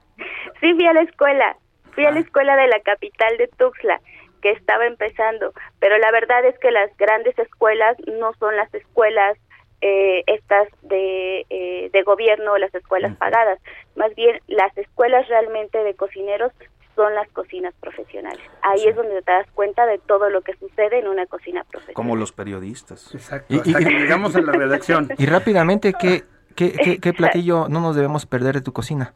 Sí, 0.61 0.73
fui 0.75 0.87
a 0.87 0.93
la 0.93 1.03
escuela. 1.03 1.57
Fui 1.93 2.05
a 2.05 2.11
la 2.11 2.19
ah. 2.19 2.23
escuela 2.23 2.57
de 2.57 2.69
la 2.69 2.81
capital 2.81 3.37
de 3.37 3.49
Tuxtla, 3.49 4.01
que 4.43 4.53
estaba 4.53 4.87
empezando. 4.87 5.53
Pero 5.79 5.99
la 5.99 6.11
verdad 6.11 6.45
es 6.45 6.59
que 6.59 6.71
las 6.71 6.95
grandes 6.97 7.39
escuelas 7.39 7.97
no 8.07 8.33
son 8.35 8.57
las 8.57 8.73
escuelas 8.75 9.39
eh, 9.81 10.25
estas 10.27 10.69
de, 10.83 11.45
eh, 11.51 11.91
de 11.93 12.03
gobierno, 12.03 12.57
las 12.57 12.75
escuelas 12.75 13.15
pagadas. 13.17 13.59
Más 13.97 14.15
bien, 14.15 14.41
las 14.47 14.77
escuelas 14.79 15.29
realmente 15.29 15.77
de 15.85 15.95
cocineros 15.95 16.53
son 16.95 17.15
las 17.15 17.29
cocinas 17.31 17.75
profesionales. 17.81 18.41
Ahí 18.63 18.87
es 18.87 18.97
donde 18.97 19.21
te 19.23 19.33
das 19.33 19.47
cuenta 19.53 19.87
de 19.87 19.99
todo 19.99 20.31
lo 20.31 20.43
que 20.43 20.55
sucede 20.57 20.99
en 20.99 21.09
una 21.09 21.27
cocina 21.27 21.65
profesional. 21.65 21.95
Como 21.95 22.17
los 22.17 22.33
periodistas. 22.33 23.15
Exacto, 23.15 23.55
hasta 23.57 23.79
que 23.79 23.91
llegamos 23.91 24.35
a 24.37 24.41
la 24.41 24.53
redacción. 24.53 25.09
Y 25.19 25.27
rápidamente, 25.27 25.93
¿qué, 25.99 26.23
qué, 26.57 26.99
qué, 27.01 27.13
platillo 27.13 27.69
no 27.69 27.81
nos 27.81 27.97
debemos 27.97 28.27
perder 28.27 28.55
de 28.55 28.61
tu 28.61 28.73
cocina? 28.73 29.15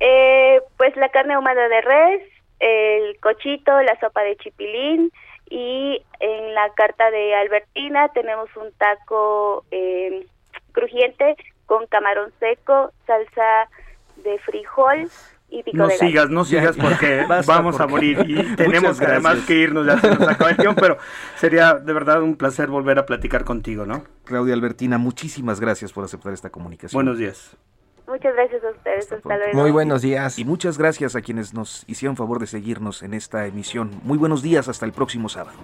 Eh, 0.00 0.60
pues 0.76 0.96
la 0.96 1.08
carne 1.10 1.34
ahumada 1.34 1.68
de 1.68 1.80
res, 1.80 2.22
el 2.60 3.18
cochito, 3.20 3.80
la 3.82 3.98
sopa 4.00 4.22
de 4.22 4.36
chipilín 4.36 5.12
y 5.48 6.02
en 6.20 6.54
la 6.54 6.70
carta 6.74 7.10
de 7.10 7.34
Albertina 7.34 8.08
tenemos 8.08 8.48
un 8.56 8.72
taco 8.72 9.64
eh, 9.70 10.26
crujiente 10.72 11.36
con 11.66 11.86
camarón 11.86 12.32
seco, 12.40 12.92
salsa 13.06 13.68
de 14.16 14.38
frijol 14.38 15.08
no 15.72 15.90
sigas, 15.90 16.30
no 16.30 16.44
sigas 16.44 16.76
porque 16.76 17.24
vamos 17.46 17.78
a 17.80 17.86
morir 17.86 18.18
y 18.26 18.42
tenemos 18.56 19.00
además 19.00 19.38
que 19.46 19.54
irnos, 19.54 19.86
ya 19.86 19.98
se 20.00 20.08
nos 20.08 20.28
acaba 20.28 20.50
el 20.50 20.56
tiempo, 20.56 20.80
pero 20.80 20.98
sería 21.36 21.74
de 21.74 21.92
verdad 21.92 22.22
un 22.22 22.36
placer 22.36 22.68
volver 22.68 22.98
a 22.98 23.06
platicar 23.06 23.44
contigo, 23.44 23.86
¿no? 23.86 24.04
Claudia 24.24 24.54
Albertina, 24.54 24.98
muchísimas 24.98 25.60
gracias 25.60 25.92
por 25.92 26.04
aceptar 26.04 26.32
esta 26.32 26.50
comunicación. 26.50 26.96
Buenos 26.96 27.18
días. 27.18 27.56
Muchas 28.08 28.34
gracias 28.34 28.62
a 28.62 28.70
ustedes, 28.70 29.12
hasta, 29.12 29.36
luego. 29.36 29.58
Muy 29.60 29.70
buenos 29.72 30.00
días. 30.00 30.38
Y 30.38 30.44
muchas 30.44 30.78
gracias 30.78 31.16
a 31.16 31.22
quienes 31.22 31.54
nos 31.54 31.82
hicieron 31.88 32.16
favor 32.16 32.38
de 32.38 32.46
seguirnos 32.46 33.02
en 33.02 33.14
esta 33.14 33.46
emisión. 33.46 33.90
Muy 34.04 34.16
buenos 34.16 34.42
días, 34.42 34.68
hasta 34.68 34.86
el 34.86 34.92
próximo 34.92 35.28
sábado. 35.28 35.58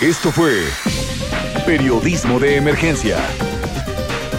Esto 0.00 0.30
fue 0.30 0.52
Periodismo 1.66 2.38
de 2.38 2.56
Emergencia 2.56 3.18